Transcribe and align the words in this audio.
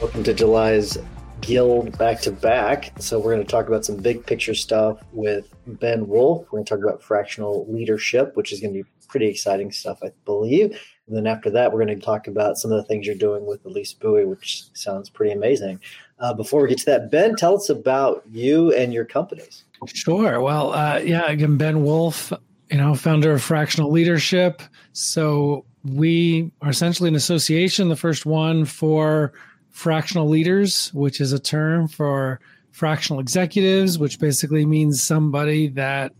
Welcome 0.00 0.22
to 0.22 0.32
July's 0.32 0.96
Guild 1.40 1.98
back 1.98 2.20
to 2.20 2.30
back. 2.30 2.92
So, 3.00 3.18
we're 3.18 3.34
going 3.34 3.44
to 3.44 3.50
talk 3.50 3.66
about 3.66 3.84
some 3.84 3.96
big 3.96 4.24
picture 4.24 4.54
stuff 4.54 5.02
with 5.12 5.52
Ben 5.66 6.06
Wolf. 6.06 6.42
We're 6.42 6.58
going 6.58 6.64
to 6.66 6.70
talk 6.70 6.84
about 6.84 7.02
fractional 7.02 7.66
leadership, 7.68 8.36
which 8.36 8.52
is 8.52 8.60
going 8.60 8.74
to 8.74 8.84
be 8.84 8.88
pretty 9.08 9.26
exciting 9.26 9.72
stuff, 9.72 9.98
I 10.04 10.12
believe. 10.24 10.80
And 11.08 11.16
then 11.16 11.26
after 11.26 11.50
that, 11.50 11.72
we're 11.72 11.84
going 11.84 11.98
to 11.98 12.04
talk 12.06 12.28
about 12.28 12.58
some 12.58 12.70
of 12.70 12.76
the 12.76 12.84
things 12.84 13.06
you're 13.06 13.16
doing 13.16 13.44
with 13.44 13.66
Elise 13.66 13.92
Bowie, 13.92 14.24
which 14.24 14.66
sounds 14.72 15.10
pretty 15.10 15.32
amazing. 15.32 15.80
Uh, 16.20 16.32
before 16.32 16.62
we 16.62 16.68
get 16.68 16.78
to 16.78 16.86
that, 16.86 17.10
Ben, 17.10 17.34
tell 17.34 17.56
us 17.56 17.68
about 17.68 18.22
you 18.30 18.72
and 18.74 18.94
your 18.94 19.04
companies. 19.04 19.64
Sure. 19.86 20.40
Well, 20.40 20.74
uh, 20.74 20.98
yeah, 20.98 21.28
again, 21.28 21.56
Ben 21.56 21.82
Wolf, 21.82 22.32
you 22.70 22.76
know, 22.76 22.94
founder 22.94 23.32
of 23.32 23.42
Fractional 23.42 23.90
Leadership. 23.90 24.62
So 24.92 25.64
we 25.82 26.52
are 26.62 26.70
essentially 26.70 27.08
an 27.08 27.16
association, 27.16 27.88
the 27.88 27.96
first 27.96 28.26
one 28.26 28.64
for 28.64 29.32
fractional 29.78 30.28
leaders, 30.28 30.92
which 30.92 31.20
is 31.20 31.32
a 31.32 31.38
term 31.38 31.86
for 31.86 32.40
fractional 32.72 33.20
executives, 33.20 33.96
which 33.96 34.18
basically 34.18 34.66
means 34.66 35.00
somebody 35.00 35.68
that 35.68 36.12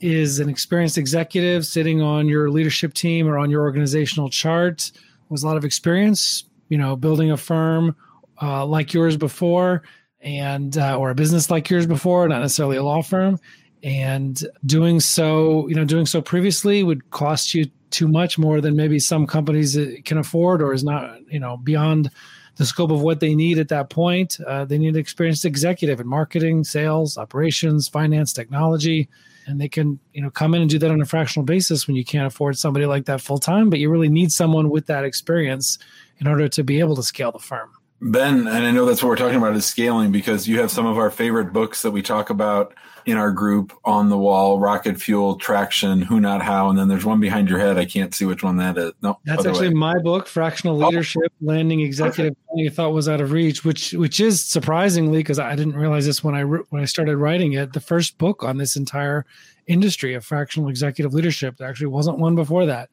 is 0.00 0.40
an 0.40 0.48
experienced 0.48 0.98
executive 0.98 1.64
sitting 1.64 2.02
on 2.02 2.26
your 2.26 2.50
leadership 2.50 2.92
team 2.92 3.28
or 3.28 3.38
on 3.38 3.50
your 3.50 3.62
organizational 3.62 4.28
chart 4.28 4.90
with 5.28 5.44
a 5.44 5.46
lot 5.46 5.56
of 5.56 5.64
experience, 5.64 6.42
you 6.68 6.76
know, 6.76 6.96
building 6.96 7.30
a 7.30 7.36
firm 7.36 7.94
uh, 8.42 8.66
like 8.66 8.92
yours 8.92 9.16
before 9.16 9.84
and 10.20 10.76
uh, 10.76 10.98
or 10.98 11.10
a 11.10 11.14
business 11.14 11.52
like 11.52 11.70
yours 11.70 11.86
before, 11.86 12.26
not 12.26 12.40
necessarily 12.40 12.76
a 12.76 12.82
law 12.82 13.00
firm. 13.00 13.38
And 13.84 14.42
doing 14.66 14.98
so, 14.98 15.68
you 15.68 15.76
know, 15.76 15.84
doing 15.84 16.06
so 16.06 16.20
previously 16.20 16.82
would 16.82 17.08
cost 17.10 17.54
you 17.54 17.66
too 17.90 18.08
much 18.08 18.38
more 18.38 18.60
than 18.60 18.74
maybe 18.74 18.98
some 18.98 19.24
companies 19.24 19.78
can 20.04 20.18
afford 20.18 20.60
or 20.60 20.72
is 20.72 20.82
not, 20.82 21.20
you 21.30 21.38
know, 21.38 21.58
beyond 21.58 22.10
the 22.56 22.66
scope 22.66 22.90
of 22.90 23.02
what 23.02 23.20
they 23.20 23.34
need 23.34 23.58
at 23.58 23.68
that 23.68 23.90
point. 23.90 24.38
Uh, 24.46 24.64
they 24.64 24.78
need 24.78 24.94
an 24.94 25.00
experienced 25.00 25.44
executive 25.44 26.00
in 26.00 26.06
marketing, 26.06 26.64
sales, 26.64 27.18
operations, 27.18 27.88
finance, 27.88 28.32
technology 28.32 29.08
and 29.46 29.60
they 29.60 29.68
can 29.68 29.98
you 30.12 30.22
know 30.22 30.30
come 30.30 30.54
in 30.54 30.62
and 30.62 30.70
do 30.70 30.78
that 30.78 30.90
on 30.90 31.00
a 31.00 31.06
fractional 31.06 31.44
basis 31.44 31.86
when 31.86 31.96
you 31.96 32.04
can't 32.04 32.26
afford 32.26 32.58
somebody 32.58 32.86
like 32.86 33.06
that 33.06 33.20
full 33.20 33.38
time 33.38 33.70
but 33.70 33.78
you 33.78 33.90
really 33.90 34.08
need 34.08 34.32
someone 34.32 34.70
with 34.70 34.86
that 34.86 35.04
experience 35.04 35.78
in 36.18 36.26
order 36.26 36.48
to 36.48 36.62
be 36.62 36.80
able 36.80 36.96
to 36.96 37.02
scale 37.02 37.32
the 37.32 37.38
firm 37.38 37.70
ben 38.04 38.46
and 38.46 38.66
i 38.66 38.70
know 38.70 38.84
that's 38.84 39.02
what 39.02 39.08
we're 39.08 39.16
talking 39.16 39.38
about 39.38 39.56
is 39.56 39.64
scaling 39.64 40.12
because 40.12 40.46
you 40.46 40.60
have 40.60 40.70
some 40.70 40.84
of 40.84 40.98
our 40.98 41.10
favorite 41.10 41.52
books 41.54 41.82
that 41.82 41.90
we 41.90 42.02
talk 42.02 42.28
about 42.28 42.74
in 43.06 43.16
our 43.16 43.32
group 43.32 43.72
on 43.82 44.10
the 44.10 44.18
wall 44.18 44.58
rocket 44.58 45.00
fuel 45.00 45.36
traction 45.36 46.02
who 46.02 46.20
not 46.20 46.42
how 46.42 46.68
and 46.68 46.78
then 46.78 46.86
there's 46.86 47.04
one 47.06 47.18
behind 47.18 47.48
your 47.48 47.58
head 47.58 47.78
i 47.78 47.84
can't 47.86 48.14
see 48.14 48.26
which 48.26 48.42
one 48.42 48.58
that 48.58 48.76
is 48.76 48.92
no 49.02 49.18
that's 49.24 49.46
actually 49.46 49.68
way. 49.68 49.74
my 49.74 49.98
book 50.02 50.26
fractional 50.26 50.82
oh. 50.82 50.88
leadership 50.88 51.22
oh. 51.24 51.46
landing 51.46 51.80
executive 51.80 52.36
you 52.54 52.68
thought 52.68 52.92
was 52.92 53.08
out 53.08 53.22
of 53.22 53.32
reach 53.32 53.64
which 53.64 53.92
which 53.94 54.20
is 54.20 54.44
surprisingly 54.44 55.18
because 55.18 55.38
i 55.38 55.56
didn't 55.56 55.74
realize 55.74 56.04
this 56.04 56.22
when 56.22 56.34
i 56.34 56.42
when 56.42 56.82
i 56.82 56.84
started 56.84 57.16
writing 57.16 57.54
it 57.54 57.72
the 57.72 57.80
first 57.80 58.18
book 58.18 58.44
on 58.44 58.58
this 58.58 58.76
entire 58.76 59.24
industry 59.66 60.12
of 60.12 60.22
fractional 60.22 60.68
executive 60.68 61.14
leadership 61.14 61.56
there 61.56 61.68
actually 61.68 61.86
wasn't 61.86 62.18
one 62.18 62.34
before 62.34 62.66
that 62.66 62.90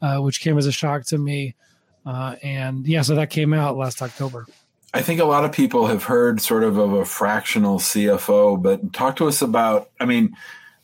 uh, 0.00 0.18
which 0.18 0.40
came 0.40 0.56
as 0.56 0.66
a 0.66 0.72
shock 0.72 1.04
to 1.04 1.18
me 1.18 1.54
uh, 2.06 2.36
and 2.42 2.86
yeah 2.86 3.02
so 3.02 3.14
that 3.14 3.30
came 3.30 3.52
out 3.52 3.76
last 3.76 4.02
october 4.02 4.46
I 4.94 5.02
think 5.02 5.20
a 5.20 5.24
lot 5.24 5.44
of 5.44 5.50
people 5.50 5.88
have 5.88 6.04
heard 6.04 6.40
sort 6.40 6.62
of 6.62 6.76
of 6.76 6.92
a 6.92 7.04
fractional 7.04 7.80
CFO, 7.80 8.62
but 8.62 8.92
talk 8.92 9.16
to 9.16 9.26
us 9.26 9.42
about, 9.42 9.90
I 9.98 10.04
mean, 10.04 10.36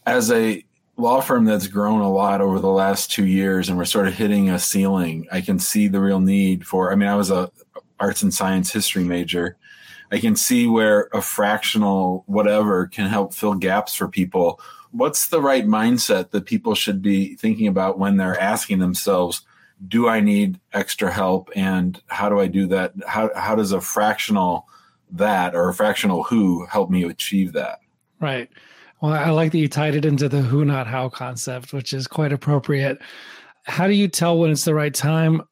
as 0.05 0.33
a 0.33 0.65
law 0.97 1.21
firm 1.21 1.45
that's 1.45 1.69
grown 1.69 2.01
a 2.01 2.11
lot 2.11 2.41
over 2.41 2.59
the 2.59 2.73
last 2.73 3.13
two 3.13 3.25
years 3.25 3.69
and 3.69 3.79
we're 3.79 3.85
sort 3.85 4.09
of 4.09 4.15
hitting 4.15 4.51
a 4.51 4.59
ceiling, 4.59 5.29
I 5.31 5.41
can 5.41 5.61
see 5.61 5.87
the 5.87 6.01
real 6.01 6.19
need 6.19 6.67
for, 6.67 6.91
I 6.91 6.97
mean, 6.97 7.09
I 7.09 7.15
was 7.15 7.31
a 7.31 7.53
arts 8.01 8.23
and 8.23 8.35
science 8.35 8.73
history 8.73 9.05
major. 9.05 9.57
I 10.11 10.19
can 10.19 10.35
see 10.35 10.67
where 10.67 11.09
a 11.13 11.23
fractional 11.23 12.25
whatever 12.27 12.89
can 12.89 13.07
help 13.07 13.33
fill 13.33 13.55
gaps 13.55 13.95
for 13.95 14.09
people. 14.09 14.61
What's 14.91 15.29
the 15.29 15.41
right 15.41 15.67
mindset 15.67 16.31
that 16.31 16.47
people 16.47 16.75
should 16.75 17.01
be 17.01 17.37
thinking 17.37 17.69
about 17.69 17.99
when 17.99 18.17
they're 18.17 18.41
asking 18.41 18.81
themselves, 18.81 19.43
do 19.89 20.09
I 20.09 20.21
need 20.21 20.61
extra 20.73 21.11
help 21.11 21.51
and 21.57 22.01
how 22.09 22.29
do 22.29 22.39
I 22.39 22.47
do 22.47 22.67
that? 22.69 22.93
How, 23.07 23.31
how 23.35 23.55
does 23.55 23.73
a 23.73 23.81
fractional 23.81 24.67
that 25.13 25.55
or 25.55 25.69
a 25.69 25.75
fractional 25.75 26.23
who 26.23 26.67
help 26.67 26.91
me 26.91 27.05
achieve 27.05 27.53
that? 27.55 27.81
Right. 28.21 28.49
Well, 29.01 29.15
I 29.15 29.31
like 29.31 29.53
that 29.53 29.59
you 29.59 29.69
tied 29.69 29.95
it 29.95 30.05
into 30.05 30.29
the 30.29 30.43
who, 30.43 30.65
not 30.65 30.87
how 30.87 31.09
concept, 31.09 31.73
which 31.73 31.95
is 31.95 32.07
quite 32.07 32.33
appropriate. 32.33 32.99
How 33.65 33.87
do 33.87 33.95
you 33.95 34.09
tell 34.09 34.39
when 34.39 34.51
it's 34.51 34.65
the 34.65 34.75
right 34.75 34.95
time? 34.95 35.43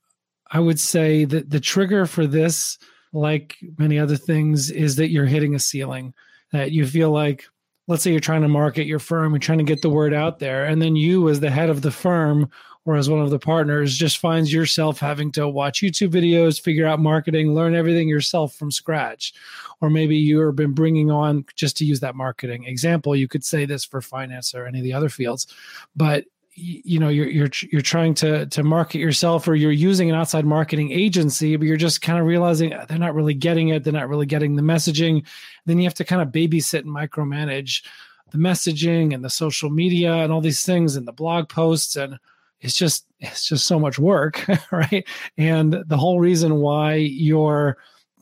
I 0.50 0.61
would 0.61 0.78
say 0.78 1.25
that 1.25 1.50
the 1.50 1.61
trigger 1.61 2.06
for 2.06 2.27
this, 2.27 2.78
like 3.12 3.56
many 3.78 3.99
other 3.99 4.17
things, 4.17 4.71
is 4.71 4.97
that 4.97 5.11
you're 5.11 5.27
hitting 5.27 5.55
a 5.55 5.59
ceiling, 5.59 6.12
that 6.53 6.72
you 6.72 6.87
feel 6.87 7.11
like, 7.11 7.44
let's 7.87 8.03
say 8.03 8.11
you're 8.11 8.21
trying 8.21 8.43
to 8.43 8.49
market 8.49 8.87
your 8.87 8.99
firm, 8.99 9.33
you're 9.33 9.38
trying 9.38 9.59
to 9.59 9.65
get 9.65 9.81
the 9.81 9.91
word 9.91 10.12
out 10.12 10.38
there, 10.38 10.67
and 10.67 10.81
then 10.83 10.94
you, 10.94 11.28
as 11.31 11.41
the 11.41 11.50
head 11.50 11.71
of 11.71 11.81
the 11.81 11.91
firm, 11.91 12.50
or 12.88 12.97
as 12.97 13.10
one 13.10 13.21
of 13.21 13.28
the 13.28 13.38
partners 13.38 13.99
just 13.99 14.16
finds 14.16 14.50
yourself 14.50 14.99
having 14.99 15.31
to 15.31 15.47
watch 15.47 15.82
YouTube 15.82 16.09
videos, 16.09 16.59
figure 16.59 16.87
out 16.87 16.99
marketing, 16.99 17.54
learn 17.54 17.75
everything 17.75 18.09
yourself 18.09 18.54
from 18.54 18.71
scratch. 18.71 19.34
Or 19.82 19.91
maybe 19.91 20.16
you've 20.16 20.56
been 20.56 20.72
bringing 20.72 21.10
on, 21.10 21.44
just 21.54 21.76
to 21.76 21.84
use 21.84 22.00
that 22.00 22.15
marketing 22.15 22.65
example, 22.65 23.15
you 23.15 23.28
could 23.28 23.44
say 23.44 23.66
this 23.66 23.84
for 23.84 24.00
finance 24.00 24.54
or 24.54 24.66
any 24.66 24.78
of 24.78 24.84
the 24.84 24.94
other 24.94 25.11
fields, 25.11 25.46
but 25.94 26.25
you 26.55 26.99
know 26.99 27.11
you're 27.11 27.29
you're 27.29 27.50
you're 27.70 27.82
trying 27.82 28.14
to 28.14 28.46
to 28.46 28.64
market 28.64 28.99
yourself 28.99 29.46
or 29.46 29.55
you're 29.55 29.70
using 29.70 30.08
an 30.08 30.17
outside 30.17 30.44
marketing 30.44 30.90
agency 30.90 31.55
but 31.55 31.69
you're 31.69 31.76
just 31.76 32.02
kind 32.02 32.19
of 32.19 32.26
realizing 32.26 32.73
uh, 32.73 32.85
they're 32.88 32.99
not 32.99 33.14
really 33.14 33.32
getting 33.32 33.69
it 33.69 33.85
they're 33.85 33.93
not 33.93 34.08
really 34.08 34.26
getting 34.26 34.56
the 34.56 34.62
messaging 34.62 35.25
then 35.67 35.79
you 35.79 35.85
have 35.85 35.94
to 35.94 36.05
kind 36.05 36.20
of 36.20 36.31
babysit 36.31 36.81
and 36.81 36.90
micromanage 36.90 37.85
the 38.32 38.38
messaging 38.38 39.14
and 39.14 39.25
the 39.25 39.31
social 39.31 39.70
media 39.70 40.12
and 40.14 40.32
all 40.32 40.40
these 40.40 40.67
things 40.67 40.96
and 40.96 41.06
the 41.06 41.12
blog 41.12 41.49
posts 41.49 41.94
and 41.94 42.19
it's 42.60 42.75
just 42.75 43.06
it's 43.20 43.49
just 43.49 43.66
so 43.66 43.78
much 43.78 43.99
work 43.99 44.44
right? 44.72 45.06
And 45.37 45.84
the 45.87 45.96
whole 45.96 46.20
reason 46.20 46.56
why 46.56 46.94
you're 46.94 47.76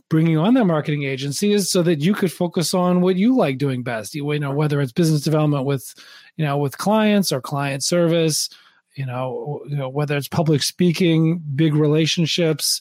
bringing 0.09 0.39
on 0.39 0.55
that 0.55 0.65
marketing 0.67 1.03
agency 1.03 1.53
is 1.53 1.71
so 1.71 1.83
that 1.83 2.01
you 2.01 2.15
could 2.15 2.33
focus 2.33 2.75
on 2.75 3.01
what 3.01 3.17
you 3.17 3.35
like 3.35 3.59
doing 3.59 3.83
best 3.83 4.15
you 4.15 4.39
know 4.39 4.53
whether 4.53 4.81
it's 4.81 4.93
business 4.93 5.23
development 5.23 5.65
with 5.65 5.95
you 6.37 6.45
know 6.45 6.57
with 6.57 6.79
clients 6.79 7.33
or 7.33 7.41
client 7.41 7.83
service 7.83 8.49
you 8.97 9.07
know, 9.07 9.63
you 9.69 9.77
know 9.77 9.89
whether 9.89 10.17
it's 10.17 10.27
public 10.27 10.63
speaking 10.63 11.41
big 11.55 11.75
relationships 11.75 12.81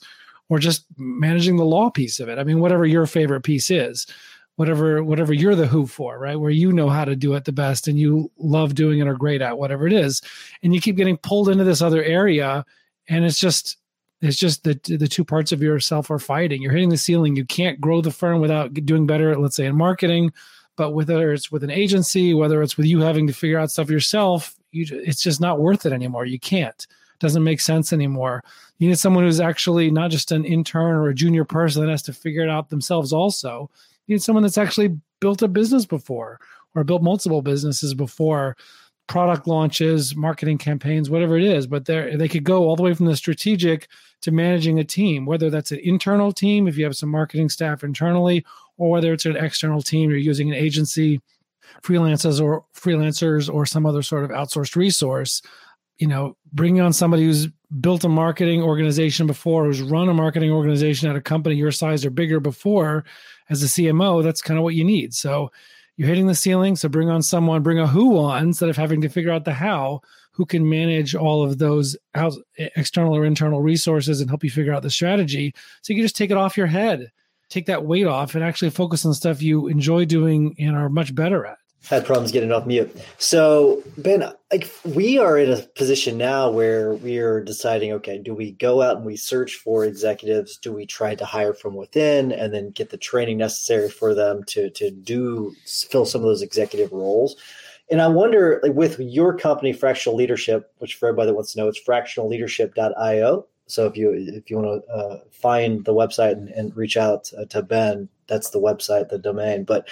or 0.50 0.60
just 0.60 0.86
managing 0.98 1.58
the 1.58 1.66
law 1.66 1.90
piece 1.90 2.20
of 2.20 2.30
it. 2.30 2.40
I 2.40 2.44
mean 2.44 2.60
whatever 2.62 2.86
your 2.86 3.06
favorite 3.06 3.42
piece 3.42 3.70
is 3.70 4.08
whatever 4.56 5.04
whatever 5.04 5.34
you're 5.34 5.56
the 5.56 5.68
who 5.68 5.86
for, 5.88 6.18
right? 6.18 6.40
Where 6.40 6.52
you 6.52 6.72
know 6.72 6.90
how 6.90 7.06
to 7.06 7.16
do 7.16 7.34
it 7.34 7.46
the 7.46 7.52
best 7.52 7.88
and 7.88 8.00
you 8.00 8.32
love 8.38 8.76
doing 8.76 9.00
it 9.00 9.08
or 9.08 9.16
great 9.16 9.42
at 9.42 9.58
whatever 9.58 9.88
it 9.88 9.94
is, 9.94 10.22
and 10.64 10.74
you 10.74 10.82
keep 10.82 10.96
getting 10.96 11.18
pulled 11.18 11.50
into 11.50 11.64
this 11.64 11.82
other 11.82 12.04
area, 12.04 12.66
and 13.08 13.26
it's 13.26 13.40
just 13.40 13.78
it's 14.22 14.38
just 14.38 14.64
the 14.64 14.80
the 14.98 15.08
two 15.08 15.26
parts 15.26 15.52
of 15.52 15.62
yourself 15.62 16.10
are 16.10 16.20
fighting. 16.20 16.62
You're 16.62 16.72
hitting 16.72 16.90
the 16.90 16.98
ceiling. 16.98 17.36
You 17.36 17.46
can't 17.46 17.82
grow 17.82 18.02
the 18.02 18.12
firm 18.12 18.40
without 18.40 18.74
doing 18.74 19.06
better. 19.06 19.38
Let's 19.38 19.56
say 19.56 19.66
in 19.66 19.76
marketing, 19.76 20.32
but 20.78 20.92
whether 20.92 21.34
it's 21.34 21.52
with 21.52 21.64
an 21.64 21.70
agency, 21.70 22.34
whether 22.34 22.62
it's 22.62 22.78
with 22.78 22.86
you 22.86 23.02
having 23.02 23.28
to 23.28 23.34
figure 23.34 23.60
out 23.60 23.72
stuff 23.72 23.90
yourself, 23.90 24.56
you 24.72 24.86
it's 24.92 25.22
just 25.22 25.42
not 25.42 25.60
worth 25.60 25.86
it 25.86 25.94
anymore. 25.94 26.26
You 26.26 26.40
can't. 26.40 26.88
It 27.16 27.20
doesn't 27.20 27.44
make 27.44 27.62
sense 27.62 27.94
anymore. 27.94 28.44
You 28.78 28.90
need 28.90 29.00
someone 29.00 29.24
who's 29.24 29.40
actually 29.40 29.90
not 29.90 30.12
just 30.12 30.32
an 30.32 30.44
intern 30.44 30.96
or 30.96 31.08
a 31.08 31.16
junior 31.16 31.46
person 31.46 31.82
that 31.82 31.92
has 31.92 32.02
to 32.04 32.14
figure 32.14 32.44
it 32.44 32.50
out 32.50 32.70
themselves. 32.70 33.14
Also, 33.14 33.70
you 34.08 34.16
need 34.16 34.24
someone 34.24 34.44
that's 34.44 34.58
actually 34.58 35.00
built 35.20 35.42
a 35.42 35.48
business 35.48 35.86
before 35.86 36.40
or 36.76 36.84
built 36.84 37.02
multiple 37.02 37.42
businesses 37.42 37.94
before 37.94 38.56
product 39.08 39.48
launches, 39.48 40.16
marketing 40.16 40.58
campaigns, 40.58 41.10
whatever 41.10 41.38
it 41.38 41.44
is. 41.44 41.68
But 41.68 41.86
they 41.86 42.16
they 42.16 42.28
could 42.28 42.44
go 42.44 42.64
all 42.64 42.76
the 42.76 42.84
way 42.84 42.94
from 42.94 43.06
the 43.06 43.16
strategic 43.16 43.88
to 44.22 44.32
managing 44.32 44.80
a 44.80 44.84
team, 44.84 45.26
whether 45.26 45.50
that's 45.50 45.72
an 45.72 45.80
internal 45.84 46.32
team, 46.32 46.68
if 46.68 46.78
you 46.78 46.84
have 46.84 46.96
some 46.96 47.10
marketing 47.10 47.50
staff 47.50 47.84
internally, 47.84 48.46
or 48.78 48.90
whether 48.90 49.14
it's 49.14 49.26
an 49.26 49.38
external 49.38 49.82
team, 49.82 50.10
you're 50.10 50.20
using 50.20 50.50
an 50.50 50.56
agency, 50.56 51.22
freelancers 51.84 52.42
or 52.42 52.66
freelancers 52.76 53.54
or 53.54 53.66
some 53.66 53.86
other 53.86 54.02
sort 54.02 54.24
of 54.24 54.32
outsourced 54.32 54.76
resource. 54.76 55.42
You 55.98 56.08
know, 56.08 56.36
bringing 56.52 56.82
on 56.82 56.92
somebody 56.92 57.24
who's 57.24 57.48
built 57.80 58.04
a 58.04 58.10
marketing 58.10 58.62
organization 58.62 59.28
before, 59.28 59.66
who's 59.66 59.82
run 59.82 60.10
a 60.10 60.14
marketing 60.14 60.52
organization 60.52 61.10
at 61.10 61.16
a 61.16 61.22
company 61.22 61.56
your 61.56 61.72
size 61.72 62.04
or 62.04 62.10
bigger 62.10 62.40
before 62.40 63.06
as 63.50 63.64
a 63.64 63.68
CMO, 63.68 64.24
that's 64.24 64.42
kind 64.42 64.58
of 64.58 64.64
what 64.64 64.76
you 64.76 64.84
need. 64.84 65.14
So 65.14 65.52
you're 65.98 66.08
hitting 66.08 66.28
the 66.28 66.36
ceiling. 66.36 66.76
So 66.76 66.90
bring 66.90 67.10
on 67.10 67.22
someone, 67.22 67.64
bring 67.64 67.80
a 67.80 67.88
who 67.88 68.18
on 68.18 68.44
instead 68.44 68.70
of 68.70 68.78
having 68.78 69.02
to 69.02 69.10
figure 69.10 69.32
out 69.32 69.46
the 69.46 69.54
how, 69.54 70.02
who 70.32 70.46
can 70.46 70.68
manage 70.68 71.16
all 71.16 71.44
of 71.44 71.58
those 71.58 71.96
external 72.58 73.16
or 73.16 73.24
internal 73.24 73.62
resources 73.62 74.20
and 74.20 74.30
help 74.30 74.44
you 74.44 74.50
figure 74.50 74.74
out 74.74 74.84
the 74.84 74.90
strategy. 74.90 75.54
So 75.82 75.94
you 75.94 75.98
can 75.98 76.06
just 76.06 76.18
take 76.18 76.32
it 76.32 76.38
off 76.38 76.58
your 76.58 76.68
head, 76.68 77.12
take 77.50 77.68
that 77.68 77.86
weight 77.86 78.08
off, 78.08 78.36
and 78.36 78.44
actually 78.44 78.72
focus 78.72 79.06
on 79.06 79.14
stuff 79.14 79.42
you 79.42 79.68
enjoy 79.68 80.06
doing 80.06 80.56
and 80.60 80.76
are 80.76 80.90
much 80.90 81.16
better 81.16 81.46
at 81.46 81.58
had 81.88 82.06
problems 82.06 82.32
getting 82.32 82.52
off 82.52 82.66
mute. 82.66 82.96
So 83.18 83.84
Ben, 83.98 84.32
like 84.52 84.70
we 84.84 85.18
are 85.18 85.38
in 85.38 85.52
a 85.52 85.62
position 85.76 86.18
now 86.18 86.50
where 86.50 86.96
we 86.96 87.18
are 87.20 87.44
deciding, 87.44 87.92
okay, 87.94 88.18
do 88.18 88.34
we 88.34 88.52
go 88.52 88.82
out 88.82 88.98
and 88.98 89.06
we 89.06 89.16
search 89.16 89.56
for 89.56 89.86
executives? 89.86 90.58
Do 90.58 90.74
we 90.74 90.86
try 90.86 91.16
to 91.16 91.26
hire 91.26 91.54
from 91.54 91.76
within 91.76 92.32
and 92.32 92.54
then 92.54 92.72
get 92.72 92.90
the 92.90 92.98
training 92.98 93.38
necessary 93.38 93.90
for 93.90 94.14
them 94.14 94.44
to 94.46 94.70
to 94.72 94.92
do 94.92 95.56
fill 95.66 96.06
some 96.06 96.22
of 96.22 96.28
those 96.28 96.42
executive 96.42 96.92
roles? 96.92 97.36
And 97.92 98.02
I 98.02 98.08
wonder, 98.08 98.60
like 98.64 98.74
with 98.74 99.00
your 99.00 99.38
company, 99.38 99.72
Fractional 99.72 100.18
Leadership, 100.18 100.72
which 100.80 100.96
for 100.96 101.08
everybody 101.08 101.28
that 101.28 101.36
wants 101.36 101.54
to 101.54 101.60
know, 101.60 101.68
it's 101.68 101.84
fractionalleadership.io. 101.84 103.46
So 103.68 103.86
if 103.86 103.96
you 103.98 104.12
if 104.12 104.50
you 104.50 104.58
want 104.58 104.84
to 104.88 104.94
uh, 104.94 105.20
find 105.32 105.86
the 105.86 105.94
website 105.94 106.34
and, 106.34 106.50
and 106.50 106.76
reach 106.76 106.98
out 106.98 107.32
to 107.50 107.62
Ben, 107.62 108.10
that's 108.28 108.50
the 108.50 108.60
website, 108.60 109.10
the 109.10 109.20
domain. 109.20 109.64
But 109.64 109.88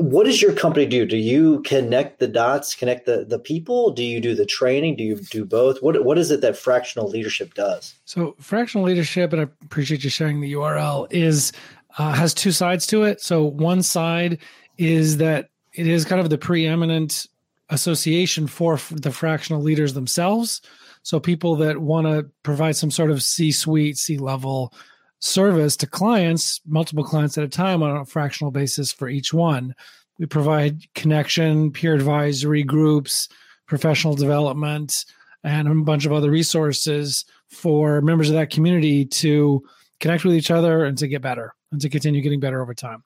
what 0.00 0.24
does 0.24 0.40
your 0.40 0.52
company 0.52 0.86
do? 0.86 1.06
Do 1.06 1.16
you 1.16 1.60
connect 1.62 2.18
the 2.18 2.28
dots, 2.28 2.74
connect 2.74 3.06
the, 3.06 3.24
the 3.24 3.38
people? 3.38 3.90
Do 3.90 4.02
you 4.02 4.20
do 4.20 4.34
the 4.34 4.46
training? 4.46 4.96
Do 4.96 5.04
you 5.04 5.16
do 5.16 5.44
both? 5.44 5.82
What 5.82 6.04
what 6.04 6.18
is 6.18 6.30
it 6.30 6.40
that 6.40 6.56
fractional 6.56 7.08
leadership 7.08 7.54
does? 7.54 7.94
So 8.04 8.34
fractional 8.40 8.86
leadership, 8.86 9.32
and 9.32 9.42
I 9.42 9.44
appreciate 9.64 10.04
you 10.04 10.10
sharing 10.10 10.40
the 10.40 10.52
URL, 10.52 11.06
is 11.10 11.52
uh, 11.98 12.12
has 12.12 12.34
two 12.34 12.52
sides 12.52 12.86
to 12.88 13.04
it. 13.04 13.20
So 13.20 13.44
one 13.44 13.82
side 13.82 14.38
is 14.78 15.16
that 15.18 15.50
it 15.72 15.86
is 15.86 16.04
kind 16.04 16.20
of 16.20 16.30
the 16.30 16.38
preeminent 16.38 17.26
association 17.70 18.46
for 18.46 18.78
the 18.90 19.10
fractional 19.10 19.62
leaders 19.62 19.94
themselves. 19.94 20.62
So 21.02 21.20
people 21.20 21.56
that 21.56 21.78
want 21.78 22.06
to 22.06 22.28
provide 22.42 22.76
some 22.76 22.90
sort 22.90 23.10
of 23.10 23.22
C-suite, 23.22 23.96
C-level 23.96 24.72
service 25.18 25.76
to 25.78 25.86
clients, 25.86 26.60
multiple 26.66 27.04
clients 27.04 27.38
at 27.38 27.44
a 27.44 27.48
time 27.48 27.82
on 27.82 27.96
a 27.96 28.04
fractional 28.04 28.50
basis 28.50 28.92
for 28.92 29.08
each 29.08 29.32
one. 29.32 29.74
We 30.18 30.26
provide 30.26 30.92
connection, 30.94 31.72
peer 31.72 31.94
advisory 31.94 32.62
groups, 32.62 33.28
professional 33.66 34.14
development, 34.14 35.04
and 35.44 35.68
a 35.68 35.74
bunch 35.74 36.06
of 36.06 36.12
other 36.12 36.30
resources 36.30 37.24
for 37.48 38.00
members 38.00 38.28
of 38.28 38.34
that 38.34 38.50
community 38.50 39.04
to 39.04 39.62
connect 40.00 40.24
with 40.24 40.34
each 40.34 40.50
other 40.50 40.84
and 40.84 40.98
to 40.98 41.08
get 41.08 41.22
better 41.22 41.54
and 41.72 41.80
to 41.80 41.88
continue 41.88 42.20
getting 42.20 42.40
better 42.40 42.62
over 42.62 42.74
time. 42.74 43.02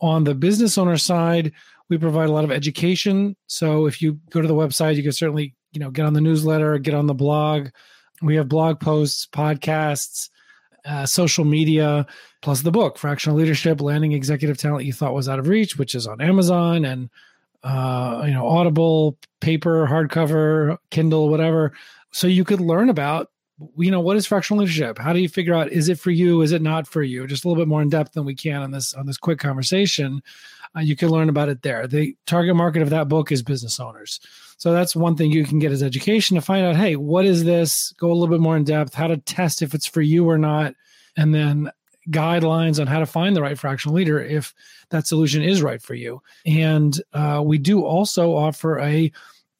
On 0.00 0.24
the 0.24 0.34
business 0.34 0.78
owner 0.78 0.96
side, 0.96 1.52
we 1.88 1.98
provide 1.98 2.28
a 2.28 2.32
lot 2.32 2.44
of 2.44 2.50
education. 2.50 3.36
So 3.46 3.86
if 3.86 4.02
you 4.02 4.18
go 4.30 4.40
to 4.40 4.48
the 4.48 4.54
website, 4.54 4.96
you 4.96 5.02
can 5.02 5.12
certainly, 5.12 5.54
you 5.72 5.80
know, 5.80 5.90
get 5.90 6.06
on 6.06 6.14
the 6.14 6.20
newsletter, 6.20 6.78
get 6.78 6.94
on 6.94 7.06
the 7.06 7.14
blog. 7.14 7.68
We 8.22 8.36
have 8.36 8.48
blog 8.48 8.80
posts, 8.80 9.26
podcasts, 9.26 10.30
uh, 10.86 11.06
social 11.06 11.44
media, 11.44 12.06
plus 12.42 12.62
the 12.62 12.70
book, 12.70 12.98
Fractional 12.98 13.38
Leadership: 13.38 13.80
Landing 13.80 14.12
Executive 14.12 14.56
Talent 14.56 14.84
You 14.84 14.92
Thought 14.92 15.14
Was 15.14 15.28
Out 15.28 15.38
of 15.38 15.48
Reach, 15.48 15.78
which 15.78 15.94
is 15.94 16.06
on 16.06 16.20
Amazon 16.20 16.84
and 16.84 17.10
uh, 17.62 18.22
you 18.26 18.32
know 18.32 18.46
Audible, 18.46 19.18
paper, 19.40 19.86
hardcover, 19.86 20.78
Kindle, 20.90 21.28
whatever. 21.28 21.72
So 22.12 22.26
you 22.26 22.44
could 22.44 22.60
learn 22.60 22.88
about 22.88 23.30
you 23.76 23.90
know 23.90 24.00
what 24.00 24.16
is 24.16 24.26
fractional 24.26 24.60
leadership? 24.60 24.98
How 24.98 25.12
do 25.12 25.18
you 25.18 25.28
figure 25.28 25.54
out 25.54 25.72
is 25.72 25.88
it 25.88 25.98
for 25.98 26.10
you? 26.10 26.42
Is 26.42 26.52
it 26.52 26.62
not 26.62 26.86
for 26.86 27.02
you? 27.02 27.26
Just 27.26 27.44
a 27.44 27.48
little 27.48 27.60
bit 27.60 27.68
more 27.68 27.82
in 27.82 27.88
depth 27.88 28.12
than 28.12 28.24
we 28.24 28.34
can 28.34 28.62
on 28.62 28.70
this 28.70 28.94
on 28.94 29.06
this 29.06 29.16
quick 29.16 29.38
conversation. 29.38 30.22
Uh, 30.76 30.80
you 30.80 30.94
can 30.94 31.08
learn 31.08 31.28
about 31.28 31.48
it 31.48 31.62
there. 31.62 31.86
The 31.86 32.16
target 32.26 32.54
market 32.54 32.82
of 32.82 32.90
that 32.90 33.08
book 33.08 33.32
is 33.32 33.42
business 33.42 33.80
owners 33.80 34.20
so 34.56 34.72
that's 34.72 34.96
one 34.96 35.16
thing 35.16 35.30
you 35.30 35.44
can 35.44 35.58
get 35.58 35.72
as 35.72 35.82
education 35.82 36.34
to 36.34 36.40
find 36.40 36.64
out 36.64 36.76
hey 36.76 36.96
what 36.96 37.24
is 37.24 37.44
this? 37.44 37.92
Go 37.98 38.10
a 38.10 38.14
little 38.14 38.34
bit 38.34 38.40
more 38.40 38.56
in 38.56 38.64
depth 38.64 38.94
how 38.94 39.06
to 39.06 39.16
test 39.18 39.62
if 39.62 39.74
it's 39.74 39.86
for 39.86 40.02
you 40.02 40.28
or 40.28 40.38
not 40.38 40.74
and 41.16 41.34
then 41.34 41.70
guidelines 42.10 42.80
on 42.80 42.86
how 42.86 43.00
to 43.00 43.06
find 43.06 43.34
the 43.34 43.42
right 43.42 43.58
fractional 43.58 43.96
leader 43.96 44.20
if 44.20 44.54
that 44.90 45.06
solution 45.06 45.42
is 45.42 45.62
right 45.62 45.82
for 45.82 45.94
you. 45.94 46.22
And 46.44 47.00
uh, 47.12 47.42
we 47.44 47.58
do 47.58 47.84
also 47.84 48.34
offer 48.34 48.78
a 48.78 49.10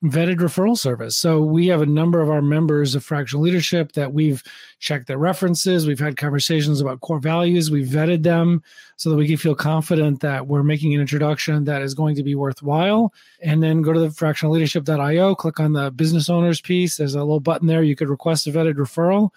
vetted 0.05 0.37
referral 0.37 0.77
service. 0.77 1.17
So 1.17 1.41
we 1.41 1.69
have 1.69 1.81
a 1.81 1.87
number 1.87 2.21
of 2.21 2.29
our 2.29 2.43
members 2.43 2.95
of 2.95 3.03
fractional 3.03 3.43
leadership 3.43 3.93
that 3.93 4.13
we've 4.13 4.43
checked 4.79 5.07
their 5.07 5.19
references, 5.19 5.87
we've 5.87 5.99
had 5.99 6.19
conversations 6.19 6.81
about 6.81 7.01
core 7.01 7.19
values, 7.19 7.71
we've 7.71 7.87
vetted 7.87 8.23
them 8.23 8.63
so 8.97 9.09
that 9.09 9.17
we 9.17 9.27
can 9.27 9.39
feel 9.39 9.55
confident 9.55 10.21
that 10.21 10.47
we're 10.47 10.63
making 10.63 10.95
an 10.95 11.01
introduction 11.01 11.65
that 11.65 11.81
is 11.81 11.95
going 11.95 12.15
to 12.17 12.23
be 12.23 12.35
worthwhile. 12.35 13.13
And 13.43 13.63
then 13.63 13.81
go 13.81 13.93
to 13.93 14.01
the 14.01 14.09
fractionalleadership.io, 14.09 15.35
click 15.35 15.61
on 15.61 15.73
the 15.73 15.91
business 15.91 16.29
owners 16.29 16.61
piece. 16.61 16.97
There's 16.97 17.15
a 17.15 17.21
little 17.21 17.41
button 17.41 17.67
there. 17.67 17.83
You 17.83 17.97
could 17.97 18.11
request 18.11 18.47
a 18.47 18.51
vetted 18.51 18.75
referral. 18.75 19.31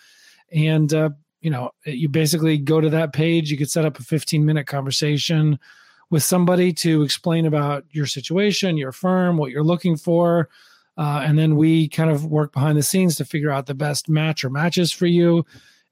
And 0.52 0.94
uh, 0.94 1.12
you 1.42 1.50
know, 1.50 1.72
you 1.86 2.10
basically 2.10 2.58
go 2.58 2.82
to 2.82 2.90
that 2.90 3.14
page, 3.14 3.50
you 3.50 3.58
could 3.58 3.72
set 3.72 3.86
up 3.86 3.98
a 3.98 4.04
15 4.04 4.46
minute 4.46 4.68
conversation 4.68 5.58
with 6.10 6.24
somebody 6.24 6.74
to 6.74 7.04
explain 7.04 7.46
about 7.46 7.86
your 7.92 8.06
situation, 8.06 8.78
your 8.78 8.92
firm, 8.92 9.38
what 9.38 9.52
you're 9.52 9.64
looking 9.64 9.96
for. 9.96 10.50
Uh, 10.98 11.24
and 11.26 11.38
then 11.38 11.56
we 11.56 11.88
kind 11.88 12.10
of 12.10 12.26
work 12.26 12.52
behind 12.52 12.78
the 12.78 12.84
scenes 12.84 13.16
to 13.16 13.26
figure 13.26 13.52
out 13.52 13.68
the 13.68 13.74
best 13.74 14.10
match 14.10 14.44
or 14.44 14.50
matches 14.50 14.92
for 14.92 15.06
you. 15.06 15.46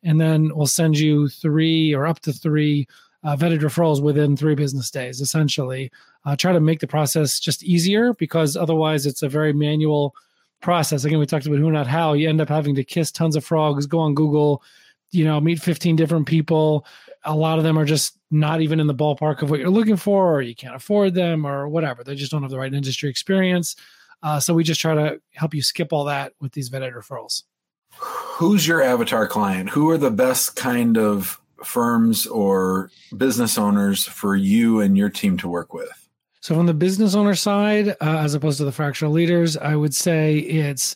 And 0.04 0.20
then 0.20 0.52
we'll 0.56 0.68
send 0.68 0.98
you 0.98 1.28
three 1.30 1.94
or 1.94 2.06
up 2.06 2.20
to 2.22 2.34
three 2.34 2.88
uh, 3.24 3.36
vetted 3.36 3.60
referrals 3.60 4.02
within 4.02 4.38
three 4.38 4.56
business 4.56 4.92
days, 4.92 5.22
essentially. 5.22 5.92
Uh, 6.26 6.36
try 6.36 6.52
to 6.52 6.60
make 6.60 6.80
the 6.80 6.88
process 6.88 7.40
just 7.40 7.64
easier 7.64 8.14
because 8.14 8.58
otherwise 8.58 9.06
it's 9.06 9.24
a 9.24 9.30
very 9.30 9.54
manual 9.54 10.16
process. 10.62 11.04
Again, 11.04 11.20
we 11.20 11.26
talked 11.26 11.46
about 11.46 11.60
who, 11.60 11.72
not 11.72 11.88
how. 11.88 12.14
You 12.14 12.30
end 12.30 12.42
up 12.42 12.50
having 12.50 12.76
to 12.76 12.84
kiss 12.84 13.12
tons 13.12 13.36
of 13.36 13.46
frogs, 13.46 13.86
go 13.86 14.00
on 14.00 14.14
Google, 14.14 14.64
you 15.12 15.24
know, 15.24 15.40
meet 15.40 15.62
15 15.62 15.96
different 15.96 16.28
people. 16.28 16.86
A 17.28 17.36
lot 17.36 17.60
of 17.60 17.64
them 17.64 17.78
are 17.78 17.86
just 17.86 18.18
not 18.32 18.62
even 18.62 18.80
in 18.80 18.88
the 18.88 18.96
ballpark 18.96 19.42
of 19.42 19.50
what 19.50 19.60
you're 19.60 19.70
looking 19.70 19.98
for, 19.98 20.34
or 20.34 20.42
you 20.42 20.56
can't 20.56 20.76
afford 20.76 21.14
them, 21.14 21.46
or 21.46 21.68
whatever. 21.68 22.04
They 22.04 22.16
just 22.16 22.32
don't 22.32 22.42
have 22.42 22.52
the 22.52 22.58
right 22.58 22.74
industry 22.74 23.10
experience. 23.10 23.76
Uh, 24.24 24.40
so 24.40 24.54
we 24.54 24.64
just 24.64 24.82
try 24.82 24.96
to 24.96 25.22
help 25.34 25.54
you 25.54 25.62
skip 25.62 25.94
all 25.94 26.06
that 26.06 26.34
with 26.42 26.54
these 26.54 26.70
vetted 26.70 26.94
referrals. 26.94 27.44
Who's 28.00 28.68
your 28.68 28.82
avatar 28.82 29.28
client? 29.28 29.70
Who 29.70 29.90
are 29.90 29.98
the 29.98 30.12
best 30.12 30.56
kind 30.56 30.98
of 30.98 31.40
firms 31.64 32.26
or 32.28 32.92
business 33.16 33.58
owners 33.58 34.06
for 34.06 34.36
you 34.36 34.80
and 34.80 34.98
your 34.98 35.10
team 35.10 35.38
to 35.38 35.48
work 35.48 35.74
with? 35.74 36.10
So, 36.42 36.56
from 36.56 36.66
the 36.68 36.74
business 36.74 37.16
owner 37.16 37.36
side, 37.36 37.90
uh, 37.90 37.96
as 38.00 38.34
opposed 38.34 38.60
to 38.60 38.66
the 38.66 38.72
fractional 38.72 39.14
leaders, 39.14 39.58
I 39.58 39.76
would 39.76 39.94
say 39.94 40.38
it's 40.38 40.96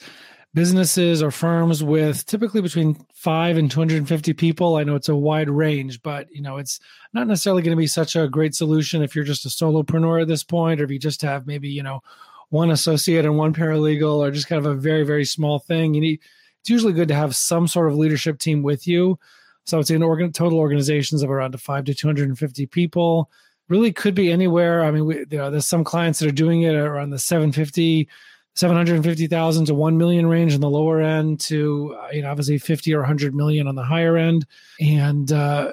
businesses 0.54 1.24
or 1.24 1.32
firms 1.32 1.84
with 1.84 2.26
typically 2.26 2.62
between 2.62 2.96
five 3.22 3.56
and 3.56 3.70
250 3.70 4.34
people. 4.34 4.78
I 4.78 4.84
know 4.84 4.96
it's 4.96 5.08
a 5.08 5.16
wide 5.16 5.48
range, 5.48 6.02
but 6.02 6.28
you 6.32 6.42
know, 6.42 6.58
it's 6.58 6.80
not 7.14 7.28
necessarily 7.28 7.62
going 7.62 7.78
to 7.78 7.80
be 7.80 7.86
such 7.86 8.16
a 8.16 8.28
great 8.28 8.56
solution 8.56 9.04
if 9.04 9.16
you're 9.16 9.24
just 9.24 9.46
a 9.46 9.50
solopreneur 9.50 10.24
at 10.24 10.28
this 10.28 10.44
point, 10.44 10.82
or 10.82 10.86
if 10.86 10.90
you 10.90 10.98
just 10.98 11.22
have 11.22 11.46
maybe, 11.46 11.70
you 11.70 11.84
know, 11.84 12.02
one 12.50 12.72
associate 12.72 13.24
and 13.24 13.38
one 13.38 13.54
paralegal, 13.54 14.18
or 14.18 14.32
just 14.32 14.48
kind 14.48 14.66
of 14.66 14.72
a 14.72 14.74
very, 14.74 15.04
very 15.04 15.24
small 15.24 15.60
thing. 15.60 15.94
You 15.94 16.02
need, 16.02 16.20
it's 16.62 16.70
usually 16.72 16.94
good 16.94 17.10
to 17.10 17.14
have 17.14 17.36
some 17.36 17.68
sort 17.68 17.92
of 17.92 17.98
leadership 17.98 18.40
team 18.40 18.64
with 18.64 18.88
you. 18.88 19.20
So 19.66 19.78
it's 19.78 19.92
in 19.92 20.02
organ, 20.02 20.32
total 20.32 20.58
organizations 20.58 21.22
of 21.22 21.30
around 21.30 21.62
five 21.62 21.86
to 21.86 21.94
250 21.94 22.66
people 22.66 23.30
really 23.70 23.94
could 23.94 24.16
be 24.16 24.32
anywhere. 24.32 24.84
I 24.84 24.90
mean, 24.90 25.06
we, 25.06 25.20
you 25.20 25.38
know, 25.38 25.52
there's 25.52 25.68
some 25.68 25.84
clients 25.84 26.20
that 26.20 26.28
are 26.28 26.32
doing 26.32 26.64
it 26.64 26.74
around 26.74 27.12
the 27.12 27.20
750, 27.20 28.10
750,000 28.56 29.66
to 29.66 29.74
1 29.74 29.98
million 29.98 30.28
range 30.28 30.54
on 30.54 30.60
the 30.62 30.70
lower 30.70 31.02
end 31.02 31.40
to, 31.42 31.96
uh, 32.00 32.10
you 32.12 32.22
know, 32.22 32.30
obviously 32.30 32.58
50 32.58 32.94
or 32.94 33.00
100 33.00 33.34
million 33.34 33.68
on 33.68 33.76
the 33.76 33.84
higher 33.84 34.18
end. 34.18 34.46
And 34.80 35.32
uh, 35.32 35.72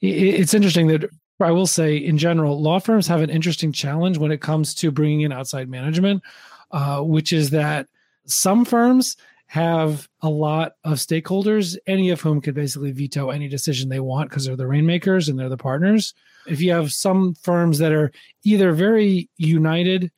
it, 0.00 0.06
it's 0.06 0.54
interesting 0.54 0.88
that 0.88 1.08
I 1.40 1.50
will 1.50 1.66
say, 1.66 1.96
in 1.96 2.18
general, 2.18 2.60
law 2.60 2.78
firms 2.78 3.06
have 3.06 3.20
an 3.20 3.30
interesting 3.30 3.72
challenge 3.72 4.18
when 4.18 4.30
it 4.30 4.40
comes 4.40 4.74
to 4.76 4.90
bringing 4.90 5.22
in 5.22 5.32
outside 5.32 5.68
management, 5.68 6.22
uh, 6.70 7.00
which 7.00 7.32
is 7.32 7.50
that 7.50 7.88
some 8.26 8.64
firms 8.64 9.16
have 9.46 10.08
a 10.22 10.30
lot 10.30 10.76
of 10.84 10.96
stakeholders, 10.98 11.76
any 11.86 12.08
of 12.10 12.20
whom 12.20 12.40
could 12.40 12.54
basically 12.54 12.90
veto 12.90 13.28
any 13.28 13.48
decision 13.48 13.88
they 13.88 14.00
want 14.00 14.30
because 14.30 14.46
they're 14.46 14.56
the 14.56 14.66
rainmakers 14.66 15.28
and 15.28 15.38
they're 15.38 15.50
the 15.50 15.58
partners. 15.58 16.14
If 16.46 16.60
you 16.62 16.72
have 16.72 16.90
some 16.92 17.34
firms 17.34 17.78
that 17.78 17.92
are 17.92 18.10
either 18.44 18.72
very 18.72 19.28
united, 19.36 20.10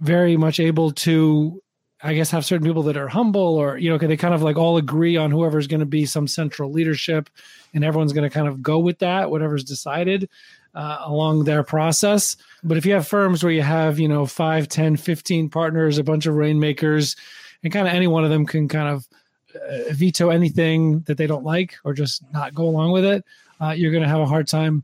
very 0.00 0.36
much 0.36 0.60
able 0.60 0.90
to 0.90 1.60
I 2.02 2.12
guess 2.12 2.30
have 2.32 2.44
certain 2.44 2.66
people 2.66 2.82
that 2.84 2.98
are 2.98 3.08
humble 3.08 3.40
or 3.56 3.78
you 3.78 3.88
know 3.88 3.96
they 3.96 4.16
kind 4.16 4.34
of 4.34 4.42
like 4.42 4.56
all 4.56 4.76
agree 4.76 5.16
on 5.16 5.30
whoever's 5.30 5.66
going 5.66 5.80
to 5.80 5.86
be 5.86 6.04
some 6.04 6.28
central 6.28 6.70
leadership 6.70 7.30
and 7.72 7.82
everyone's 7.82 8.12
going 8.12 8.28
to 8.28 8.34
kind 8.34 8.46
of 8.46 8.62
go 8.62 8.78
with 8.78 8.98
that 8.98 9.30
whatever's 9.30 9.64
decided 9.64 10.28
uh, 10.74 10.98
along 11.04 11.44
their 11.44 11.62
process. 11.62 12.36
But 12.62 12.76
if 12.76 12.84
you 12.84 12.92
have 12.92 13.08
firms 13.08 13.42
where 13.42 13.52
you 13.52 13.62
have 13.62 13.98
you 13.98 14.08
know 14.08 14.26
5 14.26 14.68
10 14.68 14.96
15 14.96 15.48
partners 15.48 15.96
a 15.96 16.04
bunch 16.04 16.26
of 16.26 16.34
rainmakers 16.34 17.16
and 17.62 17.72
kind 17.72 17.88
of 17.88 17.94
any 17.94 18.06
one 18.06 18.24
of 18.24 18.30
them 18.30 18.44
can 18.44 18.68
kind 18.68 18.88
of 18.88 19.08
uh, 19.56 19.92
veto 19.92 20.28
anything 20.28 21.00
that 21.00 21.16
they 21.16 21.26
don't 21.26 21.44
like 21.44 21.76
or 21.84 21.94
just 21.94 22.22
not 22.32 22.54
go 22.54 22.64
along 22.64 22.92
with 22.92 23.04
it 23.04 23.24
uh, 23.62 23.70
you're 23.70 23.92
going 23.92 24.02
to 24.02 24.08
have 24.08 24.20
a 24.20 24.26
hard 24.26 24.46
time 24.46 24.82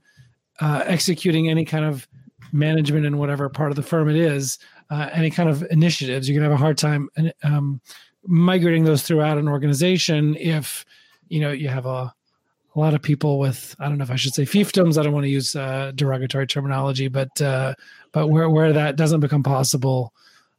uh, 0.60 0.84
executing 0.86 1.50
any 1.50 1.64
kind 1.64 1.84
of 1.84 2.06
management 2.52 3.04
in 3.04 3.18
whatever 3.18 3.48
part 3.48 3.70
of 3.70 3.76
the 3.76 3.82
firm 3.82 4.08
it 4.08 4.16
is 4.16 4.58
uh, 4.90 5.08
any 5.12 5.30
kind 5.30 5.48
of 5.48 5.64
initiatives, 5.70 6.28
you're 6.28 6.38
going 6.38 6.48
to 6.48 6.50
have 6.50 6.60
a 6.60 6.62
hard 6.62 6.76
time 6.76 7.08
um, 7.42 7.80
migrating 8.26 8.84
those 8.84 9.02
throughout 9.02 9.38
an 9.38 9.48
organization 9.48 10.36
if 10.36 10.84
you 11.28 11.40
know 11.40 11.52
you 11.52 11.68
have 11.68 11.86
a, 11.86 12.12
a 12.74 12.78
lot 12.78 12.94
of 12.94 13.00
people 13.00 13.38
with 13.38 13.74
I 13.78 13.88
don't 13.88 13.98
know 13.98 14.04
if 14.04 14.10
I 14.10 14.16
should 14.16 14.34
say 14.34 14.42
fiefdoms. 14.42 14.98
I 14.98 15.02
don't 15.02 15.12
want 15.12 15.24
to 15.24 15.30
use 15.30 15.54
uh, 15.54 15.92
derogatory 15.94 16.46
terminology, 16.46 17.08
but 17.08 17.40
uh, 17.40 17.74
but 18.12 18.28
where 18.28 18.50
where 18.50 18.72
that 18.72 18.96
doesn't 18.96 19.20
become 19.20 19.42
possible. 19.42 20.12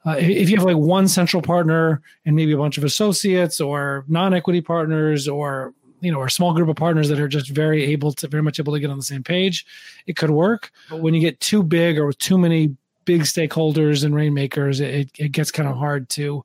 Uh, 0.03 0.15
if 0.17 0.49
you 0.49 0.57
have 0.57 0.65
like 0.65 0.77
one 0.77 1.07
central 1.07 1.43
partner 1.43 2.01
and 2.25 2.35
maybe 2.35 2.53
a 2.53 2.57
bunch 2.57 2.79
of 2.79 2.83
associates 2.83 3.61
or 3.61 4.03
non-equity 4.07 4.59
partners 4.59 5.27
or 5.27 5.75
you 5.99 6.11
know, 6.11 6.17
or 6.17 6.25
a 6.25 6.31
small 6.31 6.53
group 6.53 6.67
of 6.67 6.75
partners 6.75 7.07
that 7.09 7.19
are 7.19 7.27
just 7.27 7.49
very 7.49 7.83
able 7.83 8.11
to 8.11 8.27
very 8.27 8.41
much 8.41 8.59
able 8.59 8.73
to 8.73 8.79
get 8.79 8.89
on 8.89 8.97
the 8.97 9.03
same 9.03 9.23
page, 9.23 9.65
it 10.07 10.15
could 10.15 10.31
work. 10.31 10.71
But 10.89 11.01
when 11.01 11.13
you 11.13 11.21
get 11.21 11.39
too 11.39 11.61
big 11.61 11.99
or 11.99 12.07
with 12.07 12.17
too 12.17 12.39
many 12.39 12.75
big 13.05 13.21
stakeholders 13.21 14.03
and 14.03 14.15
rainmakers, 14.15 14.79
it, 14.79 15.11
it 15.17 15.31
gets 15.31 15.51
kind 15.51 15.67
of 15.67 15.77
hard 15.77 16.09
to 16.09 16.43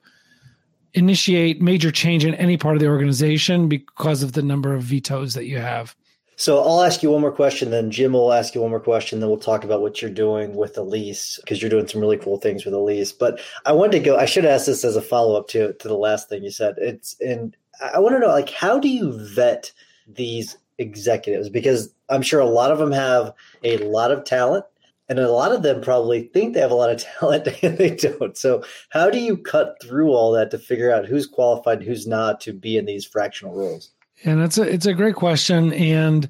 initiate 0.94 1.60
major 1.60 1.90
change 1.90 2.24
in 2.24 2.34
any 2.34 2.56
part 2.56 2.74
of 2.74 2.80
the 2.80 2.88
organization 2.88 3.68
because 3.68 4.22
of 4.22 4.32
the 4.32 4.42
number 4.42 4.74
of 4.74 4.82
vetoes 4.82 5.34
that 5.34 5.44
you 5.46 5.58
have. 5.58 5.94
So 6.38 6.62
I'll 6.62 6.82
ask 6.82 7.02
you 7.02 7.10
one 7.10 7.22
more 7.22 7.32
question, 7.32 7.70
then 7.70 7.90
Jim 7.90 8.12
will 8.12 8.32
ask 8.32 8.54
you 8.54 8.60
one 8.60 8.70
more 8.70 8.80
question, 8.80 9.20
then 9.20 9.30
we'll 9.30 9.38
talk 9.38 9.64
about 9.64 9.80
what 9.80 10.02
you're 10.02 10.10
doing 10.10 10.54
with 10.54 10.76
Elise 10.76 11.38
because 11.40 11.62
you're 11.62 11.70
doing 11.70 11.88
some 11.88 12.00
really 12.00 12.18
cool 12.18 12.36
things 12.36 12.66
with 12.66 12.74
Elise. 12.74 13.10
But 13.10 13.40
I 13.64 13.72
wanted 13.72 13.92
to 13.92 14.00
go. 14.00 14.18
I 14.18 14.26
should 14.26 14.44
ask 14.44 14.66
this 14.66 14.84
as 14.84 14.96
a 14.96 15.02
follow 15.02 15.38
up 15.38 15.48
to 15.48 15.72
to 15.72 15.88
the 15.88 15.96
last 15.96 16.28
thing 16.28 16.44
you 16.44 16.50
said. 16.50 16.74
It's 16.76 17.18
and 17.20 17.56
I 17.94 18.00
want 18.00 18.14
to 18.16 18.18
know 18.18 18.28
like 18.28 18.50
how 18.50 18.78
do 18.78 18.88
you 18.88 19.18
vet 19.34 19.72
these 20.06 20.58
executives 20.78 21.48
because 21.48 21.92
I'm 22.10 22.22
sure 22.22 22.40
a 22.40 22.46
lot 22.46 22.70
of 22.70 22.78
them 22.78 22.92
have 22.92 23.32
a 23.64 23.78
lot 23.78 24.10
of 24.10 24.24
talent 24.24 24.66
and 25.08 25.18
a 25.18 25.30
lot 25.30 25.52
of 25.52 25.62
them 25.62 25.80
probably 25.80 26.22
think 26.32 26.54
they 26.54 26.60
have 26.60 26.70
a 26.70 26.74
lot 26.74 26.90
of 26.90 27.04
talent 27.18 27.48
and 27.62 27.78
they 27.78 27.90
don't. 27.90 28.36
So, 28.36 28.62
how 28.90 29.10
do 29.10 29.18
you 29.18 29.36
cut 29.36 29.76
through 29.82 30.10
all 30.10 30.32
that 30.32 30.50
to 30.50 30.58
figure 30.58 30.92
out 30.92 31.06
who's 31.06 31.26
qualified, 31.26 31.82
who's 31.82 32.06
not 32.06 32.40
to 32.42 32.52
be 32.52 32.76
in 32.76 32.86
these 32.86 33.04
fractional 33.04 33.54
roles? 33.54 33.92
And 34.24 34.42
it's 34.42 34.58
a 34.58 34.62
it's 34.62 34.86
a 34.86 34.94
great 34.94 35.14
question, 35.14 35.72
and 35.72 36.28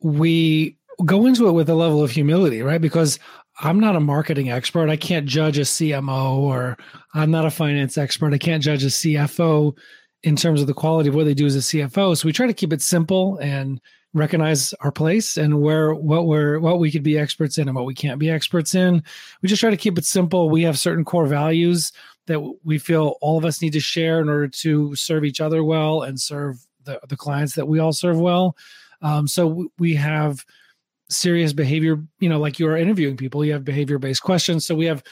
we 0.00 0.76
go 1.04 1.26
into 1.26 1.48
it 1.48 1.52
with 1.52 1.68
a 1.68 1.74
level 1.74 2.02
of 2.02 2.10
humility, 2.10 2.62
right? 2.62 2.80
Because 2.80 3.18
I'm 3.60 3.78
not 3.78 3.96
a 3.96 4.00
marketing 4.00 4.50
expert. 4.50 4.88
I 4.88 4.96
can't 4.96 5.26
judge 5.26 5.58
a 5.58 5.62
CMO, 5.62 6.38
or 6.38 6.76
I'm 7.14 7.30
not 7.30 7.46
a 7.46 7.50
finance 7.50 7.98
expert. 7.98 8.32
I 8.32 8.38
can't 8.38 8.62
judge 8.62 8.84
a 8.84 8.88
CFO 8.88 9.76
in 10.22 10.36
terms 10.36 10.60
of 10.60 10.66
the 10.66 10.74
quality 10.74 11.08
of 11.08 11.14
what 11.14 11.24
they 11.24 11.34
do 11.34 11.46
as 11.46 11.56
a 11.56 11.60
CFO. 11.60 12.16
So 12.16 12.26
we 12.26 12.32
try 12.32 12.46
to 12.46 12.54
keep 12.54 12.72
it 12.72 12.82
simple 12.82 13.38
and 13.38 13.80
recognize 14.12 14.72
our 14.80 14.90
place 14.90 15.36
and 15.36 15.60
where 15.60 15.94
what 15.94 16.26
we're 16.26 16.58
what 16.58 16.78
we 16.78 16.90
could 16.90 17.02
be 17.02 17.18
experts 17.18 17.58
in 17.58 17.68
and 17.68 17.76
what 17.76 17.86
we 17.86 17.94
can't 17.94 18.18
be 18.18 18.30
experts 18.30 18.74
in. 18.74 19.02
We 19.42 19.48
just 19.48 19.60
try 19.60 19.70
to 19.70 19.76
keep 19.76 19.98
it 19.98 20.04
simple. 20.04 20.50
We 20.50 20.62
have 20.62 20.78
certain 20.78 21.04
core 21.04 21.26
values 21.26 21.92
that 22.26 22.40
we 22.64 22.78
feel 22.78 23.16
all 23.20 23.38
of 23.38 23.44
us 23.44 23.62
need 23.62 23.72
to 23.72 23.80
share 23.80 24.20
in 24.20 24.28
order 24.28 24.48
to 24.48 24.94
serve 24.94 25.24
each 25.24 25.40
other 25.40 25.62
well 25.64 26.02
and 26.02 26.20
serve 26.20 26.64
the, 26.84 27.00
the 27.08 27.16
clients 27.16 27.54
that 27.54 27.66
we 27.66 27.78
all 27.78 27.92
serve 27.92 28.18
well. 28.18 28.56
Um, 29.02 29.26
so 29.26 29.68
we 29.78 29.94
have 29.94 30.44
serious 31.08 31.52
behavior, 31.52 31.98
you 32.20 32.28
know, 32.28 32.38
like 32.38 32.58
you 32.58 32.68
are 32.68 32.76
interviewing 32.76 33.16
people, 33.16 33.44
you 33.44 33.52
have 33.52 33.64
behavior 33.64 33.98
based 33.98 34.22
questions. 34.22 34.66
So 34.66 34.74
we 34.74 34.86
have 34.86 35.02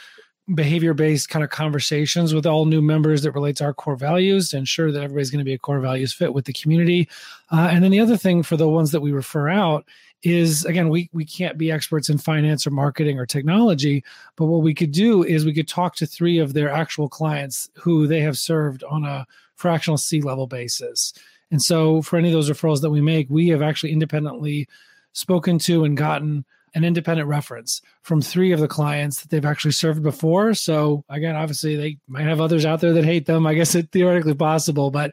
behavior 0.55 0.95
based 0.95 1.29
kind 1.29 1.45
of 1.45 1.51
conversations 1.51 2.33
with 2.33 2.47
all 2.47 2.65
new 2.65 2.81
members 2.81 3.23
that 3.23 3.33
relate 3.33 3.57
to 3.57 3.65
our 3.65 3.75
core 3.75 3.97
values 3.97 4.49
to 4.51 4.57
ensure 4.57 4.91
that 4.91 5.03
everybody's 5.03 5.31
going 5.31 5.41
to 5.41 5.45
be 5.45 5.55
a 5.55 5.59
core 5.59 5.81
values 5.81 6.13
fit 6.13 6.33
with 6.33 6.47
the 6.47 6.53
community. 6.53 7.09
Uh, 7.53 7.69
and 7.71 7.85
then 7.85 7.91
the 7.91 8.01
other 8.01 8.17
thing 8.17 8.43
for 8.43 8.57
the 8.57 8.69
ones 8.69 8.91
that 8.93 9.01
we 9.01 9.13
refer 9.13 9.49
out 9.49 9.87
is 10.23 10.65
again 10.65 10.89
we 10.89 11.09
we 11.13 11.25
can't 11.25 11.57
be 11.57 11.71
experts 11.71 12.09
in 12.09 12.19
finance 12.19 12.67
or 12.67 12.71
marketing 12.71 13.21
or 13.21 13.25
technology 13.25 14.03
but 14.35 14.47
what 14.47 14.63
we 14.63 14.75
could 14.75 14.91
do 14.91 15.23
is 15.23 15.45
we 15.45 15.55
could 15.55 15.69
talk 15.69 15.95
to 15.95 16.07
three 16.07 16.39
of 16.39 16.55
their 16.55 16.69
actual 16.69 17.09
clients 17.09 17.71
who 17.77 18.07
they 18.09 18.21
have 18.21 18.37
served 18.37 18.83
on 18.83 19.05
a 19.05 19.25
fractional 19.55 19.97
c 19.97 20.21
level 20.21 20.49
basis 20.49 21.13
and 21.53 21.63
so 21.63 22.03
for 22.03 22.17
any 22.17 22.29
of 22.29 22.33
those 22.33 22.51
referrals 22.51 22.81
that 22.81 22.91
we 22.91 23.01
make 23.01 23.31
we 23.31 23.47
have 23.47 23.63
actually 23.63 23.93
independently 23.93 24.67
spoken 25.13 25.57
to 25.57 25.85
and 25.85 25.97
gotten 25.97 26.45
an 26.75 26.85
independent 26.85 27.29
reference 27.29 27.81
from 28.03 28.21
three 28.21 28.53
of 28.53 28.61
the 28.61 28.69
clients 28.69 29.21
that 29.21 29.31
they've 29.31 29.45
actually 29.45 29.73
served 29.73 30.03
before. 30.03 30.55
So 30.55 31.05
again, 31.09 31.37
obviously 31.37 31.77
they 31.77 31.99
might 32.07 32.27
have 32.27 32.41
others 32.41 32.65
out 32.65 32.81
there 32.81 32.93
that 32.93 33.05
hate 33.05 33.27
them. 33.27 33.47
I 33.47 33.55
guess 33.55 33.75
it's 33.75 33.89
theoretically 33.91 34.35
possible, 34.35 34.91
but 34.91 35.13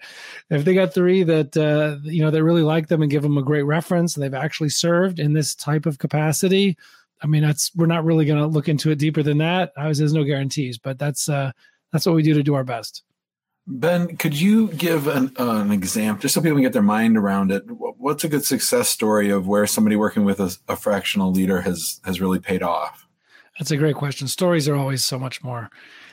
if 0.50 0.66
they 0.66 0.74
got 0.74 0.94
three 0.94 1.24
that 1.24 1.56
uh, 1.58 1.98
you 2.04 2.22
know 2.22 2.32
that 2.32 2.44
really 2.44 2.64
like 2.64 2.88
them 2.88 3.02
and 3.02 3.12
give 3.12 3.24
them 3.24 3.38
a 3.38 3.44
great 3.44 3.64
reference, 3.64 4.16
and 4.16 4.24
they've 4.24 4.34
actually 4.34 4.70
served 4.70 5.20
in 5.20 5.34
this 5.34 5.56
type 5.56 5.86
of 5.86 6.00
capacity, 6.00 6.78
I 7.22 7.28
mean, 7.28 7.44
that's 7.44 7.72
we're 7.76 7.86
not 7.86 8.06
really 8.06 8.26
going 8.26 8.40
to 8.40 8.48
look 8.48 8.70
into 8.70 8.92
it 8.92 9.00
deeper 9.00 9.24
than 9.24 9.40
that. 9.40 9.72
Obviously, 9.78 10.04
there's 10.04 10.14
no 10.14 10.24
guarantees, 10.24 10.78
but 10.78 11.00
that's 11.00 11.30
uh, 11.30 11.52
that's 11.92 12.06
what 12.06 12.16
we 12.16 12.24
do 12.24 12.34
to 12.34 12.44
do 12.44 12.56
our 12.56 12.64
best. 12.64 13.04
Ben, 13.68 14.16
could 14.18 14.40
you 14.40 14.68
give 14.70 15.08
an, 15.08 15.34
uh, 15.40 15.58
an 15.58 15.72
example, 15.72 16.22
just 16.22 16.36
so 16.36 16.42
people 16.42 16.58
can 16.58 16.64
get 16.64 16.74
their 16.74 16.84
mind 16.84 17.18
around 17.18 17.52
it? 17.52 17.64
What's 17.68 18.24
a 18.24 18.30
good 18.30 18.46
success 18.46 18.90
story 18.90 19.32
of 19.32 19.48
where 19.48 19.66
somebody 19.66 19.96
working 19.96 20.24
with 20.24 20.40
a, 20.40 20.56
a 20.68 20.76
fractional 20.76 21.32
leader 21.32 21.62
has 21.62 22.00
has 22.06 22.22
really 22.22 22.40
paid 22.40 22.62
off? 22.62 23.08
That's 23.58 23.72
a 23.72 23.78
great 23.78 23.96
question. 23.96 24.28
Stories 24.28 24.68
are 24.68 24.76
always 24.76 25.04
so 25.04 25.18
much 25.18 25.44
more 25.44 25.72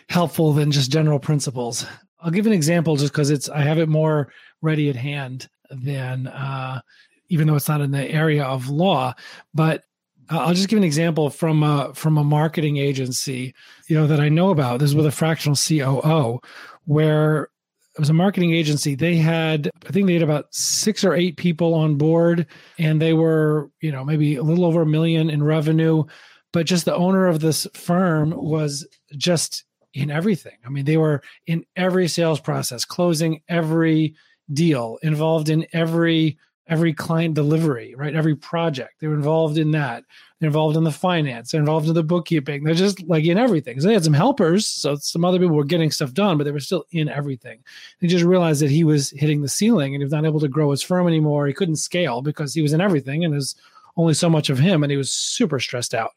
helpful 0.08 0.52
than 0.52 0.70
just 0.70 0.90
general 0.90 1.18
principles. 1.18 1.84
I'll 2.20 2.30
give 2.30 2.46
an 2.46 2.52
example 2.52 2.96
just 2.96 3.12
because 3.12 3.30
it's 3.30 3.50
I 3.50 3.62
have 3.62 3.78
it 3.78 3.88
more 3.88 4.32
ready 4.62 4.88
at 4.88 4.96
hand 4.96 5.50
than 5.70 6.28
uh, 6.28 6.80
even 7.28 7.46
though 7.46 7.56
it's 7.56 7.68
not 7.68 7.80
in 7.82 7.90
the 7.90 8.10
area 8.10 8.44
of 8.44 8.70
law. 8.70 9.14
But 9.52 9.84
I'll 10.30 10.54
just 10.54 10.68
give 10.68 10.78
an 10.78 10.84
example 10.84 11.30
from 11.30 11.62
a, 11.62 11.92
from 11.94 12.16
a 12.16 12.24
marketing 12.24 12.76
agency, 12.76 13.54
you 13.88 13.96
know, 13.96 14.06
that 14.06 14.20
I 14.20 14.28
know 14.28 14.50
about. 14.50 14.80
This 14.80 14.90
is 14.90 14.94
with 14.96 15.06
a 15.06 15.10
fractional 15.10 15.56
COO, 15.56 16.40
where 16.84 17.48
it 17.94 18.00
was 18.00 18.10
a 18.10 18.14
marketing 18.14 18.54
agency. 18.54 18.94
They 18.94 19.16
had, 19.16 19.70
I 19.86 19.90
think 19.90 20.06
they 20.06 20.14
had 20.14 20.22
about 20.22 20.54
six 20.54 21.04
or 21.04 21.14
eight 21.14 21.36
people 21.36 21.74
on 21.74 21.96
board, 21.96 22.46
and 22.78 23.00
they 23.00 23.12
were, 23.12 23.70
you 23.80 23.92
know, 23.92 24.04
maybe 24.04 24.36
a 24.36 24.42
little 24.42 24.64
over 24.64 24.82
a 24.82 24.86
million 24.86 25.28
in 25.28 25.42
revenue. 25.42 26.04
But 26.52 26.66
just 26.66 26.84
the 26.84 26.94
owner 26.94 27.26
of 27.26 27.40
this 27.40 27.66
firm 27.74 28.30
was 28.30 28.86
just 29.16 29.64
in 29.94 30.10
everything. 30.10 30.56
I 30.64 30.70
mean, 30.70 30.84
they 30.84 30.96
were 30.96 31.22
in 31.46 31.64
every 31.76 32.08
sales 32.08 32.40
process, 32.40 32.84
closing 32.84 33.42
every 33.48 34.14
deal, 34.52 34.98
involved 35.02 35.50
in 35.50 35.66
every 35.72 36.38
every 36.72 36.94
client 36.94 37.34
delivery, 37.34 37.94
right? 37.94 38.14
Every 38.14 38.34
project. 38.34 38.94
They 38.98 39.06
were 39.06 39.14
involved 39.14 39.58
in 39.58 39.72
that. 39.72 40.04
They're 40.40 40.48
involved 40.48 40.78
in 40.78 40.84
the 40.84 40.90
finance. 40.90 41.50
They're 41.50 41.60
involved 41.60 41.86
in 41.86 41.92
the 41.92 42.02
bookkeeping. 42.02 42.64
They're 42.64 42.74
just 42.74 43.06
like 43.06 43.26
in 43.26 43.36
everything. 43.36 43.78
So 43.78 43.88
they 43.88 43.92
had 43.92 44.04
some 44.04 44.14
helpers. 44.14 44.66
So 44.66 44.96
some 44.96 45.22
other 45.22 45.38
people 45.38 45.54
were 45.54 45.64
getting 45.64 45.90
stuff 45.90 46.14
done, 46.14 46.38
but 46.38 46.44
they 46.44 46.50
were 46.50 46.60
still 46.60 46.86
in 46.90 47.10
everything. 47.10 47.62
They 48.00 48.06
just 48.06 48.24
realized 48.24 48.62
that 48.62 48.70
he 48.70 48.84
was 48.84 49.10
hitting 49.10 49.42
the 49.42 49.48
ceiling 49.48 49.94
and 49.94 50.00
he 50.00 50.04
was 50.06 50.14
not 50.14 50.24
able 50.24 50.40
to 50.40 50.48
grow 50.48 50.70
his 50.70 50.82
firm 50.82 51.06
anymore. 51.06 51.46
He 51.46 51.52
couldn't 51.52 51.76
scale 51.76 52.22
because 52.22 52.54
he 52.54 52.62
was 52.62 52.72
in 52.72 52.80
everything 52.80 53.22
and 53.22 53.34
there's 53.34 53.54
only 53.98 54.14
so 54.14 54.30
much 54.30 54.48
of 54.48 54.58
him 54.58 54.82
and 54.82 54.90
he 54.90 54.96
was 54.96 55.12
super 55.12 55.60
stressed 55.60 55.92
out. 55.94 56.12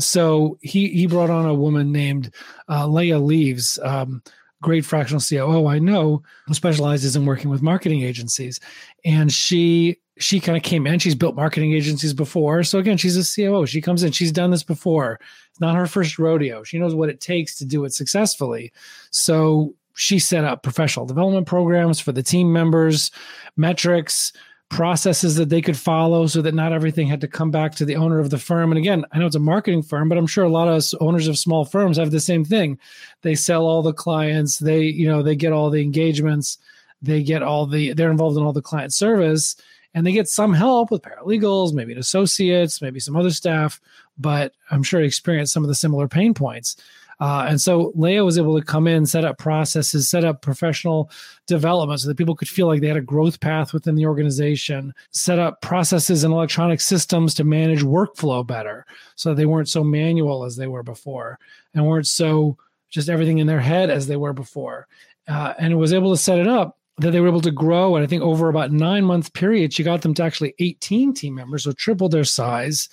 So 0.00 0.58
he 0.62 0.88
he 0.88 1.06
brought 1.06 1.30
on 1.30 1.44
a 1.44 1.54
woman 1.54 1.92
named 1.92 2.32
uh, 2.70 2.86
Leah 2.88 3.18
Leaves, 3.18 3.78
um, 3.82 4.22
great 4.64 4.84
fractional 4.84 5.20
COO 5.20 5.66
I 5.66 5.78
know 5.78 6.22
who 6.46 6.54
specializes 6.54 7.14
in 7.14 7.26
working 7.26 7.50
with 7.50 7.62
marketing 7.62 8.02
agencies. 8.02 8.58
And 9.04 9.30
she 9.30 9.98
she 10.16 10.40
kind 10.40 10.56
of 10.56 10.62
came 10.62 10.86
in. 10.86 10.98
She's 11.00 11.14
built 11.14 11.34
marketing 11.34 11.72
agencies 11.74 12.14
before. 12.14 12.62
So 12.62 12.78
again, 12.78 12.96
she's 12.96 13.16
a 13.16 13.34
COO. 13.42 13.66
She 13.66 13.80
comes 13.80 14.02
in, 14.02 14.12
she's 14.12 14.32
done 14.32 14.50
this 14.50 14.62
before. 14.62 15.20
It's 15.50 15.60
not 15.60 15.76
her 15.76 15.86
first 15.86 16.18
rodeo. 16.18 16.62
She 16.62 16.78
knows 16.78 16.94
what 16.94 17.08
it 17.08 17.20
takes 17.20 17.56
to 17.58 17.64
do 17.64 17.84
it 17.84 17.92
successfully. 17.92 18.72
So 19.10 19.74
she 19.94 20.18
set 20.18 20.44
up 20.44 20.62
professional 20.62 21.04
development 21.04 21.46
programs 21.46 22.00
for 22.00 22.12
the 22.12 22.22
team 22.22 22.52
members, 22.52 23.10
metrics, 23.56 24.32
processes 24.74 25.36
that 25.36 25.48
they 25.48 25.62
could 25.62 25.76
follow 25.76 26.26
so 26.26 26.42
that 26.42 26.52
not 26.52 26.72
everything 26.72 27.06
had 27.06 27.20
to 27.20 27.28
come 27.28 27.52
back 27.52 27.76
to 27.76 27.84
the 27.84 27.94
owner 27.94 28.18
of 28.18 28.30
the 28.30 28.38
firm. 28.38 28.72
And 28.72 28.78
again, 28.78 29.04
I 29.12 29.18
know 29.18 29.26
it's 29.26 29.36
a 29.36 29.40
marketing 29.40 29.84
firm, 29.84 30.08
but 30.08 30.18
I'm 30.18 30.26
sure 30.26 30.44
a 30.44 30.48
lot 30.48 30.66
of 30.66 30.74
us 30.74 30.94
owners 30.94 31.28
of 31.28 31.38
small 31.38 31.64
firms 31.64 31.96
have 31.96 32.10
the 32.10 32.18
same 32.18 32.44
thing. 32.44 32.76
They 33.22 33.36
sell 33.36 33.66
all 33.66 33.82
the 33.82 33.92
clients, 33.92 34.58
they, 34.58 34.80
you 34.82 35.06
know, 35.06 35.22
they 35.22 35.36
get 35.36 35.52
all 35.52 35.70
the 35.70 35.80
engagements, 35.80 36.58
they 37.00 37.22
get 37.22 37.40
all 37.40 37.66
the 37.66 37.92
they're 37.92 38.10
involved 38.10 38.36
in 38.36 38.42
all 38.42 38.52
the 38.52 38.60
client 38.60 38.92
service 38.92 39.54
and 39.94 40.04
they 40.04 40.12
get 40.12 40.28
some 40.28 40.52
help 40.52 40.90
with 40.90 41.02
paralegals, 41.02 41.72
maybe 41.72 41.92
an 41.92 41.98
associates, 41.98 42.82
maybe 42.82 42.98
some 42.98 43.14
other 43.14 43.30
staff, 43.30 43.80
but 44.18 44.54
I'm 44.72 44.82
sure 44.82 45.00
experience 45.02 45.52
some 45.52 45.62
of 45.62 45.68
the 45.68 45.74
similar 45.76 46.08
pain 46.08 46.34
points. 46.34 46.76
Uh, 47.24 47.46
and 47.48 47.58
so 47.58 47.90
Leah 47.94 48.22
was 48.22 48.36
able 48.36 48.54
to 48.60 48.62
come 48.62 48.86
in, 48.86 49.06
set 49.06 49.24
up 49.24 49.38
processes, 49.38 50.10
set 50.10 50.26
up 50.26 50.42
professional 50.42 51.10
development 51.46 51.98
so 51.98 52.06
that 52.06 52.18
people 52.18 52.36
could 52.36 52.50
feel 52.50 52.66
like 52.66 52.82
they 52.82 52.86
had 52.86 52.98
a 52.98 53.00
growth 53.00 53.40
path 53.40 53.72
within 53.72 53.94
the 53.94 54.04
organization, 54.04 54.92
set 55.10 55.38
up 55.38 55.62
processes 55.62 56.22
and 56.22 56.34
electronic 56.34 56.82
systems 56.82 57.32
to 57.32 57.42
manage 57.42 57.82
workflow 57.82 58.46
better 58.46 58.84
so 59.16 59.32
they 59.32 59.46
weren't 59.46 59.70
so 59.70 59.82
manual 59.82 60.44
as 60.44 60.56
they 60.56 60.66
were 60.66 60.82
before 60.82 61.38
and 61.72 61.86
weren't 61.86 62.06
so 62.06 62.58
just 62.90 63.08
everything 63.08 63.38
in 63.38 63.46
their 63.46 63.58
head 63.58 63.88
as 63.88 64.06
they 64.06 64.16
were 64.16 64.34
before. 64.34 64.86
Uh, 65.26 65.54
and 65.58 65.78
was 65.78 65.94
able 65.94 66.12
to 66.12 66.20
set 66.20 66.38
it 66.38 66.46
up 66.46 66.76
that 66.98 67.12
they 67.12 67.20
were 67.20 67.28
able 67.28 67.40
to 67.40 67.50
grow. 67.50 67.96
And 67.96 68.04
I 68.04 68.06
think 68.06 68.22
over 68.22 68.50
about 68.50 68.70
nine 68.70 69.02
month 69.06 69.32
period, 69.32 69.72
she 69.72 69.82
got 69.82 70.02
them 70.02 70.12
to 70.12 70.22
actually 70.22 70.54
18 70.58 71.14
team 71.14 71.34
members, 71.36 71.64
so 71.64 71.72
triple 71.72 72.10
their 72.10 72.24
size. 72.24 72.90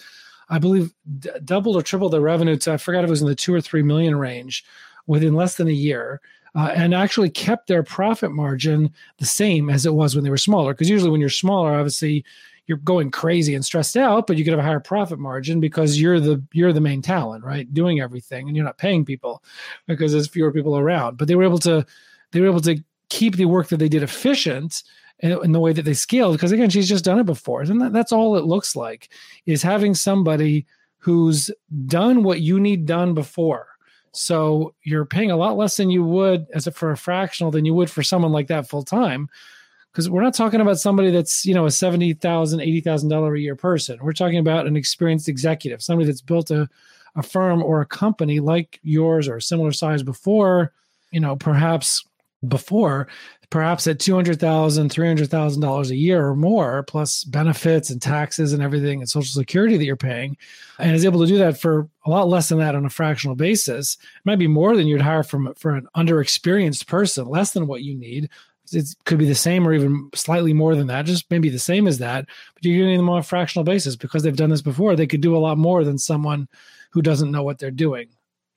I 0.51 0.60
believe 0.60 0.93
d- 1.20 1.29
doubled 1.43 1.75
or 1.75 1.81
tripled 1.81 2.13
their 2.13 2.22
revenue 2.22 2.58
to, 2.58 2.74
I 2.74 2.77
forgot 2.77 3.03
it 3.03 3.10
was 3.10 3.22
in 3.22 3.27
the 3.27 3.36
two 3.36 3.53
or 3.53 3.62
three 3.62 3.81
million 3.81 4.15
range 4.15 4.63
within 5.08 5.34
less 5.34 5.55
than 5.55 5.67
a 5.67 5.72
year. 5.72 6.22
Uh, 6.53 6.70
and 6.75 6.93
actually 6.93 7.29
kept 7.29 7.67
their 7.67 7.81
profit 7.81 8.29
margin 8.29 8.93
the 9.20 9.25
same 9.25 9.70
as 9.70 9.86
it 9.86 9.93
was 9.93 10.15
when 10.15 10.24
they 10.25 10.29
were 10.29 10.36
smaller. 10.36 10.74
Because 10.74 10.89
usually 10.89 11.10
when 11.10 11.22
you're 11.22 11.29
smaller, 11.29 11.74
obviously 11.74 12.25
you're 12.67 12.77
going 12.79 13.10
crazy 13.10 13.55
and 13.55 13.63
stressed 13.63 13.96
out, 13.96 14.27
but 14.27 14.36
you 14.36 14.43
could 14.43 14.51
have 14.51 14.60
a 14.60 14.63
higher 14.63 14.81
profit 14.81 15.17
margin 15.17 15.62
because 15.62 16.00
you're 16.00 16.20
the 16.20 16.43
you're 16.51 16.74
the 16.74 16.81
main 16.81 17.01
talent, 17.01 17.43
right? 17.43 17.74
Doing 17.74 18.01
everything, 18.01 18.48
and 18.48 18.55
you're 18.55 18.65
not 18.65 18.77
paying 18.77 19.05
people 19.05 19.43
because 19.88 20.12
there's 20.12 20.27
fewer 20.27 20.51
people 20.51 20.77
around. 20.77 21.17
But 21.17 21.29
they 21.29 21.36
were 21.36 21.43
able 21.43 21.60
to 21.60 21.86
they 22.31 22.41
were 22.41 22.48
able 22.48 22.62
to 22.62 22.84
keep 23.10 23.36
the 23.36 23.46
work 23.46 23.70
that 23.70 23.77
they 23.77 23.89
did 23.89 24.03
efficient 24.03 24.84
in, 25.21 25.51
the 25.51 25.59
way 25.59 25.73
that 25.73 25.83
they 25.83 25.93
scaled 25.93 26.33
because 26.33 26.51
again 26.51 26.69
she's 26.69 26.89
just 26.89 27.05
done 27.05 27.19
it 27.19 27.25
before. 27.25 27.61
And 27.61 27.81
that, 27.81 27.93
that's 27.93 28.11
all 28.11 28.35
it 28.37 28.45
looks 28.45 28.75
like 28.75 29.09
is 29.45 29.61
having 29.61 29.93
somebody 29.93 30.65
who's 30.97 31.49
done 31.85 32.23
what 32.23 32.41
you 32.41 32.59
need 32.59 32.85
done 32.85 33.13
before. 33.13 33.67
So 34.13 34.73
you're 34.83 35.05
paying 35.05 35.31
a 35.31 35.37
lot 35.37 35.57
less 35.57 35.77
than 35.77 35.89
you 35.89 36.03
would 36.03 36.47
as 36.53 36.67
for 36.73 36.91
a 36.91 36.97
fractional 36.97 37.51
than 37.51 37.65
you 37.65 37.73
would 37.73 37.89
for 37.89 38.03
someone 38.03 38.31
like 38.31 38.47
that 38.47 38.67
full 38.67 38.83
time 38.83 39.29
because 39.91 40.09
we're 40.09 40.23
not 40.23 40.33
talking 40.33 40.61
about 40.61 40.79
somebody 40.79 41.11
that's 41.11 41.45
you 41.45 41.53
know 41.53 41.65
a 41.65 41.69
$70000 41.69 42.19
$80000 42.19 43.35
a 43.35 43.39
year 43.39 43.55
person. 43.55 43.99
We're 44.01 44.13
talking 44.13 44.39
about 44.39 44.67
an 44.67 44.75
experienced 44.75 45.29
executive 45.29 45.81
somebody 45.81 46.07
that's 46.07 46.21
built 46.21 46.51
a, 46.51 46.67
a 47.15 47.23
firm 47.23 47.61
or 47.61 47.81
a 47.81 47.85
company 47.85 48.39
like 48.39 48.79
yours 48.83 49.27
or 49.27 49.37
a 49.37 49.41
similar 49.41 49.71
size 49.71 50.03
before 50.03 50.73
you 51.11 51.19
know 51.19 51.35
perhaps 51.35 52.03
before, 52.47 53.07
perhaps 53.51 53.86
at 53.86 54.00
$200,000, 54.00 54.39
$300,000 54.39 55.89
a 55.89 55.96
year 55.96 56.25
or 56.25 56.36
more, 56.36 56.84
plus 56.84 57.25
benefits 57.25 57.89
and 57.89 58.01
taxes 58.01 58.53
and 58.53 58.63
everything 58.63 59.01
and 59.01 59.10
social 59.10 59.39
security 59.39 59.77
that 59.77 59.84
you're 59.84 59.98
paying, 59.98 60.38
and 60.79 60.96
is 60.96 61.05
able 61.05 61.20
to 61.20 61.27
do 61.27 61.38
that 61.38 61.60
for 61.60 61.88
a 62.05 62.10
lot 62.10 62.29
less 62.29 62.50
than 62.50 62.58
that 62.58 62.75
on 62.75 62.86
a 62.86 62.89
fractional 62.89 63.36
basis. 63.36 63.96
It 63.96 64.25
might 64.25 64.39
be 64.39 64.48
more 64.48 64.75
than 64.75 64.88
you'd 64.88 65.01
hire 65.01 65.22
from 65.22 65.53
for 65.55 65.75
an 65.75 65.86
underexperienced 65.96 66.88
person, 66.88 67.27
less 67.27 67.51
than 67.51 67.67
what 67.67 67.84
you 67.84 67.96
need. 67.96 68.29
It 68.72 68.96
could 69.03 69.20
be 69.20 69.27
the 69.27 69.36
same 69.36 69.67
or 69.67 69.74
even 69.74 70.09
slightly 70.16 70.53
more 70.53 70.74
than 70.74 70.87
that, 70.87 71.05
just 71.05 71.29
maybe 71.29 71.50
the 71.50 71.59
same 71.59 71.87
as 71.87 71.98
that, 71.98 72.25
but 72.55 72.64
you're 72.64 72.77
getting 72.77 72.98
them 72.98 73.09
on 73.09 73.20
a 73.20 73.24
fractional 73.24 73.66
basis 73.66 73.98
because 73.98 74.24
they've 74.24 74.35
done 74.35 74.50
this 74.50 74.61
before. 74.61 74.96
They 74.96 75.07
could 75.07 75.20
do 75.20 75.35
a 75.35 75.40
lot 75.40 75.57
more 75.57 75.83
than 75.83 75.98
someone 75.98 76.48
who 76.92 77.01
doesn't 77.01 77.31
know 77.31 77.44
what 77.44 77.59
they're 77.59 77.70
doing. 77.70 78.07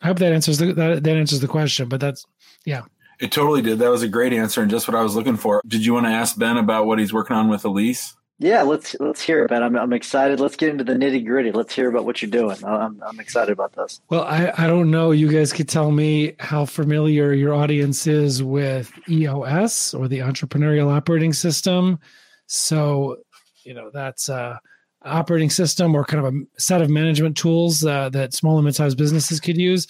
I 0.02 0.06
hope 0.06 0.20
that 0.20 0.32
answers 0.32 0.58
the, 0.58 0.72
that, 0.74 1.02
that 1.02 1.16
answers 1.16 1.40
the 1.40 1.48
question, 1.48 1.88
but 1.88 1.98
that's 1.98 2.24
yeah. 2.64 2.82
It 3.20 3.32
totally 3.32 3.62
did. 3.62 3.78
That 3.78 3.90
was 3.90 4.02
a 4.02 4.08
great 4.08 4.32
answer 4.32 4.62
and 4.62 4.70
just 4.70 4.88
what 4.88 4.96
I 4.96 5.02
was 5.02 5.14
looking 5.14 5.36
for. 5.36 5.62
Did 5.66 5.84
you 5.86 5.94
want 5.94 6.06
to 6.06 6.10
ask 6.10 6.36
Ben 6.38 6.56
about 6.56 6.86
what 6.86 6.98
he's 6.98 7.12
working 7.12 7.36
on 7.36 7.48
with 7.48 7.64
Elise? 7.64 8.14
Yeah, 8.40 8.62
let's 8.62 8.96
let's 8.98 9.22
hear 9.22 9.44
it, 9.44 9.48
Ben. 9.48 9.62
I'm 9.62 9.76
I'm 9.76 9.92
excited. 9.92 10.40
Let's 10.40 10.56
get 10.56 10.70
into 10.70 10.82
the 10.82 10.94
nitty 10.94 11.24
gritty. 11.24 11.52
Let's 11.52 11.72
hear 11.72 11.88
about 11.88 12.04
what 12.04 12.20
you're 12.20 12.30
doing. 12.30 12.56
I'm 12.64 13.00
I'm 13.06 13.20
excited 13.20 13.52
about 13.52 13.74
this. 13.74 14.00
Well, 14.10 14.24
I 14.24 14.52
I 14.58 14.66
don't 14.66 14.90
know. 14.90 15.12
You 15.12 15.30
guys 15.30 15.52
could 15.52 15.68
tell 15.68 15.92
me 15.92 16.34
how 16.40 16.64
familiar 16.64 17.32
your 17.32 17.54
audience 17.54 18.08
is 18.08 18.42
with 18.42 18.92
EOS 19.08 19.94
or 19.94 20.08
the 20.08 20.18
Entrepreneurial 20.18 20.90
Operating 20.92 21.32
System. 21.32 22.00
So, 22.46 23.18
you 23.62 23.72
know, 23.72 23.90
that's 23.92 24.28
a 24.28 24.60
operating 25.04 25.50
system 25.50 25.94
or 25.94 26.04
kind 26.04 26.26
of 26.26 26.34
a 26.34 26.38
set 26.58 26.82
of 26.82 26.90
management 26.90 27.36
tools 27.36 27.84
uh, 27.84 28.08
that 28.08 28.34
small 28.34 28.56
and 28.56 28.64
mid-sized 28.64 28.98
businesses 28.98 29.38
could 29.38 29.56
use. 29.56 29.86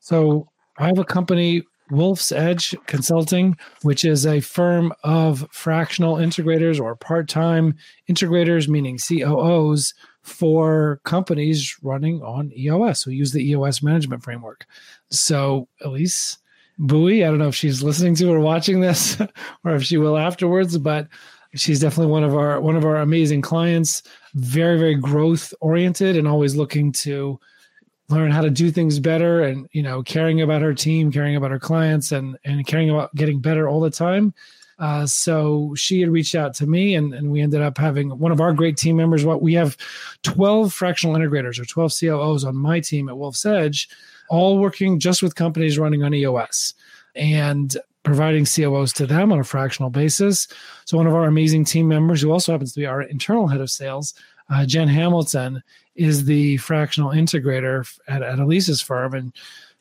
So, 0.00 0.48
I 0.78 0.88
have 0.88 0.98
a 0.98 1.04
company 1.04 1.62
Wolf's 1.90 2.32
Edge 2.32 2.74
Consulting, 2.86 3.56
which 3.82 4.04
is 4.04 4.26
a 4.26 4.40
firm 4.40 4.92
of 5.02 5.46
fractional 5.50 6.16
integrators 6.16 6.80
or 6.80 6.96
part 6.96 7.28
time 7.28 7.74
integrators, 8.08 8.68
meaning 8.68 8.98
COOs, 8.98 9.94
for 10.22 11.00
companies 11.04 11.76
running 11.82 12.22
on 12.22 12.50
EOS 12.56 13.02
who 13.02 13.10
use 13.10 13.32
the 13.32 13.46
EOS 13.50 13.82
management 13.82 14.22
framework. 14.22 14.64
So, 15.10 15.68
Elise 15.82 16.38
Bowie, 16.78 17.24
I 17.24 17.28
don't 17.28 17.38
know 17.38 17.48
if 17.48 17.54
she's 17.54 17.82
listening 17.82 18.14
to 18.16 18.32
or 18.32 18.40
watching 18.40 18.80
this 18.80 19.20
or 19.64 19.74
if 19.74 19.82
she 19.84 19.98
will 19.98 20.16
afterwards, 20.16 20.78
but 20.78 21.08
she's 21.54 21.80
definitely 21.80 22.10
one 22.10 22.24
of 22.24 22.34
our 22.34 22.60
one 22.60 22.76
of 22.76 22.84
our 22.84 22.96
amazing 22.96 23.40
clients 23.40 24.02
very 24.34 24.76
very 24.76 24.94
growth 24.94 25.54
oriented 25.60 26.16
and 26.16 26.26
always 26.26 26.56
looking 26.56 26.90
to 26.90 27.38
learn 28.08 28.30
how 28.30 28.42
to 28.42 28.50
do 28.50 28.70
things 28.70 28.98
better 28.98 29.42
and 29.42 29.68
you 29.72 29.82
know 29.82 30.02
caring 30.02 30.40
about 30.42 30.62
her 30.62 30.74
team 30.74 31.10
caring 31.10 31.36
about 31.36 31.50
her 31.50 31.58
clients 31.58 32.12
and 32.12 32.38
and 32.44 32.66
caring 32.66 32.90
about 32.90 33.14
getting 33.14 33.40
better 33.40 33.68
all 33.68 33.80
the 33.80 33.90
time 33.90 34.34
uh, 34.80 35.06
so 35.06 35.72
she 35.76 36.00
had 36.00 36.10
reached 36.10 36.34
out 36.34 36.52
to 36.52 36.66
me 36.66 36.96
and, 36.96 37.14
and 37.14 37.30
we 37.30 37.40
ended 37.40 37.62
up 37.62 37.78
having 37.78 38.10
one 38.18 38.32
of 38.32 38.40
our 38.40 38.52
great 38.52 38.76
team 38.76 38.96
members 38.96 39.24
what 39.24 39.40
we 39.40 39.54
have 39.54 39.76
12 40.22 40.72
fractional 40.72 41.16
integrators 41.16 41.58
or 41.58 41.64
12 41.64 41.92
coos 42.00 42.44
on 42.44 42.56
my 42.56 42.80
team 42.80 43.08
at 43.08 43.16
wolf's 43.16 43.46
edge 43.46 43.88
all 44.28 44.58
working 44.58 44.98
just 44.98 45.22
with 45.22 45.34
companies 45.34 45.78
running 45.78 46.02
on 46.02 46.12
eos 46.12 46.74
and 47.14 47.76
providing 48.02 48.44
COOs 48.44 48.92
to 48.92 49.06
them 49.06 49.32
on 49.32 49.40
a 49.40 49.44
fractional 49.44 49.90
basis. 49.90 50.46
So, 50.84 50.96
one 50.96 51.06
of 51.06 51.14
our 51.14 51.24
amazing 51.24 51.64
team 51.64 51.88
members, 51.88 52.20
who 52.20 52.30
also 52.30 52.52
happens 52.52 52.72
to 52.74 52.80
be 52.80 52.86
our 52.86 53.02
internal 53.02 53.48
head 53.48 53.60
of 53.60 53.70
sales, 53.70 54.14
uh, 54.50 54.66
Jen 54.66 54.88
Hamilton, 54.88 55.62
is 55.94 56.24
the 56.24 56.56
fractional 56.58 57.10
integrator 57.10 57.88
at, 58.08 58.22
at 58.22 58.38
Elise's 58.38 58.80
firm, 58.80 59.14
and 59.14 59.32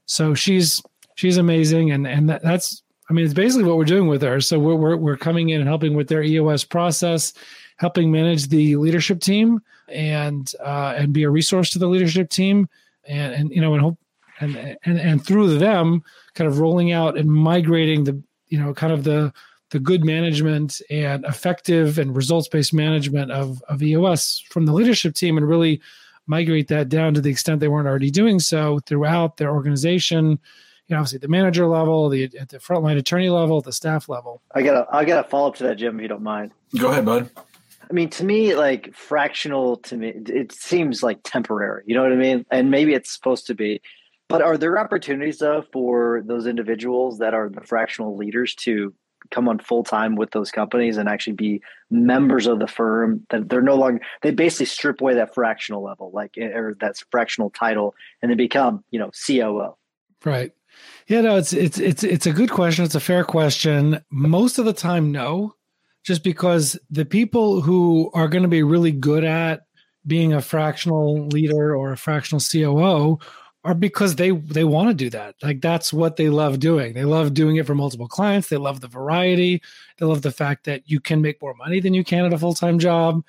so 0.05 0.33
she's 0.33 0.81
she's 1.15 1.37
amazing, 1.37 1.91
and 1.91 2.07
and 2.07 2.29
that, 2.29 2.43
that's 2.43 2.83
I 3.09 3.13
mean 3.13 3.25
it's 3.25 3.33
basically 3.33 3.65
what 3.65 3.77
we're 3.77 3.85
doing 3.85 4.07
with 4.07 4.21
her. 4.21 4.39
So 4.41 4.59
we're, 4.59 4.75
we're 4.75 4.97
we're 4.97 5.17
coming 5.17 5.49
in 5.49 5.59
and 5.59 5.67
helping 5.67 5.95
with 5.95 6.07
their 6.07 6.23
EOS 6.23 6.63
process, 6.63 7.33
helping 7.77 8.11
manage 8.11 8.47
the 8.47 8.75
leadership 8.75 9.19
team, 9.19 9.61
and 9.89 10.51
uh, 10.63 10.93
and 10.97 11.13
be 11.13 11.23
a 11.23 11.29
resource 11.29 11.69
to 11.71 11.79
the 11.79 11.87
leadership 11.87 12.29
team, 12.29 12.69
and 13.05 13.33
and 13.33 13.51
you 13.51 13.61
know 13.61 13.73
and 13.73 13.81
hope 13.81 13.97
and 14.39 14.77
and 14.85 14.99
and 14.99 15.25
through 15.25 15.57
them 15.57 16.03
kind 16.33 16.47
of 16.47 16.59
rolling 16.59 16.91
out 16.91 17.17
and 17.17 17.31
migrating 17.31 18.03
the 18.03 18.21
you 18.47 18.59
know 18.59 18.73
kind 18.73 18.93
of 18.93 19.03
the 19.03 19.33
the 19.73 19.79
good 19.79 20.05
management 20.05 20.81
and 20.91 21.25
effective 21.25 21.97
and 21.97 22.15
results 22.15 22.47
based 22.47 22.75
management 22.75 23.31
of, 23.31 23.61
of 23.63 23.81
EOS 23.81 24.43
from 24.49 24.67
the 24.67 24.71
leadership 24.71 25.15
team 25.15 25.35
and 25.35 25.49
really 25.49 25.81
migrate 26.27 26.67
that 26.67 26.89
down 26.89 27.15
to 27.15 27.19
the 27.19 27.31
extent 27.31 27.59
they 27.59 27.67
weren't 27.67 27.87
already 27.87 28.11
doing 28.11 28.39
so 28.39 28.79
throughout 28.85 29.37
their 29.37 29.49
organization. 29.49 30.39
You 30.87 30.95
know, 30.95 30.97
obviously 30.97 31.17
the 31.17 31.27
manager 31.27 31.65
level, 31.65 32.07
the 32.07 32.25
at 32.39 32.49
the 32.49 32.59
frontline 32.59 32.99
attorney 32.99 33.29
level, 33.29 33.61
the 33.61 33.73
staff 33.73 34.07
level. 34.07 34.43
I 34.53 34.61
got 34.61 34.87
I 34.93 35.05
got 35.05 35.25
a 35.25 35.27
follow 35.27 35.47
up 35.47 35.55
to 35.55 35.63
that, 35.63 35.77
Jim, 35.77 35.97
if 35.97 36.03
you 36.03 36.07
don't 36.07 36.21
mind. 36.21 36.51
Go 36.77 36.91
ahead, 36.91 37.05
bud. 37.05 37.31
I 37.89 37.93
mean, 37.93 38.11
to 38.11 38.23
me, 38.23 38.53
like 38.53 38.93
fractional 38.93 39.77
to 39.77 39.97
me, 39.97 40.13
it 40.27 40.51
seems 40.51 41.01
like 41.01 41.19
temporary. 41.23 41.83
You 41.87 41.95
know 41.95 42.03
what 42.03 42.11
I 42.11 42.15
mean? 42.15 42.45
And 42.51 42.69
maybe 42.69 42.93
it's 42.93 43.11
supposed 43.11 43.47
to 43.47 43.55
be. 43.55 43.81
But 44.29 44.43
are 44.43 44.55
there 44.55 44.77
opportunities 44.77 45.39
though 45.39 45.63
for 45.73 46.21
those 46.27 46.45
individuals 46.45 47.17
that 47.17 47.33
are 47.33 47.49
the 47.49 47.61
fractional 47.61 48.15
leaders 48.15 48.53
to 48.55 48.93
come 49.31 49.47
on 49.47 49.59
full 49.59 49.83
time 49.83 50.15
with 50.15 50.31
those 50.31 50.51
companies 50.51 50.97
and 50.97 51.09
actually 51.09 51.33
be 51.33 51.61
members 51.89 52.47
of 52.47 52.59
the 52.59 52.67
firm 52.67 53.25
that 53.29 53.49
they're 53.49 53.61
no 53.61 53.75
longer 53.75 54.01
they 54.21 54.31
basically 54.31 54.65
strip 54.65 55.01
away 55.01 55.13
that 55.13 55.33
fractional 55.33 55.83
level 55.83 56.11
like 56.13 56.37
eh, 56.37 56.47
or 56.47 56.73
that 56.79 56.95
fractional 57.11 57.49
title 57.49 57.93
and 58.21 58.31
they 58.31 58.35
become 58.35 58.83
you 58.91 58.99
know 58.99 59.11
COO 59.25 59.75
right. 60.25 60.51
Yeah 61.07 61.21
no 61.21 61.37
it's 61.37 61.53
it's 61.53 61.79
it's 61.79 62.03
it's 62.03 62.25
a 62.25 62.33
good 62.33 62.49
question. 62.49 62.83
It's 62.85 62.95
a 62.95 62.99
fair 62.99 63.23
question. 63.23 64.03
Most 64.09 64.57
of 64.57 64.65
the 64.65 64.73
time 64.73 65.11
no 65.11 65.55
just 66.03 66.23
because 66.23 66.77
the 66.89 67.05
people 67.05 67.61
who 67.61 68.11
are 68.13 68.27
going 68.27 68.43
to 68.43 68.49
be 68.49 68.63
really 68.63 68.91
good 68.91 69.23
at 69.23 69.61
being 70.05 70.33
a 70.33 70.41
fractional 70.41 71.27
leader 71.27 71.75
or 71.75 71.93
a 71.93 71.97
fractional 71.97 72.41
COO 72.41 73.19
are 73.63 73.73
because 73.73 74.15
they 74.15 74.31
they 74.31 74.63
want 74.63 74.89
to 74.89 74.93
do 74.93 75.09
that. 75.11 75.35
Like 75.41 75.61
that's 75.61 75.93
what 75.93 76.17
they 76.17 76.29
love 76.29 76.59
doing. 76.59 76.93
They 76.93 77.05
love 77.05 77.33
doing 77.33 77.55
it 77.55 77.65
for 77.65 77.75
multiple 77.75 78.07
clients. 78.07 78.49
They 78.49 78.57
love 78.57 78.81
the 78.81 78.87
variety. 78.87 79.61
They 79.97 80.05
love 80.05 80.21
the 80.21 80.31
fact 80.31 80.65
that 80.65 80.89
you 80.89 80.99
can 80.99 81.21
make 81.21 81.41
more 81.41 81.53
money 81.53 81.79
than 81.79 81.93
you 81.93 82.03
can 82.03 82.25
at 82.25 82.33
a 82.33 82.37
full-time 82.37 82.79
job. 82.79 83.23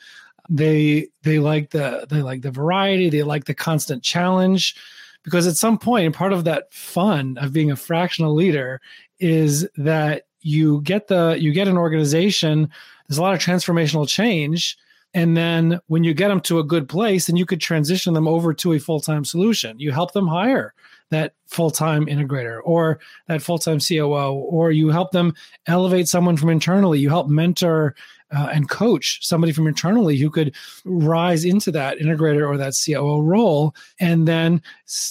They 0.49 1.09
they 1.23 1.39
like 1.39 1.71
the 1.71 2.07
they 2.11 2.23
like 2.23 2.43
the 2.43 2.51
variety. 2.51 3.11
They 3.11 3.23
like 3.23 3.45
the 3.45 3.55
constant 3.55 4.03
challenge 4.03 4.77
because 5.23 5.47
at 5.47 5.57
some 5.57 5.79
point 5.79 6.15
part 6.15 6.33
of 6.33 6.45
that 6.45 6.73
fun 6.73 7.39
of 7.39 7.53
being 7.53 7.71
a 7.71 7.77
fractional 7.77 8.35
leader 8.35 8.81
is 9.21 9.67
that 9.77 10.27
you 10.41 10.83
get 10.83 11.09
the 11.09 11.37
you 11.41 11.53
get 11.53 11.67
an 11.67 11.79
organization 11.79 12.69
there's 13.09 13.19
a 13.19 13.23
lot 13.23 13.35
of 13.35 13.41
transformational 13.41 14.07
change 14.07 14.77
and 15.15 15.37
then 15.37 15.79
when 15.87 16.03
you 16.03 16.13
get 16.13 16.29
them 16.29 16.41
to 16.43 16.59
a 16.59 16.65
good 16.65 16.89
place, 16.89 17.27
then 17.27 17.37
you 17.37 17.47
could 17.47 17.61
transition 17.61 18.15
them 18.15 18.27
over 18.27 18.53
to 18.55 18.73
a 18.73 18.81
full 18.81 19.01
time 19.01 19.25
solution. 19.25 19.79
You 19.79 19.93
help 19.93 20.13
them 20.13 20.27
hire 20.27 20.75
that 21.11 21.35
full 21.47 21.71
time 21.71 22.07
integrator 22.07 22.61
or 22.65 22.99
that 23.29 23.41
full 23.41 23.59
time 23.59 23.79
COO, 23.79 24.33
or 24.33 24.73
you 24.73 24.91
help 24.91 25.13
them 25.13 25.33
elevate 25.67 26.09
someone 26.09 26.37
from 26.37 26.51
internally. 26.51 26.99
You 26.99 27.11
help 27.11 27.29
mentor 27.29 27.95
uh, 28.35 28.49
and 28.53 28.69
coach 28.69 29.25
somebody 29.25 29.53
from 29.53 29.69
internally 29.69 30.17
who 30.17 30.29
could 30.29 30.53
rise 30.85 31.45
into 31.45 31.71
that 31.71 31.99
integrator 31.99 32.49
or 32.49 32.57
that 32.57 32.75
COO 32.85 33.23
role, 33.23 33.77
and 34.01 34.27
then 34.27 34.61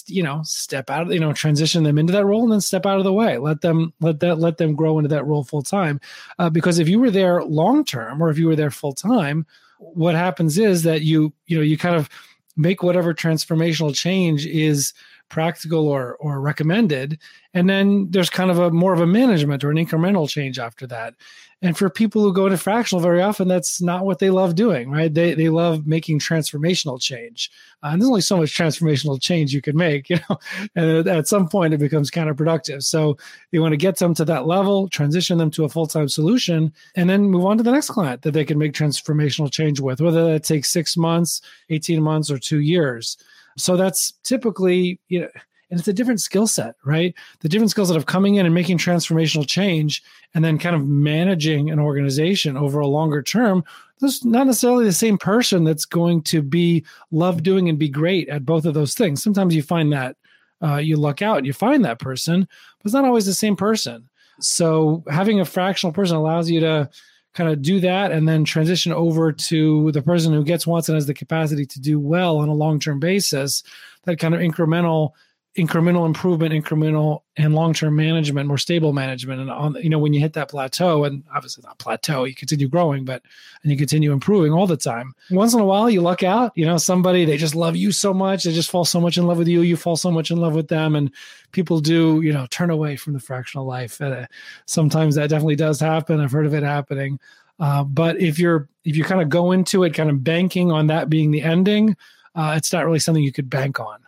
you 0.06 0.22
know 0.22 0.42
step 0.44 0.90
out, 0.90 1.06
of, 1.06 1.12
you 1.14 1.20
know, 1.20 1.32
transition 1.32 1.82
them 1.82 1.96
into 1.96 2.12
that 2.12 2.26
role, 2.26 2.42
and 2.42 2.52
then 2.52 2.60
step 2.60 2.84
out 2.84 2.98
of 2.98 3.04
the 3.04 3.12
way. 3.12 3.38
Let 3.38 3.62
them 3.62 3.94
let 4.02 4.20
that 4.20 4.38
let 4.38 4.58
them 4.58 4.74
grow 4.74 4.98
into 4.98 5.08
that 5.08 5.24
role 5.24 5.44
full 5.44 5.62
time. 5.62 5.98
Uh, 6.38 6.50
because 6.50 6.78
if 6.78 6.90
you 6.90 7.00
were 7.00 7.10
there 7.10 7.42
long 7.42 7.86
term, 7.86 8.22
or 8.22 8.28
if 8.28 8.36
you 8.36 8.48
were 8.48 8.56
there 8.56 8.70
full 8.70 8.92
time 8.92 9.46
what 9.78 10.14
happens 10.14 10.58
is 10.58 10.82
that 10.82 11.02
you 11.02 11.32
you 11.46 11.56
know 11.56 11.62
you 11.62 11.76
kind 11.76 11.96
of 11.96 12.08
make 12.56 12.82
whatever 12.82 13.12
transformational 13.12 13.94
change 13.94 14.46
is 14.46 14.92
practical 15.28 15.88
or 15.88 16.16
or 16.16 16.40
recommended. 16.40 17.18
And 17.54 17.68
then 17.68 18.10
there's 18.10 18.30
kind 18.30 18.50
of 18.50 18.58
a 18.58 18.70
more 18.70 18.92
of 18.92 19.00
a 19.00 19.06
management 19.06 19.64
or 19.64 19.70
an 19.70 19.76
incremental 19.76 20.28
change 20.28 20.58
after 20.58 20.86
that. 20.88 21.14
And 21.62 21.76
for 21.78 21.88
people 21.88 22.22
who 22.22 22.32
go 22.32 22.46
into 22.46 22.58
fractional 22.58 23.00
very 23.00 23.22
often 23.22 23.48
that's 23.48 23.80
not 23.80 24.04
what 24.04 24.18
they 24.18 24.30
love 24.30 24.54
doing 24.54 24.90
right? 24.90 25.12
They 25.12 25.34
they 25.34 25.48
love 25.48 25.86
making 25.86 26.20
transformational 26.20 27.00
change. 27.00 27.50
Uh, 27.82 27.88
and 27.88 28.02
there's 28.02 28.08
only 28.08 28.20
so 28.20 28.36
much 28.36 28.56
transformational 28.56 29.20
change 29.20 29.52
you 29.52 29.62
can 29.62 29.76
make 29.76 30.08
you 30.10 30.18
know 30.28 30.38
and 30.76 31.08
at 31.08 31.26
some 31.26 31.48
point 31.48 31.74
it 31.74 31.78
becomes 31.78 32.10
counterproductive. 32.10 32.82
So 32.82 33.16
you 33.50 33.60
want 33.60 33.72
to 33.72 33.78
get 33.78 33.96
them 33.96 34.14
to 34.14 34.24
that 34.26 34.46
level 34.46 34.88
transition 34.88 35.38
them 35.38 35.50
to 35.52 35.64
a 35.64 35.68
full-time 35.68 36.08
solution 36.08 36.72
and 36.96 37.08
then 37.08 37.30
move 37.30 37.44
on 37.44 37.56
to 37.56 37.64
the 37.64 37.72
next 37.72 37.90
client 37.90 38.22
that 38.22 38.32
they 38.32 38.44
can 38.44 38.58
make 38.58 38.72
transformational 38.72 39.50
change 39.50 39.80
with 39.80 40.00
whether 40.00 40.32
that 40.32 40.44
takes 40.44 40.70
six 40.70 40.96
months 40.96 41.40
18 41.70 42.02
months 42.02 42.30
or 42.30 42.38
two 42.38 42.60
years 42.60 43.16
so 43.56 43.76
that's 43.76 44.12
typically, 44.22 45.00
you 45.08 45.20
know, 45.20 45.28
and 45.70 45.80
it's 45.80 45.88
a 45.88 45.92
different 45.92 46.20
skill 46.20 46.46
set, 46.46 46.76
right? 46.84 47.14
The 47.40 47.48
different 47.48 47.70
skill 47.70 47.86
set 47.86 47.96
of 47.96 48.06
coming 48.06 48.36
in 48.36 48.46
and 48.46 48.54
making 48.54 48.78
transformational 48.78 49.46
change 49.46 50.02
and 50.34 50.44
then 50.44 50.58
kind 50.58 50.76
of 50.76 50.86
managing 50.86 51.70
an 51.70 51.78
organization 51.78 52.56
over 52.56 52.80
a 52.80 52.86
longer 52.86 53.22
term. 53.22 53.64
There's 53.98 54.24
not 54.24 54.46
necessarily 54.46 54.84
the 54.84 54.92
same 54.92 55.18
person 55.18 55.64
that's 55.64 55.84
going 55.84 56.22
to 56.24 56.42
be 56.42 56.84
love 57.10 57.42
doing 57.42 57.68
and 57.68 57.78
be 57.78 57.88
great 57.88 58.28
at 58.28 58.44
both 58.44 58.66
of 58.66 58.74
those 58.74 58.94
things. 58.94 59.22
Sometimes 59.22 59.54
you 59.54 59.62
find 59.62 59.92
that 59.92 60.16
uh, 60.62 60.76
you 60.76 60.96
luck 60.96 61.22
out 61.22 61.38
and 61.38 61.46
you 61.46 61.52
find 61.52 61.84
that 61.84 61.98
person, 61.98 62.40
but 62.42 62.84
it's 62.84 62.94
not 62.94 63.04
always 63.04 63.26
the 63.26 63.34
same 63.34 63.56
person. 63.56 64.08
So 64.40 65.02
having 65.10 65.40
a 65.40 65.44
fractional 65.44 65.92
person 65.92 66.16
allows 66.16 66.50
you 66.50 66.60
to 66.60 66.90
kind 67.34 67.50
of 67.50 67.60
do 67.62 67.80
that 67.80 68.12
and 68.12 68.28
then 68.28 68.44
transition 68.44 68.92
over 68.92 69.32
to 69.32 69.90
the 69.92 70.02
person 70.02 70.32
who 70.32 70.44
gets 70.44 70.66
wants 70.66 70.88
and 70.88 70.94
has 70.94 71.06
the 71.06 71.14
capacity 71.14 71.66
to 71.66 71.80
do 71.80 71.98
well 71.98 72.38
on 72.38 72.48
a 72.48 72.54
long-term 72.54 73.00
basis 73.00 73.62
that 74.04 74.18
kind 74.18 74.34
of 74.34 74.40
incremental 74.40 75.10
incremental 75.56 76.04
improvement 76.04 76.52
incremental 76.52 77.20
and 77.36 77.54
long-term 77.54 77.94
management 77.94 78.48
more 78.48 78.58
stable 78.58 78.92
management. 78.92 79.40
And 79.40 79.50
on 79.50 79.74
you 79.76 79.88
know 79.88 80.00
when 80.00 80.12
you 80.12 80.20
hit 80.20 80.32
that 80.32 80.50
plateau 80.50 81.04
and 81.04 81.22
obviously 81.32 81.62
not 81.64 81.78
plateau 81.78 82.24
you 82.24 82.34
continue 82.34 82.68
growing 82.68 83.04
but 83.04 83.22
and 83.62 83.70
you 83.70 83.78
continue 83.78 84.12
improving 84.12 84.52
all 84.52 84.66
the 84.66 84.76
time. 84.76 85.14
Once 85.30 85.54
in 85.54 85.60
a 85.60 85.64
while 85.64 85.88
you 85.88 86.00
luck 86.00 86.22
out 86.22 86.52
you 86.56 86.66
know 86.66 86.76
somebody 86.76 87.24
they 87.24 87.36
just 87.36 87.54
love 87.54 87.76
you 87.76 87.92
so 87.92 88.12
much 88.12 88.44
they 88.44 88.52
just 88.52 88.70
fall 88.70 88.84
so 88.84 89.00
much 89.00 89.16
in 89.16 89.26
love 89.26 89.38
with 89.38 89.46
you 89.46 89.60
you 89.60 89.76
fall 89.76 89.96
so 89.96 90.10
much 90.10 90.30
in 90.30 90.38
love 90.38 90.54
with 90.54 90.68
them 90.68 90.96
and 90.96 91.12
people 91.52 91.78
do 91.78 92.20
you 92.22 92.32
know 92.32 92.46
turn 92.50 92.70
away 92.70 92.96
from 92.96 93.12
the 93.12 93.20
fractional 93.20 93.64
life. 93.64 94.00
Uh, 94.00 94.26
sometimes 94.66 95.14
that 95.14 95.30
definitely 95.30 95.56
does 95.56 95.78
happen. 95.78 96.20
I've 96.20 96.32
heard 96.32 96.46
of 96.46 96.54
it 96.54 96.64
happening. 96.64 97.20
Uh, 97.60 97.84
but 97.84 98.20
if 98.20 98.40
you're 98.40 98.68
if 98.84 98.96
you 98.96 99.04
kind 99.04 99.22
of 99.22 99.28
go 99.28 99.52
into 99.52 99.84
it 99.84 99.94
kind 99.94 100.10
of 100.10 100.24
banking 100.24 100.72
on 100.72 100.88
that 100.88 101.08
being 101.08 101.30
the 101.30 101.42
ending 101.42 101.96
uh, 102.34 102.54
it's 102.56 102.72
not 102.72 102.84
really 102.84 102.98
something 102.98 103.22
you 103.22 103.32
could 103.32 103.48
bank 103.48 103.78
on. 103.78 104.00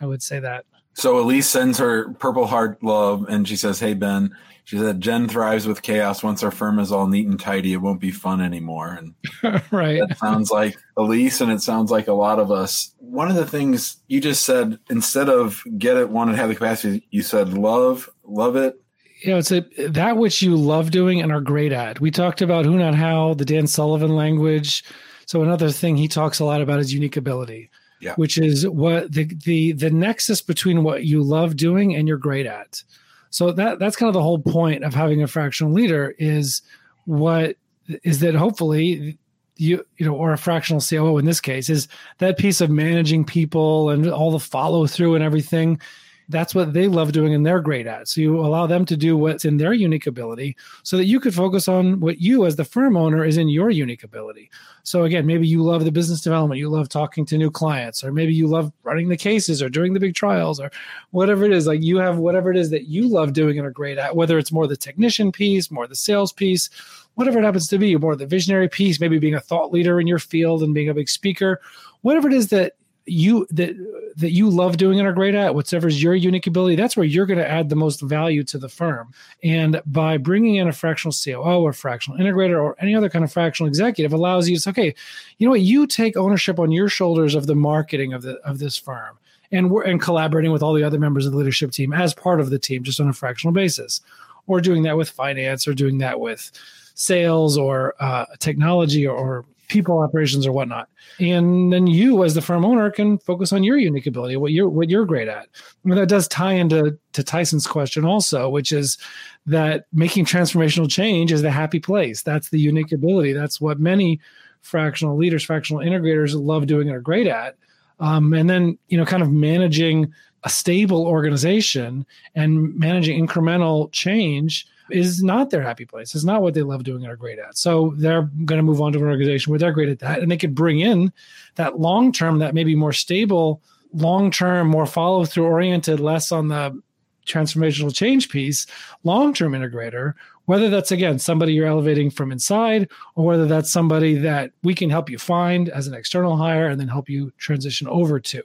I 0.00 0.06
would 0.06 0.22
say 0.22 0.38
that 0.40 0.64
so 0.94 1.18
Elise 1.18 1.48
sends 1.48 1.78
her 1.78 2.12
purple 2.14 2.46
heart 2.46 2.82
love 2.82 3.26
and 3.28 3.46
she 3.46 3.56
says, 3.56 3.80
Hey 3.80 3.94
Ben, 3.94 4.34
she 4.64 4.78
said 4.78 5.00
Jen 5.00 5.28
thrives 5.28 5.66
with 5.66 5.82
chaos. 5.82 6.22
Once 6.22 6.42
our 6.42 6.50
firm 6.50 6.78
is 6.78 6.92
all 6.92 7.06
neat 7.06 7.26
and 7.26 7.38
tidy, 7.38 7.72
it 7.72 7.82
won't 7.82 8.00
be 8.00 8.12
fun 8.12 8.40
anymore. 8.40 8.98
And 8.98 9.62
right. 9.70 10.00
That 10.08 10.18
sounds 10.18 10.50
like 10.50 10.76
Elise 10.96 11.40
and 11.40 11.52
it 11.52 11.60
sounds 11.60 11.90
like 11.90 12.08
a 12.08 12.12
lot 12.12 12.38
of 12.38 12.50
us. 12.50 12.94
One 12.98 13.28
of 13.28 13.36
the 13.36 13.46
things 13.46 13.96
you 14.06 14.20
just 14.20 14.44
said, 14.44 14.78
instead 14.88 15.28
of 15.28 15.62
get 15.76 15.96
it, 15.96 16.08
want 16.08 16.30
to 16.30 16.36
have 16.36 16.48
the 16.48 16.54
capacity, 16.54 17.06
you 17.10 17.22
said 17.22 17.52
love, 17.52 18.08
love 18.24 18.56
it. 18.56 18.80
You 19.20 19.32
know, 19.32 19.38
it's 19.38 19.52
a, 19.52 19.60
that 19.88 20.16
which 20.16 20.42
you 20.42 20.56
love 20.56 20.90
doing 20.90 21.20
and 21.20 21.32
are 21.32 21.40
great 21.40 21.72
at. 21.72 22.00
We 22.00 22.10
talked 22.10 22.40
about 22.40 22.64
who 22.64 22.78
not 22.78 22.94
how, 22.94 23.34
the 23.34 23.44
Dan 23.44 23.66
Sullivan 23.66 24.14
language. 24.14 24.84
So 25.26 25.42
another 25.42 25.70
thing 25.70 25.96
he 25.96 26.08
talks 26.08 26.38
a 26.38 26.44
lot 26.44 26.60
about 26.60 26.78
is 26.78 26.92
unique 26.92 27.16
ability 27.16 27.70
yeah. 28.04 28.14
which 28.16 28.38
is 28.38 28.68
what 28.68 29.12
the 29.12 29.24
the 29.44 29.72
the 29.72 29.90
nexus 29.90 30.42
between 30.42 30.84
what 30.84 31.04
you 31.04 31.22
love 31.22 31.56
doing 31.56 31.94
and 31.94 32.06
you're 32.06 32.18
great 32.18 32.46
at. 32.46 32.82
So 33.30 33.50
that 33.52 33.78
that's 33.78 33.96
kind 33.96 34.08
of 34.08 34.14
the 34.14 34.22
whole 34.22 34.38
point 34.38 34.84
of 34.84 34.94
having 34.94 35.22
a 35.22 35.26
fractional 35.26 35.72
leader 35.72 36.14
is 36.18 36.62
what 37.06 37.56
is 38.02 38.20
that 38.20 38.34
hopefully 38.34 39.18
you 39.56 39.84
you 39.96 40.06
know 40.06 40.14
or 40.14 40.32
a 40.32 40.38
fractional 40.38 40.80
COO 40.80 41.18
in 41.18 41.24
this 41.24 41.40
case 41.40 41.68
is 41.68 41.88
that 42.18 42.38
piece 42.38 42.60
of 42.60 42.70
managing 42.70 43.24
people 43.24 43.90
and 43.90 44.08
all 44.08 44.30
the 44.30 44.38
follow 44.38 44.86
through 44.86 45.14
and 45.14 45.24
everything 45.24 45.80
that's 46.28 46.54
what 46.54 46.72
they 46.72 46.88
love 46.88 47.12
doing 47.12 47.34
and 47.34 47.44
they're 47.44 47.60
great 47.60 47.86
at. 47.86 48.08
So 48.08 48.20
you 48.20 48.40
allow 48.40 48.66
them 48.66 48.84
to 48.86 48.96
do 48.96 49.16
what's 49.16 49.44
in 49.44 49.56
their 49.56 49.72
unique 49.72 50.06
ability 50.06 50.56
so 50.82 50.96
that 50.96 51.04
you 51.04 51.20
could 51.20 51.34
focus 51.34 51.68
on 51.68 52.00
what 52.00 52.20
you 52.20 52.46
as 52.46 52.56
the 52.56 52.64
firm 52.64 52.96
owner 52.96 53.24
is 53.24 53.36
in 53.36 53.48
your 53.48 53.70
unique 53.70 54.04
ability. 54.04 54.50
So 54.82 55.04
again, 55.04 55.26
maybe 55.26 55.46
you 55.46 55.62
love 55.62 55.84
the 55.84 55.92
business 55.92 56.22
development, 56.22 56.58
you 56.58 56.70
love 56.70 56.88
talking 56.88 57.26
to 57.26 57.38
new 57.38 57.50
clients, 57.50 58.02
or 58.02 58.12
maybe 58.12 58.32
you 58.32 58.46
love 58.46 58.72
running 58.82 59.08
the 59.08 59.16
cases 59.16 59.62
or 59.62 59.68
doing 59.68 59.92
the 59.92 60.00
big 60.00 60.14
trials 60.14 60.60
or 60.60 60.70
whatever 61.10 61.44
it 61.44 61.52
is. 61.52 61.66
Like 61.66 61.82
you 61.82 61.98
have 61.98 62.18
whatever 62.18 62.50
it 62.50 62.56
is 62.56 62.70
that 62.70 62.86
you 62.86 63.06
love 63.08 63.32
doing 63.32 63.58
and 63.58 63.66
are 63.66 63.70
great 63.70 63.98
at, 63.98 64.16
whether 64.16 64.38
it's 64.38 64.52
more 64.52 64.66
the 64.66 64.76
technician 64.76 65.30
piece, 65.30 65.70
more 65.70 65.86
the 65.86 65.94
sales 65.94 66.32
piece, 66.32 66.70
whatever 67.14 67.38
it 67.38 67.44
happens 67.44 67.68
to 67.68 67.78
be, 67.78 67.96
more 67.96 68.16
the 68.16 68.26
visionary 68.26 68.68
piece, 68.68 69.00
maybe 69.00 69.18
being 69.18 69.34
a 69.34 69.40
thought 69.40 69.72
leader 69.72 70.00
in 70.00 70.06
your 70.06 70.18
field 70.18 70.62
and 70.62 70.74
being 70.74 70.88
a 70.88 70.94
big 70.94 71.08
speaker, 71.08 71.60
whatever 72.00 72.28
it 72.28 72.34
is 72.34 72.48
that 72.48 72.74
you 73.06 73.46
that 73.50 73.74
that 74.16 74.30
you 74.30 74.48
love 74.48 74.76
doing 74.76 74.98
and 74.98 75.06
are 75.06 75.12
great 75.12 75.34
at 75.34 75.54
whatever's 75.54 76.02
your 76.02 76.14
unique 76.14 76.46
ability 76.46 76.76
that's 76.76 76.96
where 76.96 77.04
you're 77.04 77.26
going 77.26 77.38
to 77.38 77.50
add 77.50 77.68
the 77.68 77.76
most 77.76 78.00
value 78.00 78.42
to 78.44 78.58
the 78.58 78.68
firm. 78.68 79.12
And 79.42 79.82
by 79.86 80.16
bringing 80.16 80.56
in 80.56 80.68
a 80.68 80.72
fractional 80.72 81.12
coo 81.12 81.42
or 81.42 81.72
fractional 81.72 82.18
integrator 82.18 82.62
or 82.62 82.76
any 82.78 82.94
other 82.94 83.10
kind 83.10 83.24
of 83.24 83.32
fractional 83.32 83.68
executive 83.68 84.12
allows 84.12 84.48
you 84.48 84.56
to 84.56 84.62
say 84.62 84.70
okay 84.70 84.94
you 85.38 85.46
know 85.46 85.50
what? 85.50 85.60
You 85.60 85.86
take 85.86 86.16
ownership 86.16 86.58
on 86.58 86.72
your 86.72 86.88
shoulders 86.88 87.34
of 87.34 87.46
the 87.46 87.54
marketing 87.54 88.12
of 88.12 88.22
the 88.22 88.36
of 88.38 88.58
this 88.58 88.78
firm 88.78 89.18
and 89.52 89.70
we're 89.70 89.82
and 89.82 90.00
collaborating 90.00 90.52
with 90.52 90.62
all 90.62 90.74
the 90.74 90.82
other 90.82 90.98
members 90.98 91.26
of 91.26 91.32
the 91.32 91.38
leadership 91.38 91.70
team 91.70 91.92
as 91.92 92.12
part 92.12 92.40
of 92.40 92.50
the 92.50 92.58
team 92.58 92.82
just 92.82 93.00
on 93.00 93.08
a 93.08 93.12
fractional 93.12 93.52
basis. 93.52 94.00
Or 94.46 94.60
doing 94.60 94.82
that 94.82 94.96
with 94.96 95.08
finance 95.08 95.66
or 95.66 95.72
doing 95.72 95.98
that 95.98 96.20
with 96.20 96.50
sales 96.94 97.56
or 97.56 97.94
uh, 97.98 98.26
technology 98.40 99.06
or, 99.06 99.16
or 99.16 99.44
people 99.68 99.98
operations 99.98 100.46
or 100.46 100.52
whatnot. 100.52 100.88
And 101.20 101.72
then 101.72 101.86
you 101.86 102.24
as 102.24 102.34
the 102.34 102.42
firm 102.42 102.64
owner 102.64 102.90
can 102.90 103.18
focus 103.18 103.52
on 103.52 103.64
your 103.64 103.76
unique 103.76 104.06
ability, 104.06 104.36
what 104.36 104.52
you're 104.52 104.68
what 104.68 104.90
you're 104.90 105.06
great 105.06 105.28
at. 105.28 105.46
I 105.54 105.88
mean, 105.88 105.96
that 105.96 106.08
does 106.08 106.28
tie 106.28 106.52
into 106.52 106.98
to 107.12 107.22
Tyson's 107.22 107.66
question 107.66 108.04
also, 108.04 108.48
which 108.48 108.72
is 108.72 108.98
that 109.46 109.86
making 109.92 110.24
transformational 110.24 110.90
change 110.90 111.32
is 111.32 111.42
the 111.42 111.50
happy 111.50 111.80
place. 111.80 112.22
That's 112.22 112.50
the 112.50 112.58
unique 112.58 112.92
ability. 112.92 113.32
That's 113.32 113.60
what 113.60 113.78
many 113.80 114.20
fractional 114.62 115.16
leaders, 115.16 115.44
fractional 115.44 115.82
integrators 115.82 116.34
love 116.34 116.66
doing 116.66 116.88
and 116.88 116.96
are 116.96 117.00
great 117.00 117.26
at. 117.26 117.56
Um, 118.00 118.32
and 118.32 118.50
then, 118.50 118.78
you 118.88 118.98
know, 118.98 119.04
kind 119.04 119.22
of 119.22 119.30
managing 119.30 120.12
a 120.42 120.50
stable 120.50 121.06
organization 121.06 122.04
and 122.34 122.74
managing 122.76 123.24
incremental 123.24 123.90
change 123.92 124.66
is 124.90 125.22
not 125.22 125.50
their 125.50 125.62
happy 125.62 125.84
place. 125.84 126.14
It's 126.14 126.24
not 126.24 126.42
what 126.42 126.54
they 126.54 126.62
love 126.62 126.84
doing 126.84 127.04
and 127.04 127.12
are 127.12 127.16
great 127.16 127.38
at. 127.38 127.56
So 127.56 127.94
they're 127.96 128.30
going 128.44 128.58
to 128.58 128.62
move 128.62 128.80
on 128.80 128.92
to 128.92 128.98
an 128.98 129.06
organization 129.06 129.50
where 129.50 129.58
they're 129.58 129.72
great 129.72 129.88
at 129.88 130.00
that. 130.00 130.20
And 130.20 130.30
they 130.30 130.36
could 130.36 130.54
bring 130.54 130.80
in 130.80 131.12
that 131.54 131.78
long 131.78 132.12
term, 132.12 132.38
that 132.40 132.54
maybe 132.54 132.74
more 132.74 132.92
stable, 132.92 133.62
long 133.92 134.30
term, 134.30 134.68
more 134.68 134.86
follow 134.86 135.24
through 135.24 135.46
oriented, 135.46 136.00
less 136.00 136.32
on 136.32 136.48
the 136.48 136.80
transformational 137.26 137.94
change 137.94 138.28
piece, 138.28 138.66
long 139.02 139.32
term 139.32 139.52
integrator, 139.52 140.14
whether 140.46 140.68
that's 140.68 140.92
again 140.92 141.18
somebody 141.18 141.54
you're 141.54 141.66
elevating 141.66 142.10
from 142.10 142.30
inside 142.30 142.90
or 143.14 143.24
whether 143.24 143.46
that's 143.46 143.70
somebody 143.70 144.14
that 144.14 144.50
we 144.62 144.74
can 144.74 144.90
help 144.90 145.08
you 145.08 145.18
find 145.18 145.70
as 145.70 145.86
an 145.86 145.94
external 145.94 146.36
hire 146.36 146.68
and 146.68 146.78
then 146.78 146.88
help 146.88 147.08
you 147.08 147.32
transition 147.38 147.88
over 147.88 148.20
to. 148.20 148.42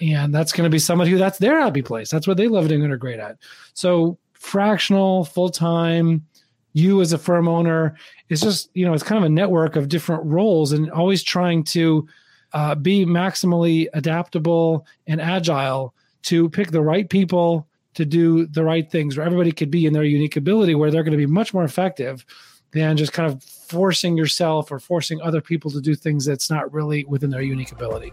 And 0.00 0.34
that's 0.34 0.52
going 0.52 0.64
to 0.64 0.70
be 0.70 0.78
somebody 0.78 1.10
who 1.10 1.18
that's 1.18 1.38
their 1.38 1.60
happy 1.60 1.82
place. 1.82 2.10
That's 2.10 2.26
what 2.26 2.36
they 2.36 2.48
love 2.48 2.68
doing 2.68 2.80
and 2.80 2.90
integrate 2.90 3.20
at. 3.20 3.36
So 3.74 4.18
fractional, 4.44 5.24
full 5.24 5.48
time, 5.48 6.26
you 6.74 7.00
as 7.00 7.12
a 7.12 7.18
firm 7.18 7.48
owner. 7.48 7.96
It's 8.28 8.42
just, 8.42 8.68
you 8.74 8.84
know, 8.84 8.92
it's 8.92 9.02
kind 9.02 9.18
of 9.18 9.24
a 9.24 9.32
network 9.32 9.74
of 9.74 9.88
different 9.88 10.24
roles 10.24 10.72
and 10.72 10.90
always 10.90 11.22
trying 11.22 11.64
to 11.64 12.06
uh, 12.52 12.74
be 12.74 13.06
maximally 13.06 13.88
adaptable 13.94 14.86
and 15.06 15.20
agile 15.20 15.94
to 16.24 16.50
pick 16.50 16.70
the 16.70 16.82
right 16.82 17.08
people 17.08 17.66
to 17.94 18.04
do 18.04 18.46
the 18.46 18.62
right 18.62 18.90
things 18.90 19.16
where 19.16 19.24
everybody 19.24 19.50
could 19.50 19.70
be 19.70 19.86
in 19.86 19.92
their 19.92 20.04
unique 20.04 20.36
ability 20.36 20.74
where 20.74 20.90
they're 20.90 21.02
going 21.02 21.18
to 21.18 21.26
be 21.26 21.26
much 21.26 21.54
more 21.54 21.64
effective 21.64 22.24
than 22.72 22.96
just 22.96 23.12
kind 23.12 23.32
of 23.32 23.42
forcing 23.42 24.16
yourself 24.16 24.70
or 24.70 24.78
forcing 24.78 25.20
other 25.22 25.40
people 25.40 25.70
to 25.70 25.80
do 25.80 25.94
things 25.94 26.24
that's 26.24 26.50
not 26.50 26.70
really 26.72 27.04
within 27.04 27.30
their 27.30 27.42
unique 27.42 27.72
ability. 27.72 28.12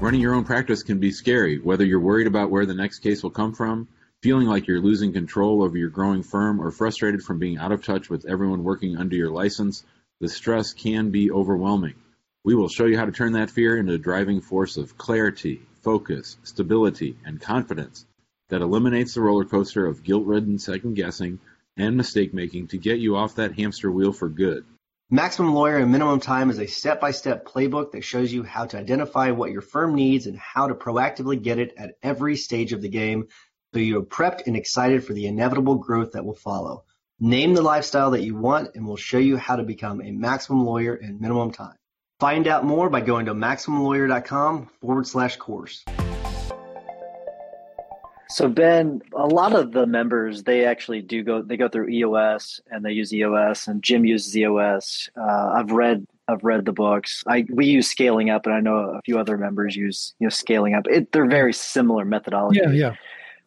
Running 0.00 0.20
your 0.20 0.34
own 0.34 0.44
practice 0.44 0.82
can 0.82 1.00
be 1.00 1.10
scary, 1.10 1.58
whether 1.58 1.84
you're 1.84 2.00
worried 2.00 2.26
about 2.26 2.50
where 2.50 2.66
the 2.66 2.74
next 2.74 3.00
case 3.00 3.22
will 3.22 3.30
come 3.30 3.52
from, 3.52 3.88
feeling 4.22 4.48
like 4.48 4.66
you're 4.66 4.80
losing 4.80 5.12
control 5.12 5.62
over 5.62 5.76
your 5.76 5.90
growing 5.90 6.22
firm, 6.22 6.60
or 6.60 6.70
frustrated 6.70 7.22
from 7.22 7.38
being 7.38 7.58
out 7.58 7.72
of 7.72 7.84
touch 7.84 8.10
with 8.10 8.26
everyone 8.26 8.64
working 8.64 8.96
under 8.96 9.14
your 9.14 9.30
license. 9.30 9.84
The 10.20 10.28
stress 10.28 10.72
can 10.72 11.10
be 11.10 11.30
overwhelming. 11.30 11.94
We 12.44 12.54
will 12.54 12.68
show 12.68 12.86
you 12.86 12.98
how 12.98 13.04
to 13.04 13.12
turn 13.12 13.32
that 13.32 13.50
fear 13.50 13.76
into 13.76 13.92
a 13.92 13.98
driving 13.98 14.40
force 14.40 14.76
of 14.76 14.98
clarity, 14.98 15.62
focus, 15.82 16.36
stability, 16.42 17.16
and 17.24 17.40
confidence 17.40 18.04
that 18.48 18.62
eliminates 18.62 19.14
the 19.14 19.20
roller 19.20 19.44
coaster 19.44 19.86
of 19.86 20.02
guilt-ridden 20.02 20.58
second-guessing 20.58 21.38
and 21.76 21.96
mistake-making 21.96 22.68
to 22.68 22.78
get 22.78 22.98
you 22.98 23.14
off 23.16 23.36
that 23.36 23.56
hamster 23.56 23.92
wheel 23.92 24.12
for 24.12 24.28
good. 24.28 24.64
Maximum 25.10 25.54
Lawyer 25.54 25.78
in 25.78 25.90
Minimum 25.90 26.20
Time 26.20 26.50
is 26.50 26.58
a 26.58 26.66
step-by-step 26.66 27.46
playbook 27.46 27.92
that 27.92 28.04
shows 28.04 28.32
you 28.32 28.42
how 28.42 28.66
to 28.66 28.78
identify 28.78 29.30
what 29.30 29.52
your 29.52 29.62
firm 29.62 29.94
needs 29.94 30.26
and 30.26 30.38
how 30.38 30.68
to 30.68 30.74
proactively 30.74 31.40
get 31.40 31.58
it 31.58 31.72
at 31.78 31.96
every 32.02 32.36
stage 32.36 32.72
of 32.72 32.82
the 32.82 32.88
game 32.88 33.28
so 33.74 33.80
you're 33.80 34.02
prepped 34.02 34.46
and 34.46 34.56
excited 34.56 35.04
for 35.04 35.12
the 35.12 35.26
inevitable 35.26 35.74
growth 35.74 36.12
that 36.12 36.24
will 36.24 36.34
follow. 36.34 36.84
Name 37.20 37.52
the 37.52 37.62
lifestyle 37.62 38.10
that 38.12 38.22
you 38.22 38.34
want 38.34 38.74
and 38.74 38.86
we'll 38.86 38.96
show 38.96 39.18
you 39.18 39.36
how 39.36 39.56
to 39.56 39.62
become 39.62 40.00
a 40.00 40.10
maximum 40.10 40.64
lawyer 40.64 40.94
in 40.94 41.20
minimum 41.20 41.50
time. 41.50 41.74
Find 42.18 42.48
out 42.48 42.64
more 42.64 42.88
by 42.88 43.00
going 43.00 43.26
to 43.26 43.34
MaximumLawyer.com 43.34 44.70
forward 44.80 45.06
slash 45.06 45.36
course. 45.36 45.84
So 48.30 48.48
Ben, 48.48 49.02
a 49.14 49.26
lot 49.26 49.54
of 49.54 49.72
the 49.72 49.86
members 49.86 50.42
they 50.42 50.64
actually 50.64 51.00
do 51.02 51.22
go 51.22 51.42
they 51.42 51.56
go 51.56 51.68
through 51.68 51.88
EOS 51.88 52.60
and 52.70 52.84
they 52.84 52.92
use 52.92 53.12
EOS 53.12 53.68
and 53.68 53.82
Jim 53.82 54.04
uses 54.04 54.36
EOS. 54.36 55.08
Uh, 55.16 55.52
I've 55.54 55.70
read 55.70 56.06
I've 56.26 56.44
read 56.44 56.64
the 56.64 56.72
books. 56.72 57.24
I 57.26 57.46
we 57.50 57.66
use 57.66 57.88
scaling 57.88 58.30
up 58.30 58.46
and 58.46 58.54
I 58.54 58.60
know 58.60 58.76
a 58.76 59.00
few 59.04 59.18
other 59.18 59.38
members 59.38 59.76
use 59.76 60.14
you 60.18 60.26
know 60.26 60.30
scaling 60.30 60.74
up. 60.74 60.86
It, 60.88 61.12
they're 61.12 61.26
very 61.26 61.52
similar 61.52 62.04
methodologies. 62.04 62.56
Yeah, 62.56 62.70
yeah. 62.70 62.94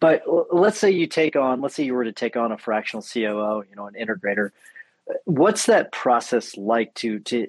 But 0.01 0.23
let's 0.51 0.79
say 0.79 0.91
you 0.91 1.07
take 1.07 1.37
on 1.37 1.61
let's 1.61 1.75
say 1.75 1.85
you 1.85 1.93
were 1.93 2.03
to 2.03 2.11
take 2.11 2.35
on 2.35 2.51
a 2.51 2.57
fractional 2.57 3.03
COO, 3.03 3.63
you 3.69 3.75
know, 3.77 3.85
an 3.85 3.93
integrator. 3.93 4.49
What's 5.25 5.67
that 5.67 5.93
process 5.93 6.57
like 6.57 6.93
to 6.95 7.19
to 7.19 7.47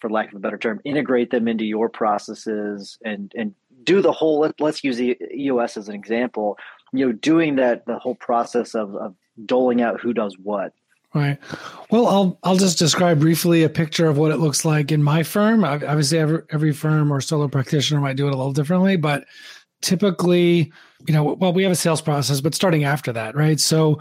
for 0.00 0.10
lack 0.10 0.28
of 0.28 0.36
a 0.36 0.38
better 0.38 0.58
term, 0.58 0.80
integrate 0.84 1.30
them 1.30 1.48
into 1.48 1.64
your 1.64 1.88
processes 1.88 2.98
and 3.04 3.32
and 3.34 3.54
do 3.82 4.02
the 4.02 4.12
whole 4.12 4.40
let, 4.40 4.60
us 4.60 4.84
use 4.84 4.98
the 4.98 5.16
EOS 5.34 5.76
as 5.76 5.88
an 5.88 5.94
example, 5.94 6.58
you 6.92 7.06
know, 7.06 7.12
doing 7.12 7.56
that 7.56 7.86
the 7.86 7.98
whole 7.98 8.14
process 8.14 8.74
of, 8.74 8.94
of 8.96 9.14
doling 9.44 9.80
out 9.80 10.00
who 10.00 10.12
does 10.12 10.36
what. 10.38 10.72
Right. 11.14 11.38
Well, 11.90 12.08
I'll 12.08 12.38
I'll 12.42 12.56
just 12.56 12.78
describe 12.78 13.20
briefly 13.20 13.62
a 13.62 13.70
picture 13.70 14.06
of 14.06 14.18
what 14.18 14.32
it 14.32 14.36
looks 14.36 14.66
like 14.66 14.92
in 14.92 15.02
my 15.02 15.22
firm. 15.22 15.64
Obviously, 15.64 16.18
every, 16.18 16.42
every 16.50 16.72
firm 16.72 17.10
or 17.10 17.22
solo 17.22 17.48
practitioner 17.48 18.00
might 18.00 18.16
do 18.16 18.26
it 18.26 18.34
a 18.34 18.36
little 18.36 18.52
differently, 18.52 18.96
but 18.96 19.24
typically, 19.82 20.72
you 21.06 21.14
know, 21.14 21.22
well, 21.22 21.52
we 21.52 21.62
have 21.62 21.72
a 21.72 21.76
sales 21.76 22.00
process, 22.00 22.40
but 22.40 22.54
starting 22.54 22.84
after 22.84 23.12
that, 23.12 23.36
right? 23.36 23.60
So 23.60 24.00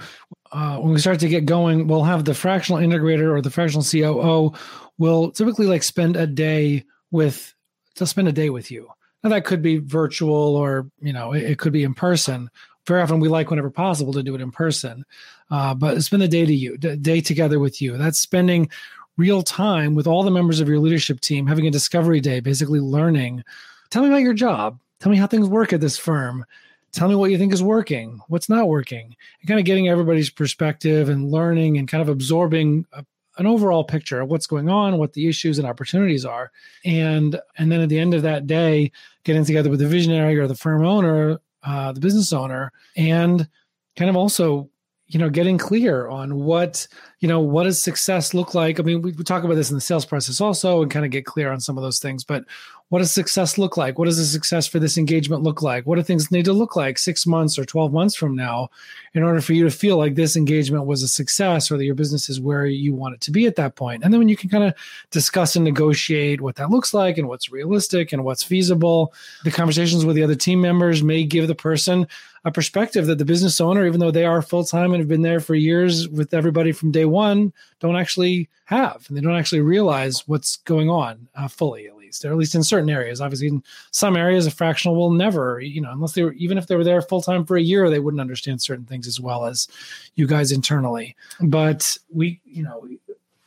uh, 0.52 0.78
when 0.78 0.94
we 0.94 1.00
start 1.00 1.20
to 1.20 1.28
get 1.28 1.46
going, 1.46 1.88
we'll 1.88 2.04
have 2.04 2.26
the 2.26 2.34
fractional 2.34 2.82
integrator 2.82 3.32
or 3.32 3.42
the 3.42 3.52
fractional 3.52 3.84
COO 3.84 4.58
will 4.98 5.32
typically 5.32 5.68
like 5.68 5.84
spend 5.84 6.16
a 6.16 6.28
day 6.28 6.86
with, 7.12 7.54
they'll 7.96 8.08
spend 8.08 8.28
a 8.28 8.34
day 8.34 8.50
with 8.50 8.72
you. 8.72 8.88
Now 9.24 9.30
that 9.32 9.46
could 9.46 9.62
be 9.62 9.78
virtual 9.78 10.56
or, 10.56 10.90
you 11.02 11.14
know, 11.14 11.34
it, 11.34 11.44
it 11.44 11.60
could 11.60 11.74
be 11.74 11.84
in 11.84 11.94
person. 11.94 12.50
Very 12.88 13.02
often 13.02 13.20
we 13.20 13.30
like 13.30 13.50
whenever 13.50 13.72
possible 13.72 14.14
to 14.14 14.24
do 14.24 14.36
it 14.36 14.42
in 14.42 14.52
person. 14.52 15.04
Uh, 15.50 15.74
but 15.74 16.02
spend 16.04 16.22
the 16.22 16.28
day 16.28 16.46
to 16.46 16.54
you, 16.54 16.78
day 16.78 17.22
together 17.22 17.60
with 17.60 17.82
you. 17.82 17.98
That's 17.98 18.20
spending 18.20 18.70
real 19.18 19.44
time 19.44 19.96
with 19.96 20.08
all 20.08 20.24
the 20.24 20.32
members 20.32 20.60
of 20.60 20.68
your 20.68 20.80
leadership 20.80 21.22
team, 21.22 21.48
having 21.48 21.68
a 21.68 21.72
discovery 21.72 22.20
day, 22.20 22.40
basically 22.40 22.80
learning. 22.80 23.44
Tell 23.90 24.04
me 24.04 24.10
about 24.10 24.22
your 24.22 24.34
job. 24.34 24.80
Tell 25.06 25.12
me 25.12 25.20
how 25.20 25.28
things 25.28 25.48
work 25.48 25.72
at 25.72 25.82
this 25.82 26.00
firm. 26.00 26.48
Tell 26.92 27.08
me 27.08 27.14
what 27.14 27.30
you 27.30 27.38
think 27.38 27.54
is 27.54 27.62
working, 27.62 28.22
what's 28.28 28.50
not 28.50 28.68
working, 28.68 29.16
and 29.40 29.48
kind 29.48 29.60
of 29.60 29.66
getting 29.68 29.88
everybody's 29.88 30.32
perspective 30.32 31.10
and 31.10 31.30
learning 31.30 31.78
and 31.78 31.88
kind 31.88 32.02
of 32.02 32.10
absorbing 32.10 32.88
a, 32.92 33.06
an 33.38 33.46
overall 33.46 33.84
picture 33.84 34.20
of 34.20 34.30
what's 34.30 34.48
going 34.48 34.68
on, 34.68 34.98
what 34.98 35.14
the 35.14 35.28
issues 35.28 35.60
and 35.60 35.68
opportunities 35.68 36.26
are. 36.26 36.52
And 36.86 37.40
and 37.60 37.72
then 37.72 37.82
at 37.82 37.90
the 37.90 38.00
end 38.00 38.16
of 38.16 38.24
that 38.24 38.48
day, 38.48 38.92
getting 39.26 39.46
together 39.46 39.70
with 39.70 39.78
the 39.78 39.88
visionary 39.88 40.40
or 40.40 40.48
the 40.48 40.56
firm 40.56 40.84
owner, 40.84 41.38
uh, 41.62 41.92
the 41.92 42.00
business 42.00 42.34
owner, 42.34 42.72
and 42.98 43.48
kind 43.96 44.10
of 44.10 44.16
also 44.16 44.72
you 45.08 45.20
know 45.20 45.30
getting 45.30 45.58
clear 45.58 46.08
on 46.08 46.36
what 46.36 46.88
you 47.20 47.28
know 47.28 47.40
what 47.40 47.64
does 47.64 47.80
success 47.80 48.34
look 48.34 48.54
like 48.56 48.80
i 48.80 48.84
mean 48.84 49.02
we, 49.02 49.12
we 49.12 49.24
talk 49.24 49.44
about 49.44 49.56
this 49.56 49.70
in 49.70 49.76
the 49.76 49.82
sales 49.82 50.06
process 50.06 50.42
also 50.42 50.82
and 50.82 50.92
kind 50.92 51.06
of 51.06 51.12
get 51.12 51.26
clear 51.26 51.52
on 51.52 51.60
some 51.60 51.78
of 51.78 51.84
those 51.84 52.00
things 52.00 52.24
but 52.24 52.44
what 52.90 53.00
does 53.00 53.12
success 53.12 53.58
look 53.58 53.78
like? 53.78 53.98
What 53.98 54.06
does 54.06 54.20
a 54.20 54.26
success 54.26 54.68
for 54.68 54.78
this 54.78 54.98
engagement 54.98 55.42
look 55.42 55.64
like? 55.64 55.86
What 55.86 55.96
do 55.96 56.04
things 56.04 56.32
need 56.32 56.46
to 56.46 56.54
look 56.54 56.76
like 56.76 57.00
six 57.00 57.26
months 57.26 57.58
or 57.58 57.66
12 57.66 57.92
months 57.92 58.16
from 58.16 58.36
now 58.36 58.70
in 59.14 59.24
order 59.24 59.42
for 59.42 59.54
you 59.54 59.64
to 59.64 59.72
feel 59.72 59.98
like 59.98 60.14
this 60.14 60.36
engagement 60.36 60.86
was 60.86 61.02
a 61.02 61.08
success 61.08 61.72
or 61.72 61.78
that 61.78 61.86
your 61.86 61.96
business 61.96 62.30
is 62.30 62.40
where 62.40 62.68
you 62.68 62.94
want 62.94 63.16
it 63.16 63.22
to 63.22 63.32
be 63.32 63.48
at 63.48 63.56
that 63.56 63.76
point? 63.76 64.04
And 64.04 64.14
then 64.14 64.20
when 64.20 64.30
you 64.30 64.38
can 64.38 64.50
kind 64.50 64.64
of 64.64 64.76
discuss 65.10 65.56
and 65.56 65.66
negotiate 65.66 66.42
what 66.42 66.58
that 66.58 66.70
looks 66.70 66.94
like 66.94 67.18
and 67.18 67.28
what's 67.28 67.52
realistic 67.52 68.14
and 68.14 68.24
what's 68.24 68.44
feasible, 68.44 69.14
the 69.44 69.52
conversations 69.52 70.06
with 70.06 70.16
the 70.16 70.24
other 70.24 70.36
team 70.36 70.62
members 70.62 71.02
may 71.02 71.24
give 71.24 71.48
the 71.48 71.56
person 71.56 72.08
a 72.46 72.52
perspective 72.52 73.08
that 73.08 73.18
the 73.18 73.26
business 73.26 73.60
owner, 73.60 73.88
even 73.88 74.00
though 74.00 74.12
they 74.12 74.26
are 74.26 74.44
full 74.44 74.64
time 74.64 74.94
and 74.94 75.02
have 75.02 75.08
been 75.08 75.24
there 75.24 75.40
for 75.40 75.56
years 75.56 76.08
with 76.08 76.36
everybody 76.36 76.72
from 76.72 76.92
day 76.92 77.06
one, 77.06 77.52
don't 77.80 77.96
actually 77.96 78.48
have. 78.66 79.04
And 79.08 79.18
they 79.18 79.22
don't 79.22 79.36
actually 79.36 79.62
realize 79.62 80.28
what's 80.28 80.58
going 80.58 80.88
on 80.88 81.28
uh, 81.34 81.48
fully 81.48 81.88
or 82.24 82.32
at 82.32 82.38
least 82.38 82.56
in 82.56 82.64
certain 82.64 82.90
areas. 82.90 83.20
Obviously, 83.20 83.48
in 83.48 83.64
some 83.92 84.16
areas, 84.16 84.46
a 84.46 84.52
fractional 84.52 84.96
will 84.96 85.12
never, 85.12 85.60
you 85.60 85.82
know, 85.82 85.92
unless 85.92 86.14
they 86.14 86.24
were, 86.24 86.34
even 86.34 86.58
if 86.58 86.68
they 86.68 86.76
were 86.76 86.84
there 86.84 87.02
full 87.02 87.22
time 87.22 87.46
for 87.46 87.58
a 87.58 87.62
year, 87.62 87.90
they 87.90 88.00
wouldn't 88.00 88.22
understand 88.22 88.62
certain 88.62 88.86
things 88.86 89.08
as 89.08 89.20
well 89.20 89.46
as 89.46 89.68
you 90.16 90.28
guys 90.28 90.52
internally. 90.52 91.16
But 91.42 91.98
we, 92.14 92.40
you 92.46 92.64
know, 92.64 92.88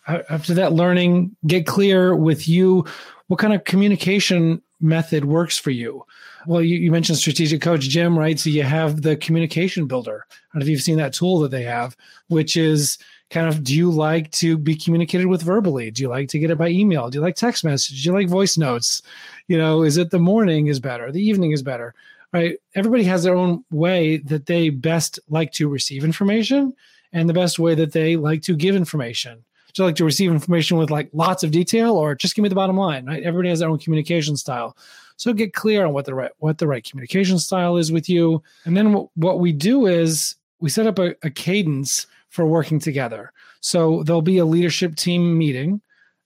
after 0.07 0.55
that 0.55 0.73
learning, 0.73 1.37
get 1.47 1.67
clear 1.67 2.15
with 2.17 2.49
you 2.49 2.85
what 3.29 3.39
kind 3.39 3.53
of 3.53 3.65
communication 3.65 4.63
method 4.81 5.25
works 5.25 5.59
for 5.59 5.71
you. 5.71 6.05
Well, 6.47 6.63
you, 6.63 6.79
you, 6.79 6.91
mentioned 6.91 7.19
strategic 7.19 7.61
coach 7.61 7.89
Jim, 7.89 8.19
right? 8.19 8.39
So 8.39 8.49
you 8.49 8.63
have 8.63 9.03
the 9.03 9.17
communication 9.17 9.87
builder. 9.87 10.25
I 10.31 10.35
don't 10.55 10.61
know 10.61 10.65
if 10.65 10.69
you've 10.69 10.83
seen 10.83 10.99
that 10.99 11.13
tool 11.13 11.41
that 11.41 11.51
they 11.51 11.65
have, 11.65 11.97
which 12.29 12.57
is 12.57 12.97
kind 13.31 13.49
of 13.49 13.63
do 13.63 13.75
you 13.75 13.91
like 13.91 14.31
to 14.33 14.57
be 14.57 14.75
communicated 14.75 15.27
with 15.27 15.43
verbally? 15.43 15.91
Do 15.91 16.03
you 16.03 16.09
like 16.09 16.29
to 16.31 16.39
get 16.39 16.51
it 16.51 16.59
by 16.59 16.69
email? 16.69 17.11
Do 17.11 17.19
you 17.19 17.23
like 17.23 17.37
text 17.37 17.65
message? 17.65 18.03
Do 18.03 18.09
you 18.09 18.15
like 18.15 18.29
voice 18.29 18.57
notes? 18.57 19.03
You 19.49 19.59
know, 19.59 19.83
is 19.83 19.97
it 19.97 20.11
the 20.11 20.19
morning 20.19 20.69
is 20.69 20.81
better? 20.81 21.13
The 21.13 21.23
evening 21.23 21.53
is 21.53 21.63
better? 21.63 21.95
Right? 22.33 22.59
Everybody 22.75 23.05
has 23.05 23.23
their 23.23 23.37
own 23.37 23.65
way 23.71 24.19
that 24.19 24.47
they 24.47 24.71
best 24.71 25.19
like 25.29 25.53
to 25.53 25.69
receive 25.69 26.05
information 26.05 26.75
and 27.13 27.29
the 27.29 27.35
best 27.35 27.59
way 27.59 27.75
that 27.75 27.93
they 27.93 28.17
like 28.17 28.43
to 28.43 28.55
give 28.55 28.77
information. 28.77 29.45
Do 29.75 29.85
like 29.85 29.97
to 29.97 30.05
receive 30.05 30.33
information 30.33 30.77
with 30.77 30.91
like 30.91 31.09
lots 31.13 31.45
of 31.45 31.51
detail 31.51 31.95
or 31.95 32.15
just 32.15 32.35
give 32.35 32.43
me 32.43 32.49
the 32.49 32.55
bottom 32.55 32.77
line? 32.77 33.07
Right? 33.07 33.23
Everybody 33.23 33.51
has 33.51 33.61
their 33.61 33.69
own 33.69 33.79
communication 33.79 34.37
style. 34.37 34.77
So 35.17 35.33
get 35.33 35.53
clear 35.53 35.87
on 35.87 35.93
what 35.93 36.05
the 36.05 36.15
right 36.15 36.31
what 36.39 36.59
the 36.59 36.67
right 36.67 36.85
communication 36.85 37.39
style 37.39 37.77
is 37.77 37.93
with 37.93 38.09
you. 38.09 38.43
And 38.65 38.77
then 38.77 38.93
what, 38.93 39.09
what 39.15 39.41
we 39.41 39.53
do 39.53 39.87
is 39.87 40.37
we 40.61 40.71
set 40.71 40.87
up 40.87 40.99
a, 40.99 41.15
a 41.23 41.31
cadence 41.31 42.07
for 42.31 42.47
working 42.47 42.79
together. 42.79 43.33
So 43.61 44.03
there'll 44.03 44.23
be 44.23 44.39
a 44.39 44.45
leadership 44.45 44.97
team 44.97 45.37
meeting 45.37 45.81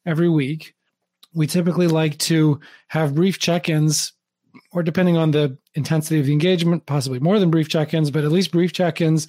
every 0.04 0.28
week. 0.28 0.74
We 1.34 1.46
typically 1.46 1.86
like 1.86 2.18
to 2.18 2.60
have 2.88 3.14
brief 3.14 3.38
check 3.38 3.68
ins 3.68 4.12
or 4.72 4.82
depending 4.82 5.16
on 5.16 5.30
the 5.30 5.56
intensity 5.74 6.20
of 6.20 6.26
the 6.26 6.32
engagement, 6.32 6.84
possibly 6.86 7.18
more 7.18 7.38
than 7.38 7.50
brief 7.50 7.68
check 7.68 7.94
ins, 7.94 8.10
but 8.10 8.24
at 8.24 8.32
least 8.32 8.52
brief 8.52 8.72
check 8.72 9.00
ins 9.00 9.28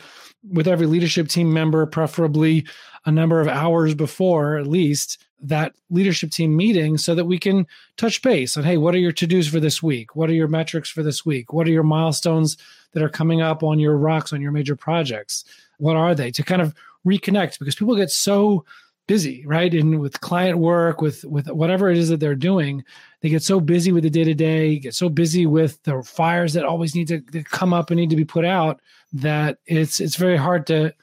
with 0.49 0.67
every 0.67 0.87
leadership 0.87 1.27
team 1.27 1.53
member, 1.53 1.85
preferably 1.85 2.65
a 3.05 3.11
number 3.11 3.39
of 3.41 3.47
hours 3.47 3.93
before 3.95 4.57
at 4.57 4.67
least 4.67 5.23
that 5.41 5.75
leadership 5.89 6.31
team 6.31 6.55
meeting 6.55 6.97
so 6.97 7.13
that 7.13 7.25
we 7.25 7.37
can 7.37 7.67
touch 7.97 8.21
base 8.21 8.55
on 8.55 8.63
hey 8.63 8.77
what 8.77 8.95
are 8.95 8.99
your 8.99 9.11
to-dos 9.11 9.47
for 9.47 9.59
this 9.59 9.83
week? 9.83 10.15
What 10.15 10.29
are 10.29 10.33
your 10.33 10.47
metrics 10.47 10.89
for 10.89 11.03
this 11.03 11.25
week? 11.25 11.51
What 11.51 11.67
are 11.67 11.71
your 11.71 11.83
milestones 11.83 12.57
that 12.93 13.03
are 13.03 13.09
coming 13.09 13.41
up 13.41 13.61
on 13.61 13.77
your 13.77 13.97
rocks 13.97 14.31
on 14.31 14.41
your 14.41 14.53
major 14.53 14.75
projects? 14.75 15.43
What 15.77 15.97
are 15.97 16.15
they? 16.15 16.31
To 16.31 16.43
kind 16.43 16.61
of 16.61 16.73
reconnect 17.05 17.59
because 17.59 17.75
people 17.75 17.95
get 17.95 18.09
so 18.09 18.63
busy 19.05 19.45
right 19.45 19.73
and 19.73 19.99
with 19.99 20.21
client 20.21 20.59
work 20.59 21.01
with 21.01 21.25
with 21.25 21.49
whatever 21.49 21.89
it 21.89 21.97
is 21.97 22.07
that 22.07 22.21
they're 22.21 22.35
doing 22.35 22.83
they 23.23 23.29
get 23.29 23.41
so 23.41 23.59
busy 23.59 23.91
with 23.91 24.03
the 24.03 24.09
day 24.09 24.23
to 24.23 24.35
day 24.35 24.77
get 24.77 24.93
so 24.93 25.09
busy 25.09 25.47
with 25.47 25.81
the 25.83 26.03
fires 26.03 26.53
that 26.53 26.65
always 26.65 26.93
need 26.93 27.07
to, 27.07 27.21
come 27.45 27.73
up 27.73 27.89
and 27.89 27.99
need 27.99 28.11
to 28.11 28.15
be 28.15 28.25
put 28.25 28.45
out 28.45 28.79
that 29.13 29.57
it's 29.65 29.99
it's 29.99 30.17
very 30.17 30.37
hard 30.37 30.67
to 30.67 30.93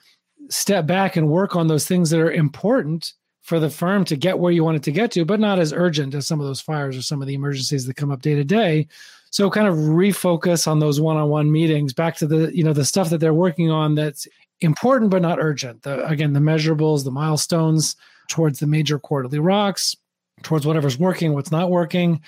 step 0.50 0.86
back 0.86 1.16
and 1.16 1.28
work 1.28 1.56
on 1.56 1.66
those 1.66 1.86
things 1.86 2.10
that 2.10 2.20
are 2.20 2.30
important 2.30 3.14
for 3.42 3.58
the 3.58 3.70
firm 3.70 4.04
to 4.04 4.16
get 4.16 4.38
where 4.38 4.52
you 4.52 4.62
want 4.62 4.76
it 4.76 4.82
to 4.82 4.92
get 4.92 5.10
to, 5.10 5.24
but 5.24 5.40
not 5.40 5.58
as 5.58 5.72
urgent 5.72 6.14
as 6.14 6.26
some 6.26 6.40
of 6.40 6.46
those 6.46 6.60
fires 6.60 6.96
or 6.96 7.02
some 7.02 7.22
of 7.22 7.26
the 7.26 7.34
emergencies 7.34 7.86
that 7.86 7.96
come 7.96 8.10
up 8.10 8.22
day 8.22 8.34
to 8.34 8.44
day. 8.44 8.86
So 9.30 9.48
kind 9.48 9.66
of 9.66 9.74
refocus 9.76 10.66
on 10.66 10.78
those 10.78 11.00
one-on-one 11.00 11.50
meetings 11.50 11.92
back 11.92 12.16
to 12.16 12.26
the, 12.26 12.54
you 12.54 12.62
know, 12.62 12.72
the 12.72 12.84
stuff 12.84 13.10
that 13.10 13.18
they're 13.18 13.34
working 13.34 13.70
on 13.70 13.94
that's 13.94 14.26
important 14.60 15.10
but 15.10 15.22
not 15.22 15.38
urgent. 15.40 15.82
The, 15.82 16.04
again, 16.06 16.32
the 16.32 16.40
measurables, 16.40 17.04
the 17.04 17.10
milestones 17.10 17.96
towards 18.28 18.58
the 18.58 18.66
major 18.66 18.98
quarterly 18.98 19.38
rocks, 19.38 19.96
towards 20.42 20.66
whatever's 20.66 20.98
working, 20.98 21.34
what's 21.34 21.50
not 21.52 21.70
working, 21.70 22.20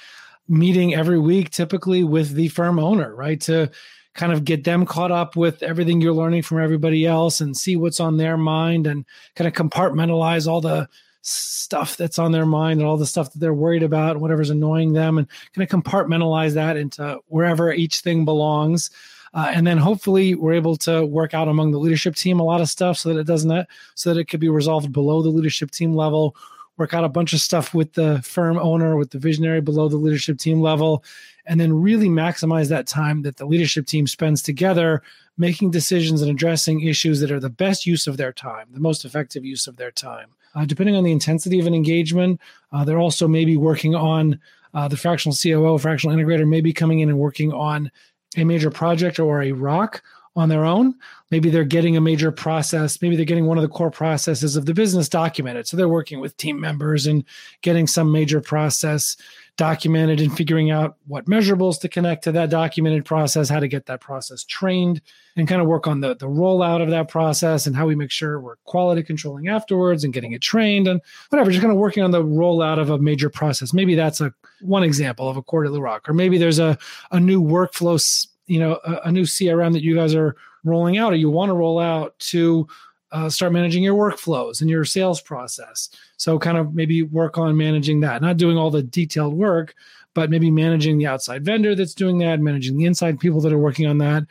meeting 0.48 0.94
every 0.94 1.18
week 1.18 1.51
typically 1.51 2.05
with 2.05 2.33
the 2.35 2.48
firm 2.48 2.79
owner, 2.79 3.14
right? 3.14 3.40
To 3.42 3.70
kind 4.14 4.33
of 4.33 4.44
get 4.44 4.64
them 4.64 4.85
caught 4.85 5.11
up 5.11 5.37
with 5.37 5.62
everything 5.62 6.01
you're 6.01 6.12
learning 6.12 6.42
from 6.42 6.61
everybody 6.61 7.07
else 7.07 7.40
and 7.40 7.57
see 7.57 7.77
what's 7.77 8.01
on 8.01 8.18
their 8.18 8.37
mind 8.37 8.87
and 8.87 9.07
kind 9.37 9.48
of 9.48 9.55
compartmentalize 9.55 10.46
all 10.46 10.61
the 10.61 10.88
stuff 11.22 11.96
that's 11.96 12.18
on 12.18 12.33
their 12.33 12.44
mind 12.44 12.81
and 12.81 12.88
all 12.88 12.96
the 12.96 13.07
stuff 13.07 13.33
that 13.33 13.38
they're 13.38 13.55
worried 13.55 13.83
about 13.83 14.18
whatever's 14.18 14.51
annoying 14.51 14.92
them 14.92 15.18
and 15.18 15.29
kind 15.55 15.62
of 15.62 15.83
compartmentalize 15.83 16.55
that 16.55 16.77
into 16.77 17.18
wherever 17.29 17.72
each 17.72 18.01
thing 18.01 18.25
belongs 18.25 18.90
uh, 19.35 19.51
and 19.55 19.66
then 19.66 19.79
hopefully 19.79 20.35
we're 20.35 20.53
able 20.53 20.77
to 20.77 21.07
work 21.07 21.33
out 21.33 21.48
among 21.48 21.70
the 21.70 21.79
leadership 21.79 22.16
team 22.16 22.40
a 22.40 22.44
lot 22.44 22.61
of 22.61 22.68
stuff 22.68 22.98
so 22.98 23.09
that 23.09 23.20
it 23.20 23.27
doesn't 23.27 23.66
so 23.94 24.12
that 24.12 24.20
it 24.20 24.27
could 24.27 24.40
be 24.40 24.48
resolved 24.48 24.92
below 24.92 25.22
the 25.22 25.31
leadership 25.31 25.70
team 25.70 25.94
level 25.94 26.37
work 26.83 26.95
out 26.95 27.05
a 27.05 27.09
bunch 27.09 27.33
of 27.33 27.38
stuff 27.38 27.73
with 27.73 27.92
the 27.92 28.21
firm 28.23 28.59
owner 28.59 28.97
with 28.97 29.12
the 29.12 29.18
visionary 29.18 29.61
below 29.61 29.88
the 29.88 29.97
leadership 29.97 30.37
team 30.37 30.61
level 30.61 31.05
and 31.47 31.61
then 31.61 31.73
really 31.73 32.09
maximize 32.09 32.68
that 32.68 32.88
time 32.88 33.23
that 33.23 33.37
the 33.37 33.47
leadership 33.47 33.87
team 33.87 34.05
spends 34.05 34.42
together 34.42 35.01
making 35.38 35.71
decisions 35.71 36.23
and 36.23 36.29
addressing 36.29 36.81
issues 36.81 37.21
that 37.21 37.31
are 37.31 37.38
the 37.38 37.49
best 37.49 37.87
use 37.87 38.09
of 38.09 38.16
their 38.16 38.33
time, 38.33 38.66
the 38.73 38.81
most 38.81 39.05
effective 39.05 39.45
use 39.45 39.68
of 39.68 39.77
their 39.77 39.92
time. 39.92 40.31
Uh, 40.57 40.64
depending 40.64 40.97
on 40.97 41.05
the 41.05 41.12
intensity 41.12 41.61
of 41.61 41.68
an 41.68 41.75
engagement, 41.75 42.40
uh, 42.73 42.85
they're 42.85 42.99
also 42.99 43.29
maybe 43.29 43.57
working 43.57 43.95
on 43.95 44.40
uh, 44.75 44.88
the 44.88 44.97
fractional 44.97 45.37
COO, 45.40 45.79
fractional 45.79 46.16
integrator, 46.16 46.49
maybe 46.49 46.73
coming 46.73 46.99
in 46.99 47.09
and 47.09 47.18
working 47.18 47.53
on 47.53 47.92
a 48.37 48.42
major 48.42 48.73
project 48.73 49.21
or 49.21 49.40
a 49.40 49.53
rock 49.53 50.03
on 50.35 50.49
their 50.49 50.64
own. 50.64 50.95
Maybe 51.31 51.51
they're 51.51 51.64
getting 51.64 51.97
a 51.97 52.01
major 52.01 52.33
process. 52.33 53.01
Maybe 53.03 53.16
they're 53.16 53.25
getting 53.25 53.47
one 53.47 53.59
of 53.59 53.62
the 53.62 53.68
core 53.68 53.90
processes 53.90 54.57
of 54.57 54.66
the 54.66 54.75
business 54.75 55.09
documented. 55.09 55.66
So 55.66 55.77
they're 55.77 55.88
working 55.88 56.21
with 56.21 56.37
team 56.37 56.59
members 56.59 57.07
and 57.07 57.25
getting 57.61 57.87
some 57.87 58.11
major 58.11 58.40
process 58.40 59.16
documented 59.59 60.21
and 60.21 60.35
figuring 60.35 60.71
out 60.71 60.97
what 61.07 61.27
measurables 61.27 61.79
to 61.81 61.88
connect 61.88 62.25
to 62.25 62.33
that 62.33 62.49
documented 62.49 63.05
process, 63.05 63.51
how 63.51 63.61
to 63.61 63.68
get 63.68 63.85
that 63.87 64.01
process 64.01 64.45
trained, 64.45 65.03
and 65.37 65.47
kind 65.47 65.61
of 65.61 65.68
work 65.68 65.87
on 65.87 66.01
the, 66.01 66.14
the 66.16 66.27
rollout 66.27 66.83
of 66.83 66.88
that 66.88 67.09
process 67.09 67.66
and 67.66 67.77
how 67.77 67.87
we 67.87 67.95
make 67.95 68.11
sure 68.11 68.40
we're 68.40 68.57
quality 68.64 69.03
controlling 69.03 69.49
afterwards 69.49 70.05
and 70.05 70.14
getting 70.14 70.33
it 70.33 70.40
trained 70.40 70.88
and 70.88 71.03
whatever, 71.29 71.51
just 71.51 71.61
kind 71.61 71.73
of 71.73 71.79
working 71.79 72.03
on 72.03 72.11
the 72.11 72.23
rollout 72.23 72.79
of 72.79 72.88
a 72.88 72.99
major 72.99 73.29
process. 73.29 73.75
Maybe 73.75 73.95
that's 73.95 74.23
a 74.23 74.33
one 74.62 74.83
example 74.83 75.29
of 75.29 75.37
a 75.37 75.42
quarterly 75.42 75.81
rock, 75.81 76.09
or 76.09 76.14
maybe 76.14 76.38
there's 76.38 76.59
a, 76.59 76.79
a 77.11 77.21
new 77.21 77.42
workflow, 77.42 78.27
you 78.53 78.59
know, 78.59 78.79
a, 78.85 79.01
a 79.05 79.12
new 79.12 79.23
CRM 79.23 79.73
that 79.73 79.83
you 79.83 79.95
guys 79.95 80.15
are 80.15 80.37
rolling 80.62 80.99
out 80.99 81.15
or 81.15 81.17
you 81.17 81.31
want 81.31 81.49
to 81.49 81.55
roll 81.55 81.79
out 81.79 82.19
to 82.19 82.69
uh, 83.11 83.31
start 83.31 83.51
managing 83.51 83.83
your 83.83 83.95
workflows 83.95 84.61
and 84.61 84.69
your 84.69 84.85
sales 84.85 85.23
process. 85.23 85.88
So, 86.19 86.38
kind 86.38 86.59
of 86.59 86.75
maybe 86.75 87.03
work 87.03 87.38
on 87.38 87.57
managing 87.57 88.01
that, 88.01 88.21
not 88.21 88.37
doing 88.37 88.59
all 88.59 88.71
the 88.71 88.83
detailed 88.83 89.33
work, 89.33 89.75
but 90.12 90.29
maybe 90.29 90.51
managing 90.51 90.99
the 90.99 91.07
outside 91.07 91.47
vendor 91.47 91.75
that's 91.75 91.95
doing 91.95 92.19
that, 92.19 92.41
managing 92.41 92.77
the 92.77 92.85
inside 92.85 93.19
people 93.19 93.41
that 93.41 93.55
are 93.55 93.59
working 93.59 93.87
on 93.87 93.97
that, 93.99 94.25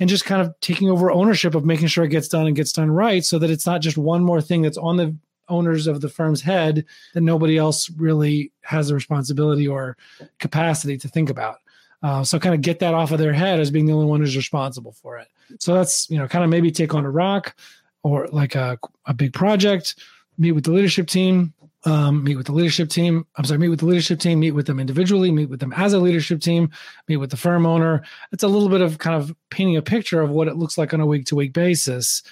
and 0.00 0.10
just 0.10 0.24
kind 0.24 0.42
of 0.42 0.52
taking 0.60 0.90
over 0.90 1.12
ownership 1.12 1.54
of 1.54 1.64
making 1.64 1.86
sure 1.86 2.02
it 2.02 2.08
gets 2.08 2.26
done 2.26 2.48
and 2.48 2.56
gets 2.56 2.72
done 2.72 2.90
right 2.90 3.24
so 3.24 3.38
that 3.38 3.50
it's 3.50 3.66
not 3.66 3.80
just 3.80 3.96
one 3.96 4.24
more 4.24 4.40
thing 4.40 4.62
that's 4.62 4.78
on 4.78 4.96
the 4.96 5.14
owners 5.48 5.86
of 5.86 6.00
the 6.00 6.08
firm's 6.08 6.42
head 6.42 6.84
that 7.14 7.20
nobody 7.20 7.56
else 7.56 7.88
really 7.90 8.50
has 8.62 8.88
the 8.88 8.94
responsibility 8.94 9.68
or 9.68 9.96
capacity 10.40 10.98
to 10.98 11.06
think 11.06 11.30
about. 11.30 11.58
Uh, 12.02 12.22
so 12.22 12.38
kind 12.38 12.54
of 12.54 12.60
get 12.60 12.78
that 12.78 12.94
off 12.94 13.10
of 13.10 13.18
their 13.18 13.32
head 13.32 13.58
as 13.58 13.70
being 13.70 13.86
the 13.86 13.92
only 13.92 14.06
one 14.06 14.20
who's 14.20 14.36
responsible 14.36 14.92
for 14.92 15.18
it. 15.18 15.28
So 15.58 15.74
that's 15.74 16.08
you 16.10 16.18
know 16.18 16.28
kind 16.28 16.44
of 16.44 16.50
maybe 16.50 16.70
take 16.70 16.94
on 16.94 17.04
a 17.04 17.10
rock, 17.10 17.56
or 18.02 18.28
like 18.28 18.54
a, 18.54 18.78
a 19.06 19.14
big 19.14 19.32
project, 19.32 19.96
meet 20.36 20.52
with 20.52 20.64
the 20.64 20.70
leadership 20.70 21.08
team, 21.08 21.52
um, 21.84 22.24
meet 22.24 22.36
with 22.36 22.46
the 22.46 22.52
leadership 22.52 22.88
team. 22.88 23.26
I'm 23.36 23.44
sorry, 23.44 23.58
meet 23.58 23.68
with 23.68 23.80
the 23.80 23.86
leadership 23.86 24.20
team, 24.20 24.40
meet 24.40 24.52
with 24.52 24.66
them 24.66 24.80
individually, 24.80 25.30
meet 25.30 25.48
with 25.48 25.60
them 25.60 25.72
as 25.72 25.92
a 25.92 25.98
leadership 25.98 26.40
team, 26.40 26.70
meet 27.08 27.16
with 27.16 27.30
the 27.30 27.36
firm 27.36 27.66
owner. 27.66 28.02
It's 28.32 28.42
a 28.42 28.48
little 28.48 28.68
bit 28.68 28.80
of 28.80 28.98
kind 28.98 29.16
of 29.16 29.34
painting 29.50 29.76
a 29.76 29.82
picture 29.82 30.20
of 30.20 30.30
what 30.30 30.48
it 30.48 30.56
looks 30.56 30.78
like 30.78 30.94
on 30.94 31.00
a 31.00 31.06
week 31.06 31.26
to 31.26 31.36
week 31.36 31.52
basis. 31.52 32.22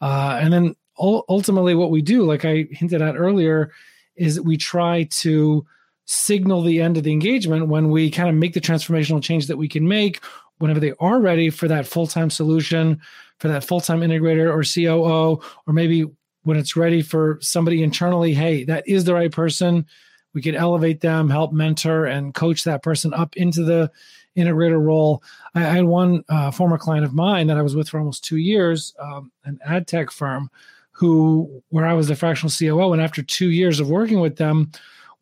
Uh, 0.00 0.38
and 0.40 0.52
then 0.52 0.76
ultimately, 0.98 1.74
what 1.74 1.90
we 1.90 2.02
do, 2.02 2.24
like 2.24 2.44
I 2.44 2.66
hinted 2.70 3.02
at 3.02 3.16
earlier, 3.16 3.72
is 4.16 4.40
we 4.40 4.56
try 4.56 5.04
to 5.10 5.66
signal 6.06 6.62
the 6.62 6.80
end 6.80 6.96
of 6.96 7.02
the 7.02 7.12
engagement 7.12 7.68
when 7.68 7.90
we 7.90 8.10
kind 8.10 8.28
of 8.28 8.34
make 8.34 8.54
the 8.54 8.60
transformational 8.60 9.22
change 9.22 9.46
that 9.46 9.56
we 9.56 9.68
can 9.68 9.86
make 9.86 10.20
whenever 10.58 10.80
they 10.80 10.92
are 11.00 11.20
ready 11.20 11.50
for 11.50 11.68
that 11.68 11.86
full 11.86 12.06
time 12.06 12.30
solution 12.30 13.00
for 13.38 13.48
that 13.48 13.64
full 13.64 13.80
time 13.80 14.00
integrator 14.00 14.50
or 14.50 14.62
COO, 14.62 15.42
or 15.66 15.72
maybe 15.72 16.06
when 16.42 16.56
it's 16.56 16.76
ready 16.76 17.02
for 17.02 17.38
somebody 17.40 17.82
internally, 17.82 18.34
hey, 18.34 18.64
that 18.64 18.86
is 18.86 19.04
the 19.04 19.14
right 19.14 19.32
person. 19.32 19.86
We 20.34 20.42
can 20.42 20.54
elevate 20.54 21.00
them, 21.00 21.30
help 21.30 21.52
mentor, 21.52 22.06
and 22.06 22.34
coach 22.34 22.64
that 22.64 22.82
person 22.82 23.14
up 23.14 23.36
into 23.36 23.62
the 23.62 23.90
integrator 24.36 24.82
role. 24.82 25.22
I, 25.54 25.60
I 25.60 25.70
had 25.70 25.84
one 25.84 26.24
uh, 26.28 26.50
former 26.50 26.76
client 26.76 27.04
of 27.04 27.14
mine 27.14 27.46
that 27.46 27.56
I 27.56 27.62
was 27.62 27.76
with 27.76 27.88
for 27.88 27.98
almost 27.98 28.24
two 28.24 28.36
years, 28.36 28.94
um, 28.98 29.30
an 29.44 29.58
ad 29.64 29.86
tech 29.86 30.10
firm, 30.10 30.50
who 30.92 31.62
where 31.70 31.86
I 31.86 31.94
was 31.94 32.08
the 32.08 32.16
fractional 32.16 32.52
COO, 32.52 32.92
and 32.92 33.02
after 33.02 33.22
two 33.22 33.50
years 33.50 33.80
of 33.80 33.88
working 33.88 34.20
with 34.20 34.36
them, 34.36 34.70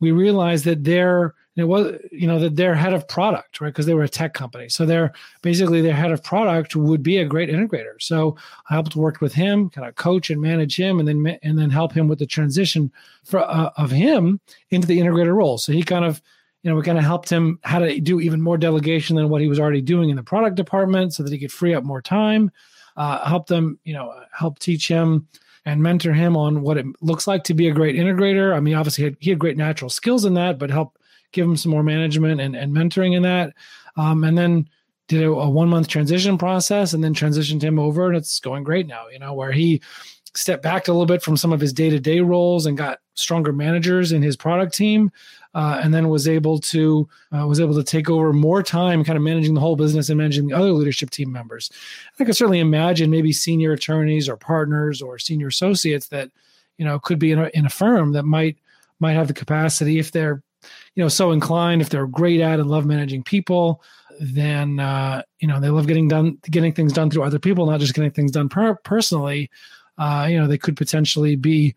we 0.03 0.11
realized 0.11 0.65
that 0.65 0.83
their 0.83 1.33
it 1.55 1.63
was 1.63 1.95
you 2.11 2.27
know 2.27 2.39
that 2.39 2.57
their 2.57 2.75
head 2.75 2.93
of 2.93 3.07
product 3.07 3.61
right? 3.61 3.69
Because 3.69 3.85
they 3.85 3.93
were 3.93 4.03
a 4.03 4.09
tech 4.09 4.33
company. 4.33 4.67
So 4.67 4.85
they're 4.85 5.13
basically 5.41 5.81
their 5.81 5.95
head 5.95 6.11
of 6.11 6.21
product 6.23 6.75
would 6.75 7.01
be 7.01 7.17
a 7.17 7.25
great 7.25 7.49
integrator. 7.49 7.95
So 7.99 8.35
i 8.69 8.73
helped 8.73 8.95
work 8.95 9.21
with 9.21 9.33
him 9.33 9.69
kind 9.69 9.87
of 9.87 9.95
coach 9.95 10.29
and 10.29 10.41
manage 10.41 10.75
him 10.75 10.99
and 10.99 11.07
then 11.07 11.39
and 11.41 11.57
then 11.57 11.69
help 11.69 11.93
him 11.93 12.07
with 12.07 12.19
the 12.19 12.25
transition 12.25 12.91
for, 13.23 13.39
uh, 13.39 13.69
of 13.77 13.91
him 13.91 14.41
into 14.71 14.87
the 14.87 14.99
integrator 14.99 15.33
role. 15.33 15.57
So 15.57 15.71
he 15.71 15.83
kind 15.83 16.03
of 16.03 16.21
you 16.63 16.69
know 16.69 16.75
we 16.75 16.83
kind 16.83 16.97
of 16.97 17.05
helped 17.05 17.29
him 17.29 17.59
how 17.63 17.79
to 17.79 17.99
do 18.01 18.19
even 18.19 18.41
more 18.41 18.57
delegation 18.57 19.15
than 19.15 19.29
what 19.29 19.41
he 19.41 19.47
was 19.47 19.59
already 19.59 19.81
doing 19.81 20.09
in 20.09 20.17
the 20.17 20.23
product 20.23 20.57
department 20.57 21.13
so 21.13 21.23
that 21.23 21.31
he 21.31 21.39
could 21.39 21.51
free 21.51 21.73
up 21.73 21.85
more 21.85 22.01
time. 22.01 22.51
Uh, 22.97 23.25
help 23.27 23.47
them 23.47 23.79
you 23.85 23.93
know 23.93 24.11
help 24.37 24.59
teach 24.59 24.89
him 24.89 25.27
and 25.65 25.81
mentor 25.81 26.13
him 26.13 26.35
on 26.35 26.61
what 26.61 26.77
it 26.77 26.85
looks 27.01 27.27
like 27.27 27.43
to 27.45 27.53
be 27.53 27.67
a 27.67 27.73
great 27.73 27.95
integrator. 27.95 28.55
I 28.55 28.59
mean, 28.59 28.75
obviously, 28.75 29.03
he 29.03 29.05
had, 29.05 29.17
he 29.19 29.29
had 29.29 29.39
great 29.39 29.57
natural 29.57 29.89
skills 29.89 30.25
in 30.25 30.33
that, 30.33 30.59
but 30.59 30.69
help 30.69 30.97
give 31.31 31.45
him 31.45 31.57
some 31.57 31.71
more 31.71 31.83
management 31.83 32.41
and, 32.41 32.55
and 32.55 32.73
mentoring 32.73 33.15
in 33.15 33.23
that. 33.23 33.53
Um, 33.95 34.23
and 34.23 34.37
then 34.37 34.67
did 35.07 35.23
a, 35.23 35.27
a 35.27 35.49
one 35.49 35.69
month 35.69 35.87
transition 35.87 36.37
process 36.37 36.93
and 36.93 37.03
then 37.03 37.13
transitioned 37.13 37.61
him 37.61 37.79
over 37.79 38.07
and 38.07 38.17
it's 38.17 38.39
going 38.39 38.63
great 38.63 38.87
now, 38.87 39.07
you 39.09 39.19
know, 39.19 39.33
where 39.33 39.51
he 39.51 39.81
stepped 40.35 40.63
back 40.63 40.87
a 40.87 40.91
little 40.91 41.05
bit 41.05 41.21
from 41.21 41.37
some 41.37 41.53
of 41.53 41.59
his 41.59 41.73
day 41.73 41.89
to 41.89 41.99
day 41.99 42.19
roles 42.19 42.65
and 42.65 42.77
got 42.77 42.99
stronger 43.13 43.53
managers 43.53 44.11
in 44.11 44.21
his 44.21 44.35
product 44.35 44.73
team. 44.73 45.11
Uh, 45.55 45.79
and 45.83 45.93
then 45.93 46.09
was 46.09 46.27
able 46.27 46.57
to 46.57 47.07
uh, 47.31 47.45
was 47.45 47.59
able 47.59 47.75
to 47.75 47.83
take 47.83 48.09
over 48.09 48.33
more 48.33 48.63
time, 48.63 49.03
kind 49.03 49.17
of 49.17 49.23
managing 49.23 49.53
the 49.53 49.59
whole 49.59 49.75
business 49.75 50.09
and 50.09 50.17
managing 50.17 50.47
the 50.47 50.55
other 50.55 50.71
leadership 50.71 51.11
team 51.11 51.31
members. 51.31 51.69
I 52.19 52.25
could 52.25 52.35
certainly 52.35 52.59
imagine 52.59 53.11
maybe 53.11 53.31
senior 53.31 53.73
attorneys 53.73 54.27
or 54.27 54.35
partners 54.35 54.99
or 54.99 55.19
senior 55.19 55.47
associates 55.47 56.07
that 56.07 56.31
you 56.77 56.85
know 56.85 56.99
could 56.99 57.19
be 57.19 57.31
in 57.31 57.39
a, 57.39 57.49
in 57.53 57.65
a 57.65 57.69
firm 57.69 58.13
that 58.13 58.23
might 58.23 58.57
might 58.99 59.13
have 59.13 59.27
the 59.27 59.33
capacity 59.33 59.99
if 59.99 60.11
they're 60.11 60.41
you 60.95 61.03
know 61.03 61.09
so 61.09 61.31
inclined 61.31 61.81
if 61.81 61.89
they're 61.89 62.07
great 62.07 62.41
at 62.41 62.59
and 62.59 62.69
love 62.69 62.85
managing 62.85 63.23
people 63.23 63.81
then 64.19 64.79
uh, 64.79 65.21
you 65.39 65.47
know 65.47 65.59
they 65.59 65.69
love 65.69 65.87
getting 65.87 66.07
done 66.07 66.37
getting 66.49 66.73
things 66.73 66.93
done 66.93 67.09
through 67.09 67.23
other 67.23 67.39
people 67.39 67.65
not 67.65 67.79
just 67.79 67.93
getting 67.93 68.11
things 68.11 68.31
done 68.31 68.49
per- 68.49 68.75
personally 68.83 69.49
uh, 69.97 70.27
you 70.29 70.39
know 70.39 70.47
they 70.47 70.57
could 70.57 70.77
potentially 70.77 71.35
be 71.35 71.75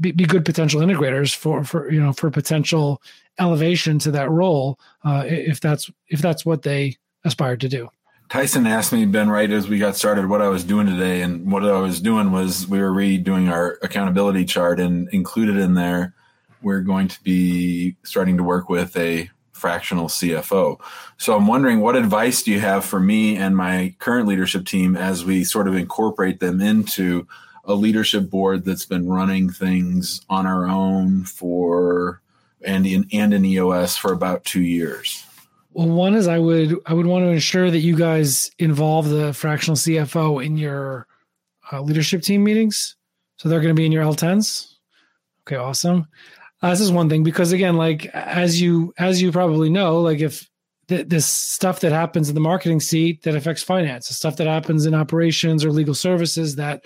be, 0.00 0.12
be 0.12 0.24
good 0.24 0.44
potential 0.44 0.80
integrators 0.80 1.34
for 1.34 1.64
for 1.64 1.90
you 1.90 2.00
know 2.00 2.12
for 2.12 2.30
potential 2.30 3.00
elevation 3.38 3.98
to 3.98 4.10
that 4.12 4.30
role 4.30 4.78
uh, 5.04 5.24
if 5.26 5.60
that's 5.60 5.90
if 6.08 6.20
that's 6.20 6.44
what 6.44 6.62
they 6.62 6.96
aspire 7.24 7.56
to 7.56 7.68
do. 7.68 7.88
Tyson 8.28 8.66
asked 8.66 8.92
me, 8.92 9.04
Ben, 9.04 9.28
right 9.28 9.50
as 9.50 9.68
we 9.68 9.78
got 9.78 9.96
started, 9.96 10.28
what 10.28 10.42
I 10.42 10.48
was 10.48 10.64
doing 10.64 10.86
today. 10.86 11.22
And 11.22 11.52
what 11.52 11.64
I 11.64 11.78
was 11.78 12.00
doing 12.00 12.32
was 12.32 12.66
we 12.66 12.80
were 12.80 12.90
redoing 12.90 13.50
our 13.50 13.78
accountability 13.82 14.44
chart 14.44 14.80
and 14.80 15.08
included 15.10 15.56
in 15.56 15.74
there, 15.74 16.14
we're 16.62 16.80
going 16.80 17.08
to 17.08 17.22
be 17.22 17.96
starting 18.02 18.38
to 18.38 18.42
work 18.42 18.68
with 18.68 18.96
a 18.96 19.30
fractional 19.52 20.08
CFO. 20.08 20.80
So 21.16 21.36
I'm 21.36 21.46
wondering 21.46 21.80
what 21.80 21.96
advice 21.96 22.42
do 22.42 22.50
you 22.50 22.60
have 22.60 22.84
for 22.84 22.98
me 22.98 23.36
and 23.36 23.56
my 23.56 23.94
current 23.98 24.26
leadership 24.26 24.66
team 24.66 24.96
as 24.96 25.24
we 25.24 25.44
sort 25.44 25.68
of 25.68 25.76
incorporate 25.76 26.40
them 26.40 26.60
into 26.60 27.26
a 27.66 27.74
leadership 27.74 28.30
board 28.30 28.64
that's 28.64 28.86
been 28.86 29.08
running 29.08 29.50
things 29.50 30.24
on 30.28 30.46
our 30.46 30.66
own 30.66 31.24
for 31.24 32.20
and 32.64 32.86
in 32.86 33.06
and 33.12 33.34
in 33.34 33.44
EOS 33.44 33.96
for 33.96 34.12
about 34.12 34.44
two 34.44 34.62
years? 34.62 35.24
Well, 35.72 35.88
one 35.88 36.14
is 36.14 36.28
I 36.28 36.38
would 36.38 36.76
I 36.86 36.94
would 36.94 37.06
want 37.06 37.24
to 37.24 37.30
ensure 37.30 37.70
that 37.70 37.80
you 37.80 37.96
guys 37.96 38.50
involve 38.58 39.08
the 39.08 39.32
fractional 39.32 39.76
CFO 39.76 40.44
in 40.44 40.56
your 40.56 41.06
uh, 41.72 41.80
leadership 41.80 42.22
team 42.22 42.44
meetings. 42.44 42.96
So 43.36 43.48
they're 43.48 43.60
going 43.60 43.74
to 43.74 43.80
be 43.80 43.86
in 43.86 43.92
your 43.92 44.04
L10s. 44.04 44.74
Okay, 45.46 45.56
awesome. 45.56 46.06
Uh, 46.62 46.70
this 46.70 46.80
is 46.80 46.92
one 46.92 47.08
thing 47.10 47.24
because 47.24 47.52
again, 47.52 47.76
like 47.76 48.06
as 48.06 48.60
you 48.60 48.94
as 48.98 49.20
you 49.20 49.32
probably 49.32 49.68
know, 49.68 50.00
like 50.00 50.20
if 50.20 50.48
th- 50.88 51.08
this 51.08 51.26
stuff 51.26 51.80
that 51.80 51.92
happens 51.92 52.28
in 52.28 52.34
the 52.34 52.40
marketing 52.40 52.80
seat 52.80 53.22
that 53.22 53.34
affects 53.34 53.62
finance, 53.62 54.08
the 54.08 54.14
stuff 54.14 54.36
that 54.36 54.46
happens 54.46 54.86
in 54.86 54.94
operations 54.94 55.64
or 55.64 55.72
legal 55.72 55.94
services 55.94 56.56
that 56.56 56.84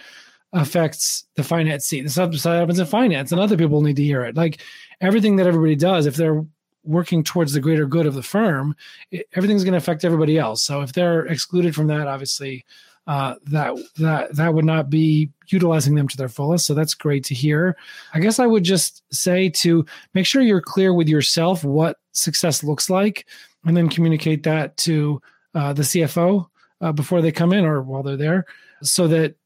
affects 0.53 1.27
the 1.37 1.45
finance 1.45 1.87
stuff 1.87 2.31
that 2.31 2.43
happens 2.45 2.79
in 2.79 2.87
finance, 2.87 3.33
and 3.33 3.41
other 3.41 3.57
people 3.57 3.83
need 3.83 3.97
to 3.97 4.05
hear 4.05 4.25
it. 4.25 4.37
Like 4.37 4.61
everything 5.01 5.37
that 5.37 5.47
everybody 5.47 5.77
does, 5.77 6.07
if 6.07 6.17
they're 6.17 6.45
working 6.85 7.23
towards 7.23 7.53
the 7.53 7.61
greater 7.61 7.87
good 7.87 8.07
of 8.07 8.15
the 8.15 8.23
firm, 8.23 8.75
it, 9.11 9.27
everything's 9.35 9.65
going 9.65 9.73
to 9.73 9.79
affect 9.79 10.05
everybody 10.05 10.39
else. 10.39 10.63
So 10.63 10.81
if 10.81 10.93
they're 10.93 11.27
excluded 11.27 11.75
from 11.75 11.89
that, 11.89 12.09
obviously, 12.09 12.65
uh, 13.07 13.35
that 13.47 13.75
that 13.97 14.37
that 14.37 14.53
would 14.53 14.67
not 14.67 14.91
be 14.91 15.31
utilizing 15.49 15.95
them 15.95 16.09
to 16.09 16.17
their 16.17 16.29
fullest. 16.29 16.67
So 16.67 16.75
that's 16.75 16.95
great 16.95 17.25
to 17.25 17.35
hear. 17.35 17.77
I 18.13 18.21
guess 18.21 18.39
I 18.39 18.47
would 18.47 18.65
just 18.65 19.03
say 19.11 19.49
to 19.51 19.85
make 20.13 20.27
sure 20.27 20.43
you're 20.43 20.61
clear 20.61 20.93
with 20.93 21.09
yourself 21.09 21.65
what 21.65 21.97
success 22.13 22.63
looks 22.63 22.91
like, 22.91 23.27
and 23.65 23.77
then 23.77 23.89
communicate 23.89 24.43
that 24.43 24.77
to 24.79 25.23
uh, 25.55 25.73
the 25.73 25.83
CFO 25.83 26.49
uh, 26.83 26.93
before 26.93 27.23
they 27.23 27.33
come 27.33 27.55
in 27.55 27.65
or 27.65 27.81
while 27.81 28.03
they're 28.03 28.17
there, 28.17 28.45
so 28.83 29.09
that 29.09 29.37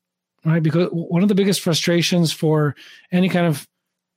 right 0.44 0.62
because 0.62 0.88
one 0.90 1.22
of 1.22 1.28
the 1.28 1.34
biggest 1.34 1.60
frustrations 1.60 2.32
for 2.32 2.74
any 3.10 3.28
kind 3.28 3.46
of 3.46 3.66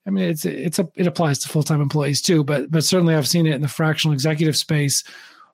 I 0.07 0.11
mean, 0.11 0.25
it's 0.25 0.45
it's 0.45 0.79
a 0.79 0.87
it 0.95 1.07
applies 1.07 1.39
to 1.39 1.49
full 1.49 1.63
time 1.63 1.81
employees 1.81 2.21
too, 2.21 2.43
but 2.43 2.69
but 2.69 2.83
certainly 2.83 3.15
I've 3.15 3.27
seen 3.27 3.47
it 3.47 3.55
in 3.55 3.61
the 3.61 3.67
fractional 3.67 4.13
executive 4.13 4.55
space. 4.55 5.03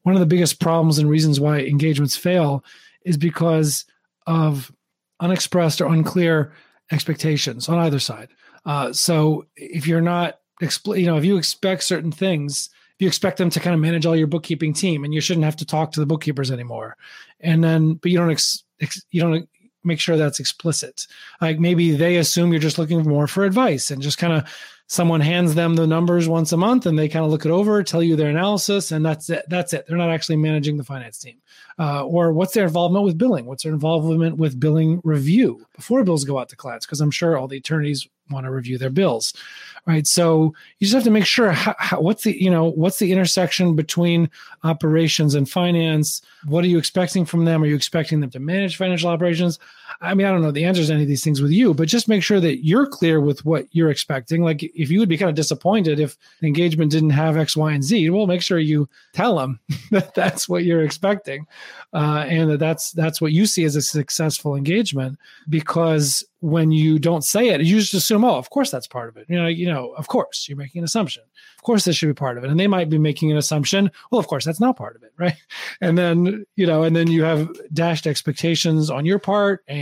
One 0.03 0.15
of 0.15 0.19
the 0.19 0.25
biggest 0.25 0.59
problems 0.59 0.97
and 0.97 1.09
reasons 1.09 1.39
why 1.39 1.59
engagements 1.59 2.17
fail 2.17 2.63
is 3.05 3.17
because 3.17 3.85
of 4.27 4.71
unexpressed 5.19 5.79
or 5.79 5.93
unclear 5.93 6.53
expectations 6.91 7.69
on 7.69 7.77
either 7.77 7.99
side. 7.99 8.29
Uh, 8.65 8.91
so 8.91 9.45
if 9.55 9.87
you're 9.87 10.01
not, 10.01 10.39
expl- 10.61 10.99
you 10.99 11.05
know, 11.05 11.17
if 11.17 11.25
you 11.25 11.37
expect 11.37 11.83
certain 11.83 12.11
things, 12.11 12.69
if 12.95 13.01
you 13.01 13.07
expect 13.07 13.37
them 13.37 13.49
to 13.49 13.59
kind 13.59 13.73
of 13.73 13.79
manage 13.79 14.05
all 14.05 14.15
your 14.15 14.27
bookkeeping 14.27 14.73
team, 14.73 15.03
and 15.03 15.13
you 15.13 15.21
shouldn't 15.21 15.45
have 15.45 15.55
to 15.55 15.65
talk 15.65 15.91
to 15.91 15.99
the 15.99 16.05
bookkeepers 16.05 16.51
anymore, 16.51 16.97
and 17.39 17.63
then 17.63 17.93
but 17.93 18.11
you 18.11 18.17
don't 18.17 18.31
ex- 18.31 18.63
ex- 18.81 19.05
you 19.11 19.21
don't 19.21 19.47
make 19.83 19.99
sure 19.99 20.17
that's 20.17 20.39
explicit. 20.39 21.07
Like 21.39 21.59
maybe 21.59 21.91
they 21.91 22.17
assume 22.17 22.51
you're 22.51 22.59
just 22.59 22.77
looking 22.77 23.01
more 23.03 23.27
for 23.27 23.45
advice 23.45 23.91
and 23.91 24.01
just 24.01 24.17
kind 24.17 24.33
of 24.33 24.43
someone 24.87 25.21
hands 25.21 25.55
them 25.55 25.75
the 25.75 25.87
numbers 25.87 26.27
once 26.27 26.51
a 26.51 26.57
month 26.57 26.85
and 26.85 26.99
they 26.99 27.07
kind 27.07 27.23
of 27.23 27.31
look 27.31 27.45
it 27.45 27.51
over, 27.51 27.81
tell 27.81 28.03
you 28.03 28.17
their 28.17 28.29
analysis, 28.29 28.91
and 28.91 29.05
that's 29.05 29.29
it. 29.29 29.45
That's 29.47 29.71
it. 29.71 29.85
They're 29.87 29.97
not 29.97 30.09
actually 30.09 30.35
managing 30.35 30.75
the 30.75 30.83
finance 30.83 31.17
team. 31.17 31.37
Uh, 31.79 32.05
or 32.05 32.33
what's 32.33 32.53
their 32.53 32.65
involvement 32.65 33.05
with 33.05 33.17
billing? 33.17 33.45
What's 33.45 33.63
their 33.63 33.71
involvement 33.71 34.35
with 34.35 34.59
billing 34.59 34.99
review 35.05 35.65
before 35.73 36.03
bills 36.03 36.25
go 36.25 36.37
out 36.37 36.49
to 36.49 36.57
clients? 36.57 36.85
Because 36.85 36.99
I'm 36.99 37.09
sure 37.09 37.37
all 37.37 37.47
the 37.47 37.57
attorneys 37.57 38.05
want 38.29 38.45
to 38.45 38.51
review 38.51 38.77
their 38.77 38.89
bills 38.89 39.33
right? 39.85 40.05
So 40.05 40.53
you 40.79 40.85
just 40.85 40.93
have 40.93 41.03
to 41.03 41.11
make 41.11 41.25
sure 41.25 41.51
how, 41.51 41.75
how, 41.79 42.01
what's 42.01 42.23
the 42.23 42.41
you 42.41 42.49
know 42.49 42.65
what's 42.65 42.99
the 42.99 43.11
intersection 43.11 43.75
between 43.75 44.29
operations 44.63 45.35
and 45.35 45.49
finance? 45.49 46.21
What 46.45 46.63
are 46.63 46.67
you 46.67 46.77
expecting 46.77 47.25
from 47.25 47.45
them? 47.45 47.63
Are 47.63 47.67
you 47.67 47.75
expecting 47.75 48.19
them 48.19 48.29
to 48.31 48.39
manage 48.39 48.77
financial 48.77 49.09
operations 49.09 49.59
i 49.99 50.13
mean 50.13 50.25
i 50.25 50.31
don't 50.31 50.41
know 50.41 50.51
the 50.51 50.63
answers 50.63 50.87
to 50.87 50.93
any 50.93 51.03
of 51.03 51.07
these 51.07 51.23
things 51.23 51.41
with 51.41 51.51
you 51.51 51.73
but 51.73 51.87
just 51.87 52.07
make 52.07 52.23
sure 52.23 52.39
that 52.39 52.65
you're 52.65 52.87
clear 52.87 53.19
with 53.19 53.43
what 53.45 53.65
you're 53.71 53.89
expecting 53.89 54.43
like 54.43 54.63
if 54.63 54.89
you 54.89 54.99
would 54.99 55.09
be 55.09 55.17
kind 55.17 55.29
of 55.29 55.35
disappointed 55.35 55.99
if 55.99 56.17
engagement 56.43 56.91
didn't 56.91 57.09
have 57.09 57.37
x 57.37 57.57
y 57.57 57.71
and 57.71 57.83
z 57.83 58.09
well 58.09 58.27
make 58.27 58.41
sure 58.41 58.59
you 58.59 58.87
tell 59.13 59.37
them 59.37 59.59
that 59.91 60.13
that's 60.13 60.47
what 60.47 60.63
you're 60.63 60.83
expecting 60.83 61.45
uh, 61.93 62.25
and 62.29 62.49
that 62.49 62.59
that's 62.59 62.91
that's 62.91 63.19
what 63.19 63.33
you 63.33 63.45
see 63.45 63.63
as 63.63 63.75
a 63.75 63.81
successful 63.81 64.55
engagement 64.55 65.17
because 65.49 66.23
when 66.41 66.71
you 66.71 66.97
don't 66.97 67.23
say 67.23 67.49
it, 67.49 67.61
you 67.61 67.79
just 67.79 67.93
assume, 67.93 68.25
oh, 68.25 68.35
of 68.35 68.49
course 68.49 68.71
that's 68.71 68.87
part 68.87 69.09
of 69.09 69.17
it. 69.17 69.27
You 69.29 69.37
know, 69.37 69.47
you 69.47 69.67
know, 69.67 69.91
of 69.91 70.07
course 70.07 70.49
you're 70.49 70.57
making 70.57 70.79
an 70.79 70.85
assumption. 70.85 71.21
Of 71.55 71.63
course 71.63 71.85
this 71.85 71.95
should 71.95 72.07
be 72.07 72.13
part 72.13 72.37
of 72.37 72.43
it. 72.43 72.49
And 72.49 72.59
they 72.59 72.67
might 72.67 72.89
be 72.89 72.97
making 72.97 73.31
an 73.31 73.37
assumption. 73.37 73.91
Well, 74.09 74.19
of 74.19 74.27
course 74.27 74.43
that's 74.43 74.59
not 74.59 74.75
part 74.75 74.95
of 74.95 75.03
it, 75.03 75.13
right? 75.19 75.35
And 75.81 75.97
then, 75.97 76.45
you 76.55 76.65
know, 76.65 76.83
and 76.83 76.95
then 76.95 77.07
you 77.07 77.23
have 77.23 77.49
dashed 77.73 78.07
expectations 78.07 78.89
on 78.89 79.05
your 79.05 79.19
part 79.19 79.63
and 79.67 79.80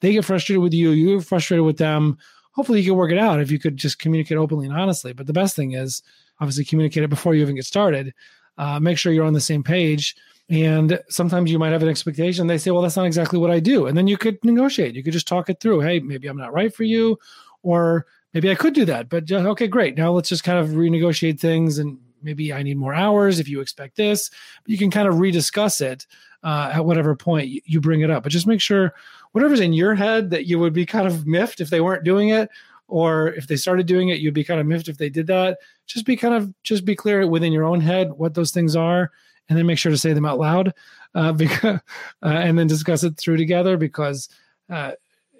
they 0.00 0.12
get 0.12 0.24
frustrated 0.24 0.62
with 0.62 0.74
you, 0.74 0.90
you 0.90 1.18
get 1.18 1.26
frustrated 1.26 1.64
with 1.64 1.78
them. 1.78 2.18
Hopefully 2.52 2.80
you 2.80 2.90
can 2.90 2.98
work 2.98 3.12
it 3.12 3.18
out 3.18 3.40
if 3.40 3.50
you 3.50 3.58
could 3.58 3.76
just 3.76 3.98
communicate 3.98 4.36
openly 4.36 4.66
and 4.66 4.76
honestly. 4.76 5.12
But 5.12 5.26
the 5.26 5.32
best 5.32 5.54
thing 5.54 5.72
is 5.72 6.02
obviously 6.40 6.64
communicate 6.64 7.04
it 7.04 7.10
before 7.10 7.34
you 7.34 7.42
even 7.42 7.54
get 7.54 7.64
started. 7.64 8.14
Uh, 8.56 8.80
make 8.80 8.98
sure 8.98 9.12
you're 9.12 9.24
on 9.24 9.32
the 9.32 9.40
same 9.40 9.62
page 9.62 10.16
and 10.50 10.98
sometimes 11.08 11.50
you 11.50 11.58
might 11.58 11.72
have 11.72 11.82
an 11.82 11.88
expectation. 11.88 12.46
They 12.46 12.58
say, 12.58 12.70
well, 12.70 12.82
that's 12.82 12.96
not 12.96 13.06
exactly 13.06 13.38
what 13.38 13.50
I 13.50 13.60
do. 13.60 13.86
And 13.86 13.96
then 13.96 14.06
you 14.06 14.16
could 14.16 14.42
negotiate. 14.42 14.94
You 14.94 15.02
could 15.02 15.12
just 15.12 15.28
talk 15.28 15.50
it 15.50 15.60
through. 15.60 15.80
Hey, 15.80 16.00
maybe 16.00 16.26
I'm 16.26 16.38
not 16.38 16.54
right 16.54 16.74
for 16.74 16.84
you, 16.84 17.18
or 17.62 18.06
maybe 18.32 18.50
I 18.50 18.54
could 18.54 18.72
do 18.72 18.86
that. 18.86 19.10
But 19.10 19.30
okay, 19.30 19.68
great. 19.68 19.96
Now 19.96 20.10
let's 20.12 20.30
just 20.30 20.44
kind 20.44 20.58
of 20.58 20.70
renegotiate 20.70 21.38
things. 21.38 21.78
And 21.78 21.98
maybe 22.22 22.52
I 22.52 22.62
need 22.62 22.78
more 22.78 22.94
hours 22.94 23.38
if 23.38 23.48
you 23.48 23.60
expect 23.60 23.96
this. 23.96 24.30
You 24.66 24.78
can 24.78 24.90
kind 24.90 25.06
of 25.06 25.16
rediscuss 25.16 25.82
it 25.82 26.06
uh, 26.42 26.70
at 26.72 26.84
whatever 26.84 27.14
point 27.14 27.50
you 27.66 27.80
bring 27.80 28.00
it 28.00 28.10
up. 28.10 28.22
But 28.22 28.32
just 28.32 28.46
make 28.46 28.62
sure 28.62 28.94
whatever's 29.32 29.60
in 29.60 29.72
your 29.72 29.94
head 29.94 30.30
that 30.30 30.46
you 30.46 30.58
would 30.58 30.72
be 30.72 30.86
kind 30.86 31.06
of 31.06 31.26
miffed 31.26 31.60
if 31.60 31.70
they 31.70 31.80
weren't 31.80 32.04
doing 32.04 32.30
it 32.30 32.48
or 32.86 33.28
if 33.34 33.46
they 33.46 33.56
started 33.56 33.86
doing 33.86 34.08
it 34.08 34.20
you'd 34.20 34.34
be 34.34 34.44
kind 34.44 34.60
of 34.60 34.66
miffed 34.66 34.88
if 34.88 34.98
they 34.98 35.08
did 35.08 35.26
that 35.26 35.58
just 35.86 36.06
be 36.06 36.16
kind 36.16 36.34
of 36.34 36.52
just 36.62 36.84
be 36.84 36.96
clear 36.96 37.26
within 37.26 37.52
your 37.52 37.64
own 37.64 37.80
head 37.80 38.12
what 38.12 38.34
those 38.34 38.50
things 38.50 38.74
are 38.76 39.10
and 39.48 39.58
then 39.58 39.66
make 39.66 39.78
sure 39.78 39.92
to 39.92 39.98
say 39.98 40.12
them 40.12 40.26
out 40.26 40.38
loud 40.38 40.74
uh, 41.14 41.32
because, 41.34 41.80
uh, 42.22 42.26
and 42.26 42.58
then 42.58 42.66
discuss 42.66 43.02
it 43.02 43.16
through 43.16 43.36
together 43.36 43.76
because 43.76 44.28
uh, 44.70 44.92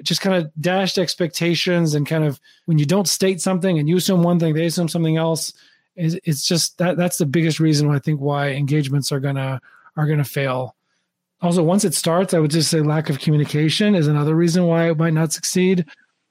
just 0.02 0.20
kind 0.20 0.36
of 0.36 0.50
dashed 0.60 0.98
expectations 0.98 1.94
and 1.94 2.06
kind 2.06 2.24
of 2.24 2.40
when 2.66 2.78
you 2.78 2.86
don't 2.86 3.08
state 3.08 3.40
something 3.40 3.78
and 3.78 3.88
you 3.88 3.96
assume 3.96 4.22
one 4.22 4.38
thing, 4.38 4.54
they 4.54 4.66
assume 4.66 4.88
something 4.88 5.16
else. 5.16 5.52
Is 5.96 6.18
it's 6.24 6.46
just 6.46 6.78
that 6.78 6.96
that's 6.96 7.18
the 7.18 7.26
biggest 7.26 7.58
reason 7.58 7.90
I 7.90 7.98
think 7.98 8.20
why 8.20 8.50
engagements 8.50 9.10
are 9.10 9.18
gonna 9.18 9.60
are 9.96 10.06
gonna 10.06 10.24
fail. 10.24 10.76
Also, 11.40 11.62
once 11.62 11.84
it 11.84 11.94
starts, 11.94 12.34
I 12.34 12.40
would 12.40 12.50
just 12.50 12.70
say 12.70 12.80
lack 12.80 13.10
of 13.10 13.20
communication 13.20 13.94
is 13.94 14.08
another 14.08 14.34
reason 14.34 14.66
why 14.66 14.90
it 14.90 14.98
might 14.98 15.12
not 15.14 15.32
succeed. 15.32 15.86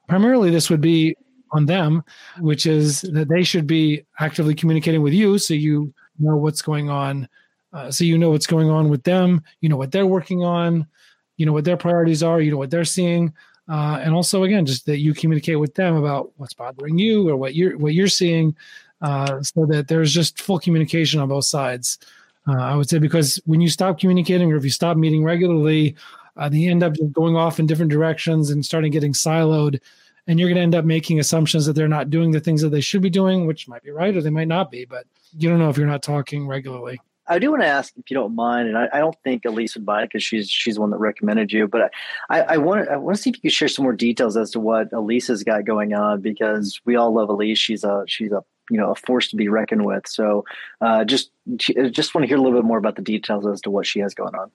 Primarily, 0.06 0.50
this 0.50 0.68
would 0.68 0.80
be 0.80 1.16
on 1.52 1.64
them, 1.66 2.04
which 2.40 2.66
is 2.66 3.02
that 3.02 3.28
they 3.28 3.42
should 3.42 3.66
be 3.66 4.04
actively 4.20 4.54
communicating 4.54 5.02
with 5.02 5.14
you 5.14 5.38
so 5.38 5.54
you 5.54 5.92
know 6.18 6.36
what's 6.36 6.60
going 6.60 6.90
on 6.90 7.26
uh, 7.72 7.90
so 7.90 8.04
you 8.04 8.16
know 8.16 8.30
what's 8.30 8.46
going 8.46 8.70
on 8.70 8.88
with 8.88 9.02
them, 9.04 9.42
you 9.60 9.68
know 9.68 9.76
what 9.76 9.92
they're 9.92 10.06
working 10.06 10.42
on, 10.42 10.86
you 11.36 11.44
know 11.44 11.52
what 11.52 11.64
their 11.64 11.76
priorities 11.76 12.22
are, 12.22 12.40
you 12.40 12.50
know 12.50 12.56
what 12.56 12.70
they're 12.70 12.84
seeing, 12.84 13.32
uh, 13.68 14.00
and 14.02 14.14
also 14.14 14.44
again 14.44 14.64
just 14.64 14.86
that 14.86 14.98
you 14.98 15.12
communicate 15.12 15.60
with 15.60 15.74
them 15.74 15.96
about 15.96 16.32
what's 16.36 16.54
bothering 16.54 16.98
you 16.98 17.28
or 17.28 17.36
what 17.36 17.54
you're 17.54 17.76
what 17.78 17.94
you're 17.94 18.08
seeing, 18.08 18.56
uh, 19.02 19.42
so 19.42 19.66
that 19.66 19.88
there's 19.88 20.12
just 20.12 20.40
full 20.40 20.58
communication 20.58 21.20
on 21.20 21.28
both 21.28 21.44
sides. 21.44 21.98
Uh, 22.48 22.62
I 22.62 22.74
would 22.74 22.88
say 22.88 22.98
because 22.98 23.40
when 23.44 23.60
you 23.60 23.68
stop 23.68 23.98
communicating 23.98 24.52
or 24.52 24.56
if 24.56 24.64
you 24.64 24.70
stop 24.70 24.96
meeting 24.96 25.24
regularly, 25.24 25.96
uh, 26.36 26.48
they 26.48 26.66
end 26.66 26.82
up 26.82 26.94
going 27.12 27.36
off 27.36 27.58
in 27.58 27.66
different 27.66 27.90
directions 27.90 28.50
and 28.50 28.64
starting 28.64 28.92
getting 28.92 29.12
siloed 29.12 29.80
and 30.28 30.38
you're 30.38 30.48
going 30.48 30.56
to 30.56 30.62
end 30.62 30.74
up 30.74 30.84
making 30.84 31.18
assumptions 31.18 31.66
that 31.66 31.72
they're 31.72 31.88
not 31.88 32.10
doing 32.10 32.30
the 32.30 32.40
things 32.40 32.60
that 32.60 32.68
they 32.68 32.82
should 32.82 33.00
be 33.02 33.10
doing, 33.10 33.46
which 33.46 33.66
might 33.66 33.82
be 33.82 33.90
right 33.90 34.14
or 34.14 34.20
they 34.20 34.30
might 34.30 34.46
not 34.46 34.70
be, 34.70 34.84
but 34.84 35.06
you 35.36 35.48
don't 35.48 35.58
know 35.58 35.70
if 35.70 35.78
you're 35.78 35.86
not 35.86 36.02
talking 36.02 36.46
regularly. 36.46 37.00
I 37.30 37.38
do 37.38 37.50
want 37.50 37.62
to 37.62 37.66
ask 37.66 37.92
if 37.96 38.10
you 38.10 38.14
don't 38.14 38.34
mind, 38.34 38.68
and 38.68 38.78
I, 38.78 38.88
I 38.92 38.98
don't 39.00 39.16
think 39.22 39.44
Elise 39.44 39.74
would 39.74 39.84
mind 39.84 40.08
because 40.08 40.22
she's 40.22 40.48
she's 40.50 40.76
the 40.76 40.80
one 40.80 40.90
that 40.90 40.98
recommended 40.98 41.52
you. 41.52 41.68
But 41.68 41.92
I, 42.30 42.40
I 42.40 42.56
want 42.56 42.88
I 42.88 42.96
want 42.96 43.16
to 43.16 43.22
see 43.22 43.30
if 43.30 43.36
you 43.36 43.42
could 43.42 43.52
share 43.52 43.68
some 43.68 43.82
more 43.82 43.92
details 43.92 44.34
as 44.34 44.50
to 44.52 44.60
what 44.60 44.90
Elise 44.94 45.26
has 45.26 45.44
got 45.44 45.66
going 45.66 45.92
on 45.92 46.22
because 46.22 46.80
we 46.86 46.96
all 46.96 47.12
love 47.12 47.28
Elise. 47.28 47.58
She's 47.58 47.84
a 47.84 48.04
she's 48.06 48.32
a 48.32 48.42
you 48.70 48.76
know 48.76 48.90
a 48.90 48.94
force 48.94 49.28
to 49.28 49.36
be 49.36 49.48
reckoned 49.48 49.84
with. 49.84 50.06
So 50.06 50.44
uh, 50.80 51.04
just 51.04 51.30
just 51.56 52.14
want 52.14 52.24
to 52.24 52.28
hear 52.28 52.36
a 52.36 52.40
little 52.40 52.58
bit 52.58 52.64
more 52.64 52.78
about 52.78 52.96
the 52.96 53.02
details 53.02 53.46
as 53.46 53.60
to 53.62 53.70
what 53.70 53.86
she 53.86 54.00
has 54.00 54.14
going 54.14 54.34
on. 54.34 54.50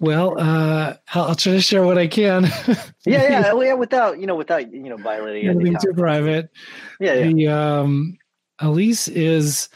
Well, 0.00 0.38
uh, 0.38 0.96
I'll, 1.14 1.24
I'll, 1.24 1.34
try 1.34 1.52
to 1.52 1.60
share 1.60 1.84
what 1.84 1.98
I 1.98 2.08
can. 2.08 2.44
yeah, 2.74 2.82
yeah, 3.06 3.52
yeah, 3.54 3.74
without 3.74 4.18
you 4.18 4.26
know, 4.26 4.34
without 4.34 4.72
you 4.72 4.88
know, 4.88 4.96
violating 4.96 5.48
anything 5.48 5.76
too 5.80 5.92
private. 5.92 6.50
Yeah, 6.98 7.14
yeah. 7.14 7.32
The, 7.32 7.48
um, 7.48 8.18
Elise 8.58 9.08
is, 9.08 9.68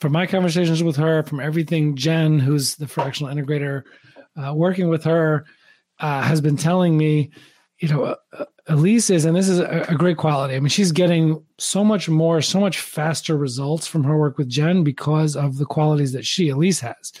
from 0.00 0.12
my 0.12 0.26
conversations 0.26 0.82
with 0.82 0.96
her, 0.96 1.22
from 1.22 1.40
everything 1.40 1.96
Jen, 1.96 2.38
who's 2.38 2.76
the 2.76 2.88
fractional 2.88 3.32
integrator, 3.32 3.84
uh, 4.36 4.52
working 4.54 4.88
with 4.88 5.04
her, 5.04 5.46
uh, 6.00 6.22
has 6.22 6.40
been 6.40 6.56
telling 6.56 6.96
me, 6.96 7.30
you 7.80 7.88
know, 7.88 8.04
uh, 8.04 8.14
uh, 8.38 8.44
Elise 8.68 9.10
is, 9.10 9.24
and 9.24 9.34
this 9.34 9.48
is 9.48 9.58
a, 9.58 9.94
great 9.96 10.18
quality. 10.18 10.54
I 10.54 10.60
mean, 10.60 10.68
she's 10.68 10.92
getting 10.92 11.42
so 11.58 11.82
much 11.82 12.08
more, 12.08 12.40
so 12.40 12.60
much 12.60 12.78
faster 12.78 13.36
results 13.36 13.86
from 13.86 14.04
her 14.04 14.16
work 14.16 14.38
with 14.38 14.48
Jen 14.48 14.84
because 14.84 15.34
of 15.34 15.56
the 15.56 15.64
qualities 15.64 16.12
that 16.12 16.26
she, 16.26 16.50
Elise, 16.50 16.80
has, 16.80 17.12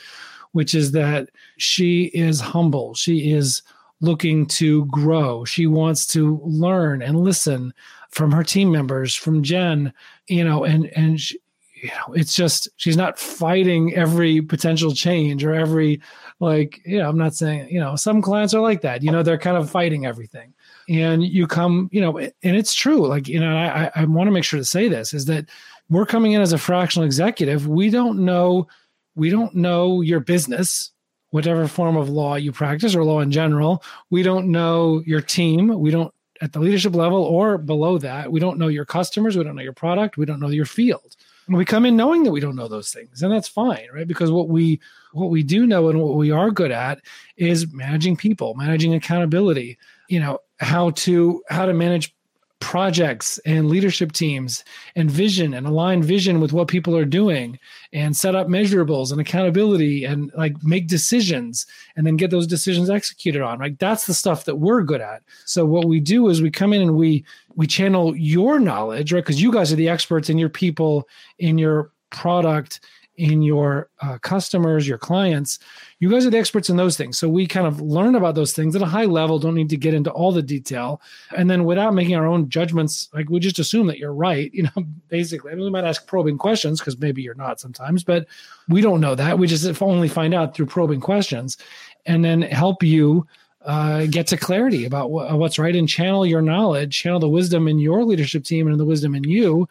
which 0.52 0.74
is 0.74 0.92
that 0.92 1.30
she 1.56 2.04
is 2.14 2.40
humble. 2.40 2.94
She 2.94 3.32
is 3.32 3.62
looking 4.00 4.46
to 4.46 4.84
grow. 4.86 5.44
She 5.44 5.66
wants 5.66 6.06
to 6.08 6.40
learn 6.44 7.02
and 7.02 7.18
listen 7.18 7.72
from 8.10 8.30
her 8.32 8.44
team 8.44 8.70
members, 8.70 9.14
from 9.14 9.42
Jen, 9.42 9.92
you 10.28 10.44
know, 10.44 10.64
and 10.64 10.86
and 10.96 11.20
she, 11.20 11.38
you 11.82 11.88
know, 11.88 12.14
it's 12.14 12.34
just 12.34 12.68
she's 12.76 12.96
not 12.96 13.18
fighting 13.18 13.94
every 13.94 14.40
potential 14.40 14.92
change 14.92 15.44
or 15.44 15.54
every 15.54 16.00
like, 16.40 16.80
you 16.84 16.98
know, 16.98 17.08
I'm 17.08 17.18
not 17.18 17.34
saying, 17.34 17.68
you 17.70 17.80
know, 17.80 17.96
some 17.96 18.22
clients 18.22 18.54
are 18.54 18.60
like 18.60 18.80
that. 18.82 19.02
You 19.02 19.10
know, 19.10 19.22
they're 19.22 19.38
kind 19.38 19.56
of 19.56 19.70
fighting 19.70 20.06
everything. 20.06 20.54
And 20.88 21.22
you 21.24 21.46
come, 21.46 21.88
you 21.92 22.00
know, 22.00 22.18
and 22.18 22.32
it's 22.42 22.74
true. 22.74 23.06
Like, 23.06 23.28
you 23.28 23.38
know, 23.38 23.56
I 23.56 23.90
I 23.94 24.04
want 24.04 24.28
to 24.28 24.32
make 24.32 24.44
sure 24.44 24.58
to 24.58 24.64
say 24.64 24.88
this 24.88 25.12
is 25.12 25.26
that 25.26 25.46
we're 25.88 26.06
coming 26.06 26.32
in 26.32 26.40
as 26.40 26.52
a 26.52 26.58
fractional 26.58 27.06
executive. 27.06 27.68
We 27.68 27.90
don't 27.90 28.24
know, 28.24 28.68
we 29.14 29.30
don't 29.30 29.54
know 29.54 30.00
your 30.00 30.20
business 30.20 30.92
whatever 31.30 31.66
form 31.68 31.96
of 31.96 32.08
law 32.08 32.34
you 32.34 32.52
practice 32.52 32.94
or 32.94 33.04
law 33.04 33.20
in 33.20 33.30
general. 33.30 33.82
We 34.10 34.22
don't 34.22 34.48
know 34.48 35.02
your 35.06 35.20
team. 35.20 35.68
We 35.78 35.90
don't 35.90 36.12
at 36.40 36.52
the 36.52 36.60
leadership 36.60 36.94
level 36.94 37.22
or 37.22 37.58
below 37.58 37.98
that. 37.98 38.32
We 38.32 38.40
don't 38.40 38.58
know 38.58 38.68
your 38.68 38.84
customers. 38.84 39.36
We 39.36 39.44
don't 39.44 39.56
know 39.56 39.62
your 39.62 39.72
product. 39.72 40.16
We 40.16 40.26
don't 40.26 40.40
know 40.40 40.48
your 40.48 40.64
field. 40.64 41.16
And 41.50 41.58
we 41.58 41.64
come 41.64 41.84
in 41.84 41.96
knowing 41.96 42.22
that 42.22 42.30
we 42.30 42.38
don't 42.38 42.54
know 42.54 42.68
those 42.68 42.92
things, 42.92 43.24
and 43.24 43.32
that's 43.32 43.48
fine, 43.48 43.88
right? 43.92 44.06
Because 44.06 44.30
what 44.30 44.48
we 44.48 44.80
what 45.12 45.30
we 45.30 45.42
do 45.42 45.66
know 45.66 45.88
and 45.88 46.00
what 46.00 46.14
we 46.14 46.30
are 46.30 46.48
good 46.52 46.70
at 46.70 47.00
is 47.36 47.72
managing 47.72 48.16
people, 48.16 48.54
managing 48.54 48.94
accountability. 48.94 49.76
You 50.08 50.20
know 50.20 50.38
how 50.60 50.90
to 50.90 51.42
how 51.48 51.66
to 51.66 51.74
manage 51.74 52.14
projects 52.60 53.38
and 53.46 53.68
leadership 53.68 54.12
teams 54.12 54.62
and 54.94 55.10
vision 55.10 55.54
and 55.54 55.66
align 55.66 56.02
vision 56.02 56.40
with 56.40 56.52
what 56.52 56.68
people 56.68 56.96
are 56.96 57.06
doing 57.06 57.58
and 57.92 58.16
set 58.16 58.34
up 58.34 58.46
measurables 58.46 59.10
and 59.10 59.20
accountability 59.20 60.04
and 60.04 60.30
like 60.36 60.54
make 60.62 60.86
decisions 60.86 61.66
and 61.96 62.06
then 62.06 62.16
get 62.16 62.30
those 62.30 62.46
decisions 62.46 62.90
executed 62.90 63.42
on 63.42 63.58
right? 63.58 63.78
That's 63.78 64.06
the 64.06 64.14
stuff 64.14 64.44
that 64.44 64.56
we're 64.56 64.82
good 64.82 65.00
at. 65.00 65.22
So 65.46 65.64
what 65.64 65.86
we 65.86 66.00
do 66.00 66.28
is 66.28 66.42
we 66.42 66.50
come 66.50 66.72
in 66.72 66.82
and 66.82 66.96
we 66.96 67.24
we 67.56 67.66
channel 67.66 68.14
your 68.14 68.60
knowledge 68.60 69.12
right? 69.12 69.24
Because 69.24 69.42
you 69.42 69.50
guys 69.52 69.72
are 69.72 69.76
the 69.76 69.88
experts 69.88 70.28
in 70.28 70.38
your 70.38 70.50
people 70.50 71.08
in 71.38 71.56
your 71.56 71.90
product 72.10 72.80
in 73.20 73.42
your 73.42 73.90
uh, 74.00 74.16
customers, 74.18 74.88
your 74.88 74.96
clients. 74.96 75.58
You 75.98 76.10
guys 76.10 76.24
are 76.24 76.30
the 76.30 76.38
experts 76.38 76.70
in 76.70 76.78
those 76.78 76.96
things. 76.96 77.18
So 77.18 77.28
we 77.28 77.46
kind 77.46 77.66
of 77.66 77.78
learn 77.78 78.14
about 78.14 78.34
those 78.34 78.54
things 78.54 78.74
at 78.74 78.80
a 78.80 78.86
high 78.86 79.04
level, 79.04 79.38
don't 79.38 79.54
need 79.54 79.68
to 79.68 79.76
get 79.76 79.92
into 79.92 80.10
all 80.10 80.32
the 80.32 80.40
detail. 80.40 81.02
And 81.36 81.50
then 81.50 81.66
without 81.66 81.92
making 81.92 82.16
our 82.16 82.26
own 82.26 82.48
judgments, 82.48 83.10
like 83.12 83.28
we 83.28 83.38
just 83.38 83.58
assume 83.58 83.88
that 83.88 83.98
you're 83.98 84.14
right, 84.14 84.50
you 84.54 84.62
know, 84.62 84.84
basically. 85.08 85.52
I 85.52 85.54
mean, 85.54 85.64
we 85.64 85.70
might 85.70 85.84
ask 85.84 86.06
probing 86.06 86.38
questions 86.38 86.80
because 86.80 86.98
maybe 86.98 87.20
you're 87.20 87.34
not 87.34 87.60
sometimes, 87.60 88.02
but 88.02 88.26
we 88.68 88.80
don't 88.80 89.02
know 89.02 89.14
that. 89.14 89.38
We 89.38 89.46
just 89.46 89.82
only 89.82 90.08
find 90.08 90.32
out 90.32 90.54
through 90.54 90.66
probing 90.66 91.00
questions 91.00 91.58
and 92.06 92.24
then 92.24 92.40
help 92.40 92.82
you 92.82 93.26
uh, 93.66 94.06
get 94.06 94.26
to 94.28 94.38
clarity 94.38 94.86
about 94.86 95.08
wh- 95.08 95.36
what's 95.36 95.58
right 95.58 95.76
and 95.76 95.86
channel 95.86 96.24
your 96.24 96.40
knowledge, 96.40 96.96
channel 96.96 97.20
the 97.20 97.28
wisdom 97.28 97.68
in 97.68 97.78
your 97.78 98.02
leadership 98.02 98.44
team 98.44 98.66
and 98.66 98.80
the 98.80 98.84
wisdom 98.86 99.14
in 99.14 99.24
you 99.24 99.68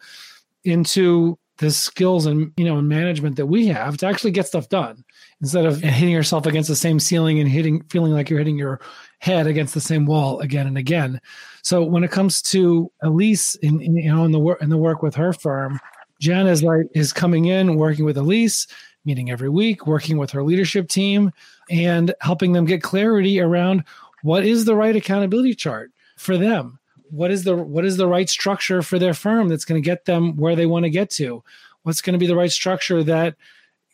into 0.62 1.36
the 1.60 1.70
skills 1.70 2.24
and 2.24 2.52
you 2.56 2.64
know 2.64 2.78
and 2.78 2.88
management 2.88 3.36
that 3.36 3.46
we 3.46 3.66
have 3.66 3.98
to 3.98 4.06
actually 4.06 4.30
get 4.30 4.46
stuff 4.46 4.68
done 4.70 5.04
instead 5.42 5.66
of 5.66 5.80
hitting 5.80 6.08
yourself 6.08 6.46
against 6.46 6.70
the 6.70 6.76
same 6.76 6.98
ceiling 6.98 7.38
and 7.38 7.50
hitting 7.50 7.82
feeling 7.90 8.12
like 8.12 8.30
you're 8.30 8.38
hitting 8.38 8.56
your 8.56 8.80
head 9.18 9.46
against 9.46 9.74
the 9.74 9.80
same 9.80 10.06
wall 10.06 10.40
again 10.40 10.66
and 10.66 10.78
again. 10.78 11.20
So 11.62 11.84
when 11.84 12.02
it 12.02 12.10
comes 12.10 12.40
to 12.42 12.90
elise 13.02 13.56
in, 13.56 13.80
in 13.82 13.94
you 13.94 14.12
know 14.12 14.24
in 14.24 14.32
the 14.32 14.38
work 14.38 14.62
in 14.62 14.70
the 14.70 14.78
work 14.78 15.02
with 15.02 15.14
her 15.14 15.34
firm 15.34 15.78
jen 16.18 16.46
is 16.46 16.62
like 16.62 16.86
is 16.94 17.12
coming 17.12 17.44
in 17.44 17.76
working 17.76 18.06
with 18.06 18.16
elise 18.16 18.66
meeting 19.04 19.30
every 19.30 19.50
week 19.50 19.86
working 19.86 20.16
with 20.16 20.30
her 20.30 20.42
leadership 20.42 20.88
team 20.88 21.30
and 21.70 22.14
helping 22.22 22.52
them 22.52 22.64
get 22.64 22.82
clarity 22.82 23.38
around 23.38 23.84
what 24.22 24.44
is 24.44 24.64
the 24.64 24.76
right 24.76 24.96
accountability 24.96 25.54
chart 25.54 25.90
for 26.16 26.36
them 26.36 26.78
what 27.10 27.30
is 27.30 27.44
the 27.44 27.56
what 27.56 27.84
is 27.84 27.96
the 27.96 28.06
right 28.06 28.28
structure 28.28 28.82
for 28.82 28.98
their 28.98 29.14
firm 29.14 29.48
that's 29.48 29.64
going 29.64 29.80
to 29.80 29.84
get 29.84 30.04
them 30.04 30.36
where 30.36 30.56
they 30.56 30.66
want 30.66 30.84
to 30.84 30.90
get 30.90 31.10
to? 31.10 31.42
What's 31.82 32.02
going 32.02 32.14
to 32.14 32.18
be 32.18 32.26
the 32.26 32.36
right 32.36 32.52
structure 32.52 33.02
that 33.04 33.36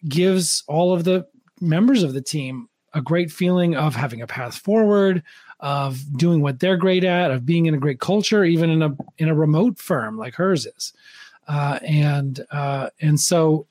gives 0.09 0.63
all 0.67 0.93
of 0.93 1.05
the 1.05 1.27
members 1.61 2.03
of 2.03 2.13
the 2.13 2.23
team 2.23 2.69
a 2.95 3.01
great 3.01 3.31
feeling 3.31 3.77
of 3.77 3.95
having 3.95 4.23
a 4.23 4.27
path 4.27 4.57
forward 4.57 5.23
of 5.61 6.01
doing 6.19 6.43
what 6.43 6.61
they're 6.61 6.77
great 6.77 7.05
at 7.05 7.31
of 7.31 7.47
being 7.47 7.67
in 7.67 7.75
a 7.75 7.79
great 7.79 7.99
culture 7.99 8.45
even 8.45 8.69
in 8.69 8.83
a 8.83 8.97
in 9.19 9.29
a 9.29 9.35
remote 9.35 9.79
firm 9.79 10.19
like 10.19 10.35
hers 10.35 10.67
is? 10.67 10.93
Uh, 11.49 11.79
and 11.83 12.45
uh, 12.51 12.91
and 13.01 13.21
so 13.21 13.67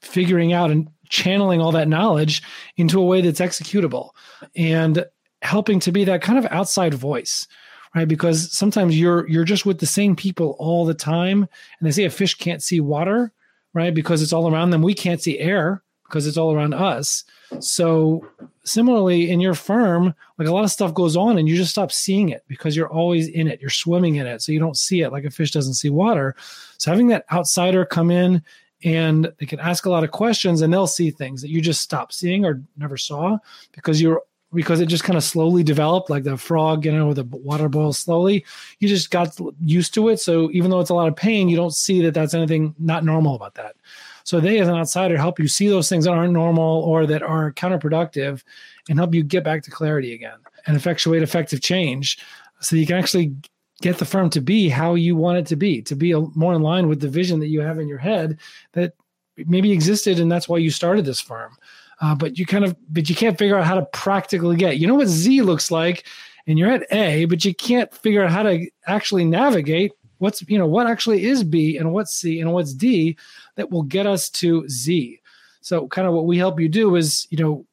figuring 0.00 0.52
out 0.52 0.70
and 0.70 0.88
channeling 1.08 1.60
all 1.60 1.72
that 1.72 1.88
knowledge 1.88 2.42
into 2.76 3.00
a 3.00 3.04
way 3.04 3.20
that's 3.20 3.40
executable 3.40 4.10
and 4.56 5.04
helping 5.42 5.78
to 5.80 5.92
be 5.92 6.04
that 6.04 6.22
kind 6.22 6.38
of 6.38 6.46
outside 6.50 6.94
voice 6.94 7.46
right? 7.94 8.08
Because 8.08 8.52
sometimes 8.52 8.98
you're 8.98 9.28
you're 9.28 9.44
just 9.44 9.66
with 9.66 9.78
the 9.78 9.86
same 9.86 10.16
people 10.16 10.56
all 10.58 10.84
the 10.84 10.94
time, 10.94 11.42
and 11.42 11.86
they 11.86 11.92
say 11.92 12.04
a 12.04 12.10
fish 12.10 12.34
can't 12.34 12.62
see 12.62 12.80
water, 12.80 13.32
right? 13.72 13.94
Because 13.94 14.22
it's 14.22 14.32
all 14.32 14.52
around 14.52 14.70
them. 14.70 14.82
We 14.82 14.94
can't 14.94 15.22
see 15.22 15.38
air 15.38 15.82
because 16.04 16.26
it's 16.26 16.36
all 16.36 16.54
around 16.54 16.74
us. 16.74 17.24
So 17.60 18.26
similarly, 18.64 19.30
in 19.30 19.40
your 19.40 19.54
firm, 19.54 20.14
like 20.38 20.48
a 20.48 20.52
lot 20.52 20.64
of 20.64 20.70
stuff 20.70 20.94
goes 20.94 21.16
on, 21.16 21.38
and 21.38 21.48
you 21.48 21.56
just 21.56 21.70
stop 21.70 21.92
seeing 21.92 22.28
it 22.30 22.44
because 22.48 22.76
you're 22.76 22.92
always 22.92 23.28
in 23.28 23.48
it. 23.48 23.60
You're 23.60 23.70
swimming 23.70 24.16
in 24.16 24.26
it, 24.26 24.42
so 24.42 24.52
you 24.52 24.58
don't 24.58 24.76
see 24.76 25.02
it 25.02 25.12
like 25.12 25.24
a 25.24 25.30
fish 25.30 25.52
doesn't 25.52 25.74
see 25.74 25.90
water. 25.90 26.34
So 26.78 26.90
having 26.90 27.08
that 27.08 27.24
outsider 27.32 27.84
come 27.84 28.10
in 28.10 28.42
and 28.82 29.32
they 29.38 29.46
can 29.46 29.60
ask 29.60 29.86
a 29.86 29.90
lot 29.90 30.04
of 30.04 30.10
questions 30.10 30.60
and 30.60 30.72
they'll 30.72 30.86
see 30.86 31.10
things 31.10 31.40
that 31.40 31.48
you 31.48 31.60
just 31.62 31.80
stop 31.80 32.12
seeing 32.12 32.44
or 32.44 32.62
never 32.76 32.98
saw 32.98 33.38
because 33.72 34.00
you're 34.00 34.20
because 34.54 34.80
it 34.80 34.86
just 34.86 35.04
kind 35.04 35.16
of 35.16 35.24
slowly 35.24 35.62
developed 35.62 36.10
like 36.10 36.24
the 36.24 36.36
frog, 36.36 36.84
you 36.84 36.92
know, 36.92 37.12
the 37.12 37.24
water 37.24 37.68
boils 37.68 37.98
slowly. 37.98 38.44
You 38.78 38.88
just 38.88 39.10
got 39.10 39.36
used 39.60 39.94
to 39.94 40.08
it. 40.08 40.20
So 40.20 40.50
even 40.52 40.70
though 40.70 40.80
it's 40.80 40.90
a 40.90 40.94
lot 40.94 41.08
of 41.08 41.16
pain, 41.16 41.48
you 41.48 41.56
don't 41.56 41.74
see 41.74 42.00
that 42.02 42.14
that's 42.14 42.34
anything 42.34 42.74
not 42.78 43.04
normal 43.04 43.34
about 43.34 43.54
that. 43.54 43.76
So 44.24 44.40
they, 44.40 44.58
as 44.58 44.68
an 44.68 44.76
outsider, 44.76 45.18
help 45.18 45.38
you 45.38 45.48
see 45.48 45.68
those 45.68 45.88
things 45.88 46.04
that 46.04 46.12
aren't 46.12 46.32
normal 46.32 46.82
or 46.82 47.06
that 47.06 47.22
are 47.22 47.52
counterproductive 47.52 48.42
and 48.88 48.98
help 48.98 49.14
you 49.14 49.22
get 49.22 49.44
back 49.44 49.62
to 49.64 49.70
clarity 49.70 50.14
again 50.14 50.38
and 50.66 50.76
effectuate 50.76 51.22
effective 51.22 51.60
change 51.60 52.18
so 52.60 52.76
you 52.76 52.86
can 52.86 52.96
actually 52.96 53.34
get 53.82 53.98
the 53.98 54.04
firm 54.04 54.30
to 54.30 54.40
be 54.40 54.68
how 54.68 54.94
you 54.94 55.16
want 55.16 55.38
it 55.38 55.46
to 55.46 55.56
be, 55.56 55.82
to 55.82 55.94
be 55.94 56.12
a, 56.12 56.20
more 56.34 56.54
in 56.54 56.62
line 56.62 56.88
with 56.88 57.00
the 57.00 57.08
vision 57.08 57.40
that 57.40 57.48
you 57.48 57.60
have 57.60 57.78
in 57.78 57.88
your 57.88 57.98
head 57.98 58.38
that 58.72 58.94
maybe 59.36 59.72
existed 59.72 60.20
and 60.20 60.30
that's 60.30 60.48
why 60.48 60.56
you 60.56 60.70
started 60.70 61.04
this 61.04 61.20
firm 61.20 61.56
uh, 62.00 62.14
but 62.14 62.38
you 62.38 62.46
kind 62.46 62.64
of 62.64 62.76
but 62.92 63.08
you 63.08 63.14
can't 63.14 63.38
figure 63.38 63.56
out 63.56 63.64
how 63.64 63.74
to 63.74 63.86
practically 63.86 64.56
get 64.56 64.78
you 64.78 64.86
know 64.86 64.94
what 64.94 65.08
z 65.08 65.42
looks 65.42 65.70
like? 65.70 66.06
And 66.46 66.58
you're 66.58 66.70
at 66.70 66.86
a 66.92 67.24
but 67.26 67.44
you 67.44 67.54
can't 67.54 67.92
figure 67.94 68.22
out 68.22 68.30
how 68.30 68.42
to 68.42 68.68
actually 68.86 69.24
navigate 69.24 69.92
what's 70.18 70.42
you 70.48 70.58
know 70.58 70.66
what 70.66 70.86
actually 70.86 71.24
is 71.24 71.44
b 71.44 71.76
and 71.76 71.92
what's 71.92 72.14
c 72.14 72.40
and 72.40 72.52
what's 72.52 72.74
d 72.74 73.16
that 73.56 73.70
will 73.70 73.82
get 73.82 74.06
us 74.06 74.30
to 74.30 74.68
z. 74.68 75.20
So 75.60 75.88
kind 75.88 76.06
of 76.06 76.14
what 76.14 76.26
we 76.26 76.36
help 76.36 76.60
you 76.60 76.68
do 76.68 76.96
is 76.96 77.26
you 77.30 77.38
know 77.38 77.66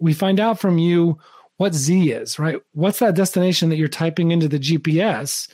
we 0.00 0.14
find 0.14 0.40
out 0.40 0.58
from 0.58 0.78
you 0.78 1.18
what 1.56 1.74
z 1.74 2.12
is 2.12 2.38
right? 2.38 2.60
What's 2.72 3.00
that 3.00 3.14
destination 3.14 3.68
that 3.68 3.76
you're 3.76 3.88
typing 3.88 4.30
into 4.30 4.48
the 4.48 4.58
gps 4.58 5.48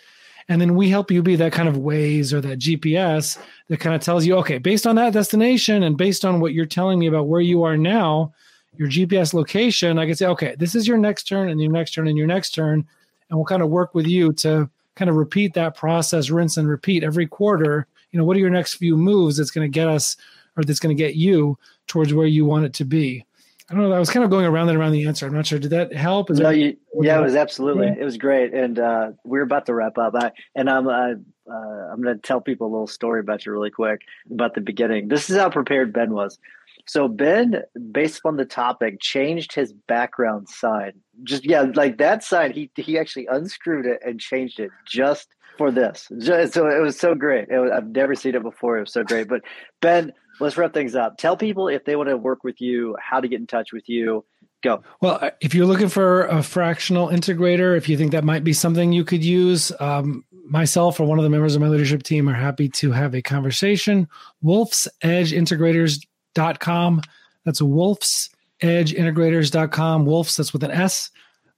and 0.49 0.61
then 0.61 0.75
we 0.75 0.89
help 0.89 1.11
you 1.11 1.23
be 1.23 1.37
that 1.37 1.53
kind 1.53 1.69
of 1.69 1.77
Waze 1.77 2.33
or 2.33 2.41
that 2.43 2.59
GPS 2.59 3.39
that 3.69 3.81
kind 3.81 3.95
of 3.95 4.03
tells 4.03 4.27
you, 4.27 4.37
okay, 4.37 4.59
based 4.59 4.87
on 4.87 4.97
that 4.97 5.13
destination 5.13 5.83
and 5.83 5.97
based 5.97 6.25
on 6.25 6.41
what 6.41 6.53
you're 6.53 6.67
telling 6.67 6.99
me 6.99 7.07
about 7.07 7.29
where 7.29 7.41
you 7.41 7.63
are 7.63 7.77
now, 7.77 8.33
your 8.77 8.89
GPS 8.89 9.33
location, 9.33 9.99
I 9.99 10.07
can 10.07 10.15
say, 10.15 10.27
okay, 10.27 10.55
this 10.59 10.75
is 10.75 10.87
your 10.87 10.99
next 10.99 11.25
turn 11.25 11.49
and 11.49 11.61
your 11.61 11.73
next 11.73 11.93
turn 11.93 12.09
and 12.09 12.19
your 12.19 12.27
next 12.27 12.51
turn. 12.51 12.87
And 13.31 13.39
we'll 13.39 13.47
kind 13.47 13.63
of 13.63 13.71
work 13.71 13.95
with 13.95 14.07
you 14.07 14.33
to 14.35 14.69
kind 14.97 15.09
of 15.09 15.17
repeat 15.17 15.55
that 15.55 15.77
process, 15.77 16.31
rinse 16.31 16.57
and 16.57 16.69
repeat 16.69 17.05
every 17.05 17.27
quarter. 17.27 17.87
You 18.11 18.19
know, 18.19 18.25
what 18.25 18.37
are 18.37 18.41
your 18.41 18.51
next 18.51 18.75
few 18.75 18.97
moves 18.97 19.37
that's 19.37 19.51
going 19.51 19.71
to 19.71 19.75
get 19.75 19.89
us 19.89 20.17
or 20.57 20.63
that's 20.63 20.79
going 20.79 20.95
to 20.95 21.03
get 21.03 21.15
you 21.15 21.59
towards 21.87 22.13
where 22.13 22.27
you 22.27 22.45
want 22.45 22.65
it 22.65 22.75
to 22.75 22.85
be? 22.85 23.25
I 23.71 23.75
don't 23.75 23.89
know. 23.89 23.93
I 23.93 23.99
was 23.99 24.11
kind 24.11 24.25
of 24.25 24.31
going 24.31 24.45
around 24.45 24.69
and 24.69 24.77
around 24.77 24.93
the 24.93 25.07
answer. 25.07 25.27
I'm 25.27 25.33
not 25.33 25.47
sure. 25.47 25.59
Did 25.59 25.71
that 25.71 25.93
help? 25.95 26.31
Is 26.31 26.39
no, 26.39 26.51
that, 26.51 26.59
you, 26.59 26.77
yeah, 27.01 27.19
it 27.19 27.23
was 27.23 27.35
absolutely. 27.35 27.87
Yeah. 27.87 27.97
It 27.99 28.05
was 28.05 28.19
great, 28.19 28.53
and 28.53 28.79
uh, 28.79 29.13
we're 29.25 29.43
about 29.43 29.67
to 29.67 29.75
wrap 29.75 29.97
up. 29.97 30.15
I, 30.15 30.33
and 30.55 30.69
I'm 30.69 30.87
uh, 30.87 31.15
uh, 31.51 31.55
I'm 31.93 32.03
going 32.03 32.15
to 32.15 32.21
tell 32.21 32.43
people 32.43 32.67
a 32.67 32.71
little 32.71 32.87
story 32.87 33.21
about 33.21 33.47
you 33.47 33.53
really 33.53 33.71
quick 33.71 34.03
about 34.31 34.55
the 34.55 34.61
beginning. 34.61 35.09
This 35.09 35.31
is 35.31 35.39
how 35.39 35.49
prepared 35.49 35.95
Ben 35.95 36.13
was. 36.13 36.39
So 36.87 37.09
Ben, 37.09 37.63
based 37.91 38.21
on 38.27 38.37
the 38.37 38.45
topic, 38.45 39.01
changed 39.01 39.55
his 39.55 39.73
background 39.73 40.51
sign. 40.51 40.93
Just 41.23 41.47
yeah, 41.47 41.65
like 41.75 41.97
that 41.99 42.23
sign, 42.23 42.53
he 42.53 42.71
he 42.77 42.99
actually 42.99 43.29
unscrewed 43.31 43.87
it 43.87 44.01
and 44.05 44.21
changed 44.21 44.61
it 44.61 44.71
just 44.87 45.29
for 45.57 45.71
this. 45.71 46.09
So 46.21 46.69
it 46.69 46.83
was 46.83 46.99
so 46.99 47.15
great. 47.15 47.49
Was, 47.49 47.71
I've 47.71 47.89
never 47.89 48.15
seen 48.15 48.35
it 48.35 48.43
before. 48.43 48.77
It 48.77 48.81
was 48.81 48.93
so 48.93 49.05
great. 49.05 49.29
But 49.29 49.43
Ben, 49.81 50.13
let's 50.41 50.57
wrap 50.57 50.73
things 50.73 50.95
up. 50.95 51.19
Tell 51.19 51.37
people 51.37 51.69
if 51.69 51.85
they 51.85 51.97
want 51.97 52.09
to 52.09 52.17
work 52.17 52.45
with 52.45 52.61
you, 52.61 52.97
how 53.01 53.21
to 53.21 53.29
get 53.29 53.41
in 53.41 53.47
touch 53.47 53.73
with 53.73 53.89
you. 53.89 54.25
Go. 54.63 54.83
Well, 55.03 55.19
uh, 55.21 55.31
if 55.41 55.55
you're 55.55 55.67
looking 55.67 55.91
for 55.91 56.25
a 56.25 56.43
fractional 56.43 57.09
integrator, 57.09 57.77
if 57.77 57.89
you 57.89 57.99
think 57.99 58.13
that 58.13 58.25
might 58.25 58.45
be 58.45 58.55
something 58.55 58.93
you 58.93 59.05
could 59.05 59.23
use, 59.23 59.71
um, 59.79 60.25
myself 60.47 60.99
or 60.99 61.07
one 61.07 61.19
of 61.19 61.23
the 61.23 61.31
members 61.31 61.55
of 61.55 61.61
my 61.61 61.69
leadership 61.69 62.03
team 62.03 62.29
are 62.29 62.35
happy 62.35 62.69
to 62.71 62.91
have 62.91 63.15
a 63.15 63.21
conversation. 63.21 64.09
Wolf's 64.41 64.89
Edge 65.03 65.33
Integrators 65.33 66.01
wolfsedgeintegrators.com. 66.35 67.03
That's 67.45 67.61
wolfsedgeintegrators.com. 67.61 70.07
Wolfs, 70.07 70.37
that's 70.37 70.53
with 70.53 70.65
an 70.65 70.71
S. 70.71 71.11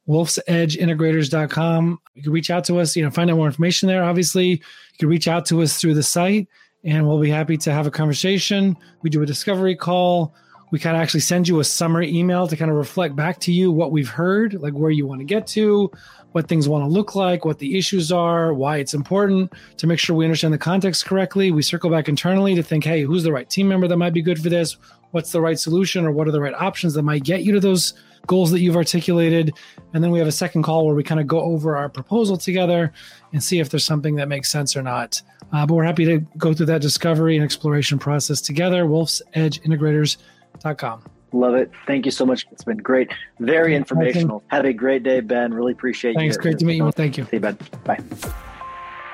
wolfsedgeintegrators.com. 0.09 2.01
You 2.15 2.23
can 2.23 2.33
reach 2.33 2.51
out 2.51 2.65
to 2.65 2.79
us, 2.79 2.97
you 2.97 3.05
know, 3.05 3.11
find 3.11 3.31
out 3.31 3.37
more 3.37 3.47
information 3.47 3.89
there. 3.89 4.03
Obviously, 4.05 4.47
you 4.47 4.59
can 4.99 5.09
reach 5.09 5.29
out 5.29 5.45
to 5.47 5.63
us 5.63 5.81
through 5.81 5.95
the 5.95 6.03
site 6.03 6.49
and 6.87 7.07
we'll 7.07 7.21
be 7.21 7.29
happy 7.29 7.57
to 7.59 7.73
have 7.73 7.87
a 7.87 7.91
conversation. 7.91 8.77
We 9.03 9.11
do 9.11 9.21
a 9.21 9.27
discovery 9.27 9.75
call. 9.75 10.33
We 10.71 10.79
kind 10.79 10.97
of 10.97 11.03
actually 11.03 11.21
send 11.21 11.49
you 11.49 11.61
a 11.61 11.65
summary 11.65 12.17
email 12.17 12.47
to 12.47 12.57
kind 12.57 12.71
of 12.71 12.77
reflect 12.77 13.15
back 13.15 13.39
to 13.41 13.53
you 13.53 13.71
what 13.71 13.93
we've 13.93 14.09
heard, 14.09 14.55
like 14.55 14.73
where 14.73 14.91
you 14.91 15.07
want 15.07 15.21
to 15.21 15.25
get 15.25 15.47
to, 15.49 15.91
what 16.33 16.49
things 16.49 16.69
want 16.69 16.85
to 16.85 16.89
look 16.89 17.15
like, 17.15 17.45
what 17.45 17.59
the 17.59 17.77
issues 17.77 18.13
are, 18.13 18.55
why 18.55 18.79
it's 18.79 18.95
important 18.95 19.53
to 19.79 19.87
make 19.87 19.99
sure 19.99 20.17
we 20.17 20.25
understand 20.25 20.55
the 20.55 20.59
context 20.59 21.07
correctly. 21.07 21.51
We 21.51 21.63
circle 21.63 21.91
back 21.91 22.09
internally 22.09 22.55
to 22.55 22.63
think, 22.63 22.85
hey, 22.85 23.03
who's 23.03 23.23
the 23.23 23.33
right 23.33 23.49
team 23.49 23.69
member 23.69 23.89
that 23.89 23.97
might 23.97 24.13
be 24.13 24.23
good 24.23 24.41
for 24.41 24.49
this? 24.49 24.77
What's 25.11 25.33
the 25.33 25.41
right 25.41 25.59
solution 25.59 26.05
or 26.05 26.13
what 26.13 26.29
are 26.29 26.33
the 26.33 26.41
right 26.41 26.55
options 26.55 26.95
that 26.95 27.03
might 27.03 27.25
get 27.25 27.43
you 27.43 27.53
to 27.53 27.61
those 27.61 27.95
goals 28.27 28.51
that 28.51 28.61
you've 28.61 28.77
articulated? 28.77 29.53
And 29.95 30.03
then 30.03 30.11
we 30.11 30.19
have 30.19 30.29
a 30.29 30.33
second 30.33 30.63
call 30.63 30.85
where 30.85 30.95
we 30.95 31.03
kind 31.03 31.21
of 31.21 31.27
go 31.27 31.41
over 31.41 31.77
our 31.77 31.89
proposal 31.89 32.37
together 32.37 32.93
and 33.37 33.45
see 33.45 33.61
if 33.61 33.69
there's 33.69 33.85
something 33.85 34.15
that 34.15 34.29
makes 34.29 34.51
sense 34.51 34.75
or 34.75 34.83
not. 34.83 35.21
Uh, 35.53 35.67
but 35.67 35.75
we're 35.75 35.85
happy 35.85 36.07
to 36.07 36.21
go 36.39 36.55
through 36.55 36.65
that 36.65 36.81
discovery 36.81 37.37
and 37.37 37.45
exploration 37.45 37.99
process 37.99 38.41
together. 38.41 38.87
Wolf's 38.87 39.21
Edge 39.35 39.61
Integrators.com. 39.61 41.03
Love 41.33 41.55
it. 41.55 41.71
Thank 41.87 42.07
you 42.07 42.11
so 42.11 42.25
much. 42.25 42.47
It's 42.51 42.65
been 42.65 42.79
great. 42.79 43.13
Very 43.39 43.77
informational. 43.77 44.43
Have 44.47 44.65
a 44.65 44.73
great 44.73 45.03
day, 45.03 45.21
Ben. 45.21 45.53
Really 45.53 45.73
appreciate 45.73 46.15
Thanks. 46.15 46.37
you. 46.37 46.43
Thanks. 46.43 46.43
Great 46.43 46.59
to 46.61 46.65
meet 46.65 46.77
you. 46.77 46.91
Thank 46.93 47.19
you. 47.19 47.25
See 47.25 47.37
you, 47.37 47.41
Ben. 47.41 47.59
Bye. 47.85 47.99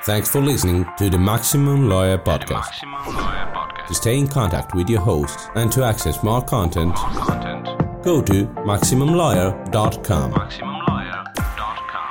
Thanks 0.04 0.28
for 0.28 0.40
listening 0.40 0.86
to 0.98 1.10
the 1.10 1.18
Maximum 1.18 1.88
Lawyer 1.88 2.18
Podcast. 2.18 2.70
Maximum 2.84 3.16
Lawyer 3.16 3.52
Podcast. 3.52 3.86
To 3.88 3.94
stay 3.94 4.18
in 4.18 4.28
contact 4.28 4.72
with 4.72 4.88
your 4.88 5.00
host 5.00 5.50
and 5.56 5.72
to 5.72 5.82
access 5.82 6.22
more 6.22 6.42
content, 6.42 6.90
more 6.90 7.24
content. 7.24 8.04
go 8.04 8.22
to 8.22 8.46
MaximumLawyer.com. 8.68 10.32
MaximumLawyer.com. 10.32 10.81